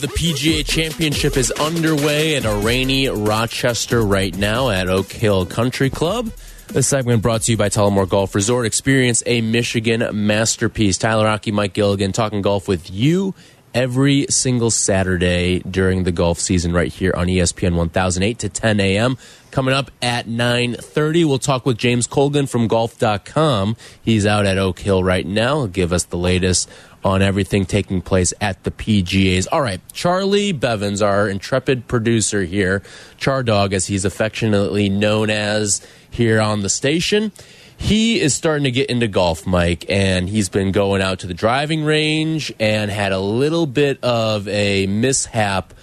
The 0.00 0.08
PGA 0.08 0.64
Championship 0.66 1.36
is 1.36 1.50
underway 1.52 2.36
at 2.36 2.44
a 2.44 2.54
rainy 2.56 3.08
Rochester 3.08 4.02
right 4.02 4.36
now 4.36 4.68
at 4.68 4.88
Oak 4.88 5.10
Hill 5.10 5.46
Country 5.46 5.88
Club. 5.88 6.30
This 6.68 6.88
segment 6.88 7.22
brought 7.22 7.42
to 7.42 7.52
you 7.52 7.56
by 7.56 7.68
Tullamore 7.68 8.08
Golf 8.08 8.34
Resort. 8.34 8.66
Experience 8.66 9.22
a 9.24 9.40
Michigan 9.40 10.06
masterpiece. 10.26 10.98
Tyler 10.98 11.24
Rocky, 11.24 11.50
Mike 11.50 11.72
Gilligan 11.72 12.12
talking 12.12 12.42
golf 12.42 12.68
with 12.68 12.90
you 12.90 13.34
every 13.72 14.26
single 14.28 14.70
Saturday 14.70 15.60
during 15.60 16.04
the 16.04 16.12
golf 16.12 16.40
season 16.40 16.72
right 16.72 16.92
here 16.92 17.12
on 17.14 17.26
ESPN 17.26 17.74
1008 17.76 18.38
to 18.38 18.48
10 18.48 18.80
a.m. 18.80 19.18
Coming 19.50 19.74
up 19.74 19.90
at 20.02 20.26
9.30, 20.26 21.26
we'll 21.26 21.38
talk 21.38 21.64
with 21.64 21.78
James 21.78 22.06
Colgan 22.06 22.46
from 22.46 22.68
golf.com. 22.68 23.76
He's 24.02 24.26
out 24.26 24.44
at 24.44 24.58
Oak 24.58 24.78
Hill 24.78 25.04
right 25.04 25.26
now. 25.26 25.56
He'll 25.56 25.66
give 25.68 25.92
us 25.92 26.04
the 26.04 26.18
latest 26.18 26.68
on 27.06 27.22
everything 27.22 27.64
taking 27.64 28.02
place 28.02 28.34
at 28.40 28.64
the 28.64 28.70
PGAs. 28.70 29.46
All 29.52 29.62
right, 29.62 29.80
Charlie 29.92 30.52
Bevins, 30.52 31.00
our 31.00 31.28
intrepid 31.28 31.86
producer 31.86 32.42
here, 32.42 32.82
Char 33.16 33.44
Dog, 33.44 33.72
as 33.72 33.86
he's 33.86 34.04
affectionately 34.04 34.88
known 34.88 35.30
as 35.30 35.86
here 36.10 36.40
on 36.40 36.62
the 36.62 36.68
station. 36.68 37.30
He 37.78 38.20
is 38.20 38.34
starting 38.34 38.64
to 38.64 38.70
get 38.72 38.90
into 38.90 39.06
golf, 39.06 39.46
Mike, 39.46 39.84
and 39.88 40.28
he's 40.28 40.48
been 40.48 40.72
going 40.72 41.00
out 41.00 41.20
to 41.20 41.26
the 41.26 41.34
driving 41.34 41.84
range 41.84 42.52
and 42.58 42.90
had 42.90 43.12
a 43.12 43.20
little 43.20 43.66
bit 43.66 44.02
of 44.02 44.48
a 44.48 44.86
mishap 44.86 45.74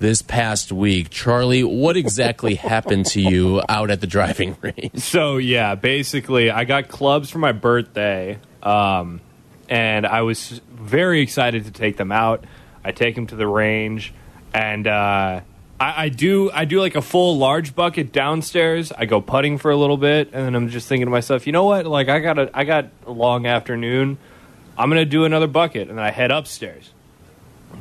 this 0.00 0.20
past 0.20 0.72
week. 0.72 1.10
Charlie, 1.10 1.62
what 1.62 1.96
exactly 1.96 2.54
happened 2.56 3.06
to 3.06 3.20
you 3.20 3.62
out 3.68 3.90
at 3.90 4.00
the 4.00 4.06
driving 4.08 4.56
range? 4.60 4.98
So, 4.98 5.36
yeah, 5.36 5.76
basically, 5.76 6.50
I 6.50 6.64
got 6.64 6.88
clubs 6.88 7.30
for 7.30 7.38
my 7.38 7.52
birthday. 7.52 8.40
Um, 8.62 9.20
and 9.72 10.06
I 10.06 10.20
was 10.20 10.60
very 10.82 11.20
excited 11.20 11.64
to 11.64 11.70
take 11.70 11.96
them 11.96 12.12
out. 12.12 12.44
I 12.84 12.92
take 12.92 13.14
them 13.14 13.26
to 13.28 13.36
the 13.36 13.46
range, 13.46 14.12
and 14.52 14.86
uh, 14.86 15.40
I, 15.80 16.04
I, 16.04 16.08
do 16.08 16.50
I 16.52 16.64
do 16.64 16.80
like 16.80 16.96
a 16.96 17.02
full 17.02 17.38
large 17.38 17.74
bucket 17.74 18.12
downstairs. 18.12 18.92
I 18.92 19.06
go 19.06 19.20
putting 19.20 19.58
for 19.58 19.70
a 19.70 19.76
little 19.76 19.96
bit, 19.96 20.30
and 20.32 20.46
then 20.46 20.54
I'm 20.54 20.68
just 20.68 20.88
thinking 20.88 21.06
to 21.06 21.10
myself, 21.10 21.46
you 21.46 21.52
know 21.52 21.64
what? 21.64 21.86
Like 21.86 22.08
I 22.08 22.18
got 22.18 22.38
a 22.38 22.50
I 22.54 22.64
got 22.64 22.90
a 23.06 23.12
long 23.12 23.46
afternoon. 23.46 24.18
I'm 24.76 24.88
gonna 24.88 25.04
do 25.04 25.24
another 25.24 25.46
bucket, 25.46 25.88
and 25.88 25.98
then 25.98 26.04
I 26.04 26.10
head 26.10 26.30
upstairs. 26.30 26.90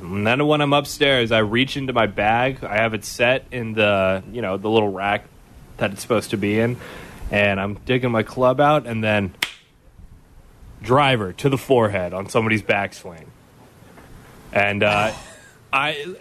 And 0.02 0.26
then 0.26 0.46
when 0.48 0.62
I'm 0.62 0.74
upstairs, 0.74 1.32
I 1.32 1.40
reach 1.40 1.76
into 1.78 1.94
my 1.94 2.08
bag. 2.08 2.64
I 2.64 2.78
have 2.78 2.94
it 2.94 3.04
set 3.04 3.46
in 3.52 3.74
the 3.74 4.24
you 4.32 4.42
know 4.42 4.58
the 4.58 4.70
little 4.70 4.92
rack 4.92 5.26
that 5.78 5.92
it's 5.92 6.02
supposed 6.02 6.30
to 6.32 6.38
be 6.38 6.60
in, 6.60 6.78
and 7.32 7.60
I'm 7.60 7.76
digging 7.86 8.12
my 8.12 8.24
club 8.24 8.60
out, 8.60 8.86
and 8.86 9.04
then 9.04 9.34
driver 10.82 11.34
to 11.34 11.50
the 11.50 11.58
forehead 11.58 12.14
on 12.14 12.30
somebody's 12.30 12.62
backswing. 12.62 13.26
And 14.52 14.84
uh, 14.84 15.14
I. 15.74 16.16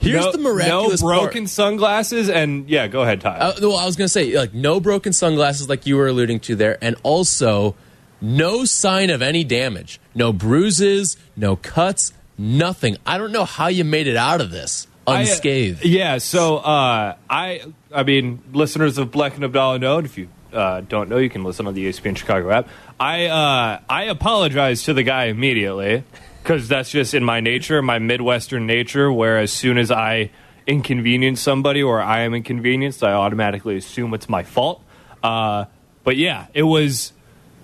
Here's 0.00 0.24
no, 0.24 0.32
the 0.32 0.38
miraculous 0.38 1.02
no 1.02 1.08
broken 1.08 1.42
part. 1.42 1.50
sunglasses 1.50 2.30
and 2.30 2.68
yeah 2.70 2.86
go 2.86 3.02
ahead 3.02 3.20
Tyler. 3.20 3.54
Uh, 3.56 3.58
well 3.60 3.76
i 3.76 3.84
was 3.84 3.96
going 3.96 4.04
to 4.04 4.08
say 4.08 4.38
like 4.38 4.54
no 4.54 4.78
broken 4.78 5.12
sunglasses 5.12 5.68
like 5.68 5.86
you 5.86 5.96
were 5.96 6.06
alluding 6.06 6.38
to 6.38 6.54
there 6.54 6.78
and 6.80 6.94
also 7.02 7.74
no 8.20 8.64
sign 8.64 9.10
of 9.10 9.22
any 9.22 9.42
damage 9.42 10.00
no 10.14 10.32
bruises 10.32 11.16
no 11.36 11.56
cuts 11.56 12.12
nothing 12.38 12.96
i 13.04 13.18
don't 13.18 13.32
know 13.32 13.44
how 13.44 13.66
you 13.66 13.82
made 13.82 14.06
it 14.06 14.14
out 14.14 14.40
of 14.40 14.52
this 14.52 14.86
unscathed 15.08 15.80
I, 15.84 15.88
yeah 15.88 16.18
so 16.18 16.58
uh, 16.58 17.16
i 17.28 17.62
i 17.92 18.04
mean 18.04 18.40
listeners 18.52 18.98
of 18.98 19.10
black 19.10 19.34
and 19.34 19.42
abdallah 19.42 19.80
know 19.80 19.98
if 19.98 20.16
you 20.16 20.28
uh, 20.52 20.80
don't 20.82 21.08
know 21.10 21.18
you 21.18 21.28
can 21.28 21.42
listen 21.42 21.66
on 21.66 21.74
the 21.74 21.88
espn 21.88 22.16
chicago 22.16 22.52
app 22.52 22.68
i 23.00 23.26
uh, 23.26 23.80
i 23.88 24.04
apologize 24.04 24.82
to 24.84 24.94
the 24.94 25.02
guy 25.02 25.24
immediately 25.24 26.04
because 26.48 26.66
that's 26.66 26.90
just 26.90 27.12
in 27.12 27.22
my 27.22 27.40
nature, 27.40 27.82
my 27.82 27.98
Midwestern 27.98 28.66
nature, 28.66 29.12
where 29.12 29.36
as 29.36 29.52
soon 29.52 29.76
as 29.76 29.90
I 29.90 30.30
inconvenience 30.66 31.42
somebody 31.42 31.82
or 31.82 32.00
I 32.00 32.20
am 32.20 32.32
inconvenienced, 32.32 33.04
I 33.04 33.12
automatically 33.12 33.76
assume 33.76 34.14
it's 34.14 34.30
my 34.30 34.44
fault. 34.44 34.82
Uh, 35.22 35.66
but 36.04 36.16
yeah, 36.16 36.46
it 36.54 36.62
was 36.62 37.12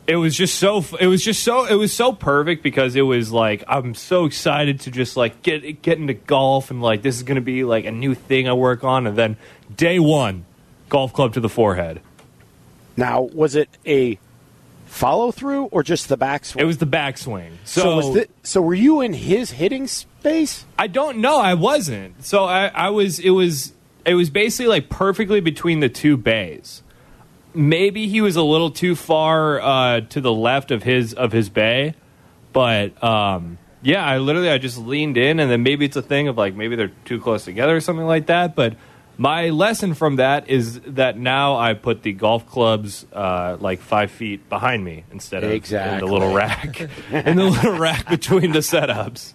it 0.06 0.16
was 0.16 0.36
just 0.36 0.58
so 0.58 0.84
it 1.00 1.06
was 1.06 1.24
just 1.24 1.42
so 1.42 1.64
it 1.64 1.76
was 1.76 1.94
so 1.94 2.12
perfect 2.12 2.62
because 2.62 2.94
it 2.94 3.02
was 3.02 3.32
like 3.32 3.64
I'm 3.66 3.94
so 3.94 4.26
excited 4.26 4.80
to 4.80 4.90
just 4.90 5.16
like 5.16 5.40
get 5.40 5.80
get 5.80 5.96
into 5.96 6.12
golf 6.12 6.70
and 6.70 6.82
like 6.82 7.00
this 7.00 7.16
is 7.16 7.22
going 7.22 7.36
to 7.36 7.40
be 7.40 7.64
like 7.64 7.86
a 7.86 7.90
new 7.90 8.14
thing 8.14 8.50
I 8.50 8.52
work 8.52 8.84
on 8.84 9.06
and 9.06 9.16
then 9.16 9.38
day 9.74 9.98
1 9.98 10.44
golf 10.90 11.14
club 11.14 11.32
to 11.34 11.40
the 11.40 11.48
forehead. 11.48 12.02
Now, 12.98 13.22
was 13.22 13.54
it 13.54 13.70
a 13.86 14.18
follow 14.94 15.32
through 15.32 15.64
or 15.66 15.82
just 15.82 16.08
the 16.08 16.16
backswing? 16.16 16.60
It 16.60 16.64
was 16.64 16.78
the 16.78 16.86
backswing. 16.86 17.52
So, 17.64 17.82
so, 17.82 17.96
was 17.96 18.14
the, 18.14 18.28
so 18.42 18.62
were 18.62 18.74
you 18.74 19.00
in 19.00 19.12
his 19.12 19.50
hitting 19.50 19.86
space? 19.86 20.64
I 20.78 20.86
don't 20.86 21.18
know. 21.18 21.38
I 21.38 21.54
wasn't. 21.54 22.24
So 22.24 22.44
I, 22.44 22.68
I 22.68 22.88
was. 22.90 23.18
It 23.18 23.30
was. 23.30 23.72
It 24.06 24.14
was 24.14 24.30
basically 24.30 24.68
like 24.68 24.88
perfectly 24.88 25.40
between 25.40 25.80
the 25.80 25.88
two 25.88 26.16
bays. 26.16 26.82
Maybe 27.54 28.08
he 28.08 28.20
was 28.20 28.36
a 28.36 28.42
little 28.42 28.70
too 28.70 28.94
far 28.94 29.60
uh, 29.60 30.00
to 30.02 30.20
the 30.20 30.32
left 30.32 30.70
of 30.70 30.82
his 30.82 31.14
of 31.14 31.32
his 31.32 31.48
bay, 31.48 31.94
but 32.52 33.02
um, 33.02 33.58
yeah, 33.82 34.04
I 34.04 34.18
literally 34.18 34.50
I 34.50 34.58
just 34.58 34.78
leaned 34.78 35.16
in, 35.16 35.40
and 35.40 35.50
then 35.50 35.62
maybe 35.62 35.84
it's 35.84 35.96
a 35.96 36.02
thing 36.02 36.28
of 36.28 36.36
like 36.36 36.54
maybe 36.54 36.76
they're 36.76 36.92
too 37.04 37.20
close 37.20 37.44
together 37.44 37.76
or 37.76 37.80
something 37.80 38.06
like 38.06 38.26
that, 38.26 38.54
but 38.54 38.74
my 39.16 39.50
lesson 39.50 39.94
from 39.94 40.16
that 40.16 40.48
is 40.48 40.80
that 40.80 41.16
now 41.16 41.56
I 41.56 41.74
put 41.74 42.02
the 42.02 42.12
golf 42.12 42.46
clubs 42.48 43.06
uh, 43.12 43.56
like 43.60 43.80
five 43.80 44.10
feet 44.10 44.48
behind 44.48 44.84
me 44.84 45.04
instead 45.12 45.44
of 45.44 45.50
exactly. 45.50 45.94
in 45.94 46.00
the 46.00 46.12
little 46.12 46.34
rack 46.34 46.80
in 47.10 47.36
the 47.36 47.44
little 47.44 47.78
rack 47.78 48.08
between 48.08 48.52
the 48.52 48.60
setups. 48.60 49.34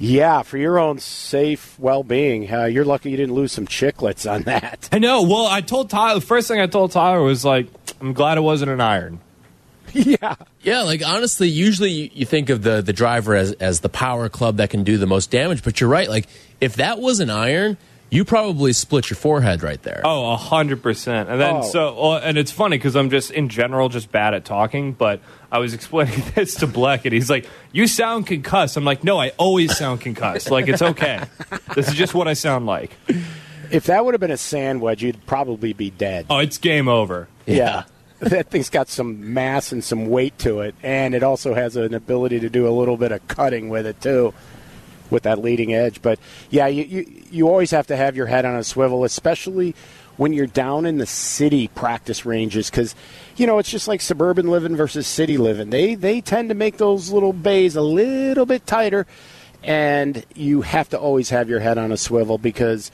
Yeah, 0.00 0.42
for 0.42 0.58
your 0.58 0.78
own 0.78 1.00
safe 1.00 1.76
well-being, 1.78 2.52
uh, 2.52 2.66
you're 2.66 2.84
lucky 2.84 3.10
you 3.10 3.16
didn't 3.16 3.34
lose 3.34 3.50
some 3.50 3.66
chiclets 3.66 4.30
on 4.30 4.42
that. 4.42 4.88
I 4.92 5.00
know. 5.00 5.22
Well, 5.22 5.46
I 5.46 5.60
told 5.60 5.90
Tyler. 5.90 6.20
The 6.20 6.26
first 6.26 6.46
thing 6.46 6.60
I 6.60 6.66
told 6.66 6.92
Tyler 6.92 7.20
was 7.20 7.44
like, 7.44 7.66
"I'm 8.00 8.12
glad 8.12 8.38
it 8.38 8.42
wasn't 8.42 8.70
an 8.70 8.80
iron." 8.80 9.20
yeah, 9.92 10.36
yeah. 10.62 10.82
Like 10.82 11.04
honestly, 11.04 11.48
usually 11.48 12.12
you 12.14 12.26
think 12.26 12.48
of 12.50 12.62
the 12.62 12.80
the 12.80 12.92
driver 12.92 13.34
as 13.34 13.52
as 13.54 13.80
the 13.80 13.88
power 13.88 14.28
club 14.28 14.58
that 14.58 14.70
can 14.70 14.84
do 14.84 14.98
the 14.98 15.06
most 15.06 15.30
damage, 15.30 15.64
but 15.64 15.80
you're 15.80 15.90
right. 15.90 16.08
Like 16.08 16.28
if 16.60 16.76
that 16.76 17.00
was 17.00 17.18
an 17.18 17.30
iron 17.30 17.76
you 18.10 18.24
probably 18.24 18.72
split 18.72 19.10
your 19.10 19.16
forehead 19.16 19.62
right 19.62 19.82
there. 19.82 20.00
Oh, 20.04 20.32
a 20.32 20.36
hundred 20.36 20.82
percent. 20.82 21.28
And 21.28 21.40
then 21.40 21.56
Oh. 21.56 21.62
so, 21.62 21.94
well, 21.94 22.14
and 22.16 22.38
it's 22.38 22.50
funny 22.50 22.76
because 22.78 22.96
I'm 22.96 23.10
just 23.10 23.30
in 23.30 23.48
general 23.48 23.88
just 23.88 24.10
bad 24.10 24.34
at 24.34 24.44
talking. 24.44 24.92
But 24.92 25.20
I 25.52 25.58
was 25.58 25.74
explaining 25.74 26.22
this 26.34 26.54
to 26.56 26.66
Black, 26.66 27.04
and 27.04 27.12
he's 27.12 27.28
like, 27.30 27.46
"You 27.72 27.86
sound 27.86 28.26
concussed." 28.26 28.76
I'm 28.76 28.84
like, 28.84 29.04
"No, 29.04 29.20
I 29.20 29.32
always 29.36 29.76
sound 29.76 30.00
concussed. 30.00 30.50
like 30.50 30.68
it's 30.68 30.82
okay. 30.82 31.22
This 31.74 31.88
is 31.88 31.94
just 31.94 32.14
what 32.14 32.28
I 32.28 32.32
sound 32.34 32.66
like." 32.66 32.92
if 33.70 33.84
that 33.84 34.02
would 34.04 34.14
have 34.14 34.20
been 34.20 34.30
a 34.30 34.36
sand 34.38 34.80
wedge, 34.80 35.02
you'd 35.02 35.26
probably 35.26 35.74
be 35.74 35.90
dead. 35.90 36.24
Oh, 36.30 36.38
it's 36.38 36.56
game 36.56 36.88
over. 36.88 37.28
Yeah. 37.44 37.84
that 38.20 38.48
thing's 38.50 38.70
got 38.70 38.88
some 38.88 39.34
mass 39.34 39.70
and 39.70 39.84
some 39.84 40.08
weight 40.08 40.36
to 40.38 40.60
it, 40.60 40.74
and 40.82 41.14
it 41.14 41.22
also 41.22 41.52
has 41.54 41.76
an 41.76 41.92
ability 41.94 42.40
to 42.40 42.48
do 42.48 42.66
a 42.66 42.70
little 42.72 42.96
bit 42.96 43.12
of 43.12 43.28
cutting 43.28 43.68
with 43.68 43.86
it 43.86 44.00
too, 44.00 44.32
with 45.10 45.24
that 45.24 45.40
leading 45.40 45.74
edge. 45.74 46.02
But 46.02 46.18
yeah, 46.50 46.66
you 46.66 46.84
you, 46.84 47.22
you 47.30 47.48
always 47.48 47.70
have 47.70 47.86
to 47.88 47.96
have 47.96 48.16
your 48.16 48.26
head 48.26 48.44
on 48.44 48.56
a 48.56 48.64
swivel, 48.64 49.04
especially 49.04 49.74
when 50.16 50.32
you're 50.32 50.46
down 50.46 50.84
in 50.84 50.98
the 50.98 51.06
city 51.06 51.68
practice 51.68 52.26
ranges, 52.26 52.70
because 52.70 52.94
you 53.36 53.46
know 53.46 53.58
it's 53.58 53.70
just 53.70 53.88
like 53.88 54.00
suburban 54.00 54.48
living 54.48 54.76
versus 54.76 55.06
city 55.06 55.38
living. 55.38 55.70
They 55.70 55.94
they 55.94 56.20
tend 56.20 56.48
to 56.48 56.54
make 56.54 56.76
those 56.76 57.10
little 57.10 57.32
bays 57.32 57.76
a 57.76 57.82
little 57.82 58.46
bit 58.46 58.66
tighter, 58.66 59.06
and 59.62 60.24
you 60.34 60.62
have 60.62 60.88
to 60.90 60.98
always 60.98 61.30
have 61.30 61.48
your 61.48 61.60
head 61.60 61.78
on 61.78 61.92
a 61.92 61.96
swivel 61.96 62.38
because 62.38 62.90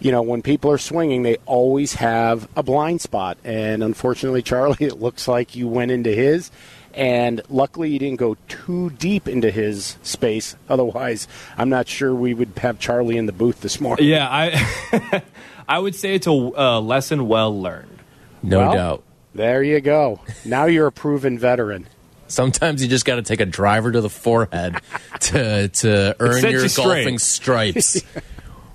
you 0.00 0.10
know, 0.10 0.22
when 0.22 0.40
people 0.40 0.70
are 0.70 0.78
swinging, 0.78 1.22
they 1.22 1.36
always 1.44 1.94
have 1.94 2.48
a 2.56 2.62
blind 2.62 3.02
spot. 3.02 3.36
And 3.44 3.82
unfortunately, 3.84 4.42
Charlie, 4.42 4.76
it 4.80 4.98
looks 4.98 5.28
like 5.28 5.54
you 5.54 5.68
went 5.68 5.90
into 5.90 6.10
his. 6.10 6.50
And 6.94 7.40
luckily, 7.48 7.90
he 7.90 7.98
didn't 7.98 8.18
go 8.18 8.36
too 8.48 8.90
deep 8.90 9.28
into 9.28 9.50
his 9.50 9.96
space. 10.02 10.56
Otherwise, 10.68 11.28
I'm 11.56 11.68
not 11.68 11.88
sure 11.88 12.14
we 12.14 12.34
would 12.34 12.52
have 12.58 12.78
Charlie 12.78 13.16
in 13.16 13.26
the 13.26 13.32
booth 13.32 13.60
this 13.60 13.80
morning. 13.80 14.06
Yeah, 14.06 14.28
I 14.28 15.22
I 15.68 15.78
would 15.78 15.94
say 15.94 16.14
it's 16.14 16.26
a 16.26 16.32
uh, 16.32 16.80
lesson 16.80 17.28
well 17.28 17.60
learned. 17.60 17.98
No 18.42 18.58
Well, 18.58 18.72
doubt. 18.72 19.04
There 19.34 19.62
you 19.62 19.80
go. 19.80 20.20
Now 20.44 20.64
you're 20.64 20.88
a 20.88 20.92
proven 20.92 21.38
veteran. 21.38 21.86
Sometimes 22.26 22.82
you 22.82 22.88
just 22.88 23.04
got 23.04 23.16
to 23.16 23.22
take 23.22 23.40
a 23.40 23.46
driver 23.46 23.90
to 23.92 24.00
the 24.00 24.08
forehead 24.10 24.76
to 25.20 25.68
to 25.68 26.16
earn 26.18 26.42
your 26.42 26.62
you 26.64 26.68
golfing 26.68 27.18
stripes. 27.18 28.02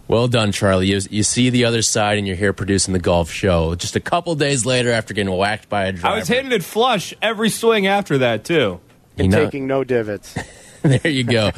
Well 0.07 0.27
done, 0.27 0.51
Charlie. 0.51 0.87
You, 0.87 0.99
you 1.09 1.23
see 1.23 1.49
the 1.49 1.65
other 1.65 1.81
side, 1.81 2.17
and 2.17 2.25
you're 2.27 2.35
here 2.35 2.53
producing 2.53 2.93
the 2.93 2.99
golf 2.99 3.31
show. 3.31 3.75
Just 3.75 3.95
a 3.95 3.99
couple 3.99 4.35
days 4.35 4.65
later, 4.65 4.91
after 4.91 5.13
getting 5.13 5.35
whacked 5.35 5.69
by 5.69 5.85
a 5.85 5.91
driver, 5.91 6.15
I 6.15 6.19
was 6.19 6.27
hitting 6.27 6.51
it 6.51 6.63
flush 6.63 7.13
every 7.21 7.49
swing 7.49 7.87
after 7.87 8.17
that 8.19 8.43
too. 8.45 8.79
You 9.17 9.23
And 9.25 9.31
know- 9.31 9.43
taking 9.45 9.67
no 9.67 9.83
divots. 9.83 10.35
there 11.01 11.11
you 11.11 11.23
go. 11.23 11.49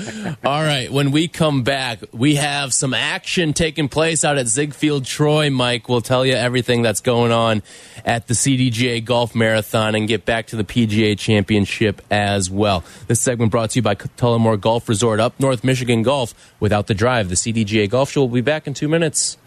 All 0.46 0.64
right. 0.64 0.90
When 0.90 1.12
we 1.12 1.28
come 1.28 1.64
back, 1.64 2.00
we 2.14 2.36
have 2.36 2.74
some 2.74 2.94
action 2.94 3.52
taking 3.52 3.90
place 3.90 4.24
out 4.24 4.38
at 4.38 4.48
Ziegfeld 4.48 5.04
Troy. 5.04 5.50
Mike 5.50 5.90
will 5.90 6.00
tell 6.00 6.26
you 6.26 6.34
everything 6.34 6.82
that's 6.82 7.02
going 7.02 7.34
on 7.34 7.62
at 8.06 8.28
the 8.28 8.34
CDGA 8.34 9.04
Golf 9.04 9.36
Marathon 9.36 9.96
and 9.96 10.08
get 10.08 10.24
back 10.24 10.48
to 10.48 10.56
the 10.56 10.64
PGA 10.64 11.20
Championship 11.20 12.02
as 12.10 12.50
well. 12.50 12.86
This 13.08 13.20
segment 13.20 13.52
brought 13.52 13.72
to 13.72 13.80
you 13.80 13.82
by 13.82 13.96
Tullamore 13.96 14.62
Golf 14.62 14.88
Resort 14.88 15.20
up 15.20 15.38
North 15.42 15.62
Michigan 15.62 16.04
Golf. 16.04 16.34
Without 16.62 16.88
the 16.88 16.94
drive, 16.94 17.28
the 17.28 17.36
CDGA 17.36 17.90
Golf 17.90 18.12
Show 18.12 18.22
will 18.22 18.30
be 18.30 18.40
back 18.40 18.66
in 18.66 18.74
two 18.74 18.88
minutes. 18.88 19.38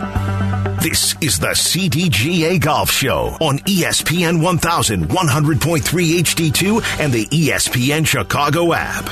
This 0.82 1.14
is 1.22 1.38
the 1.38 1.48
CDGA 1.48 2.60
Golf 2.60 2.90
Show 2.90 3.36
on 3.40 3.60
ESPN 3.60 4.40
1100.3 4.42 5.80
HD2 5.80 7.00
and 7.00 7.12
the 7.12 7.26
ESPN 7.26 8.06
Chicago 8.06 8.74
app. 8.74 9.08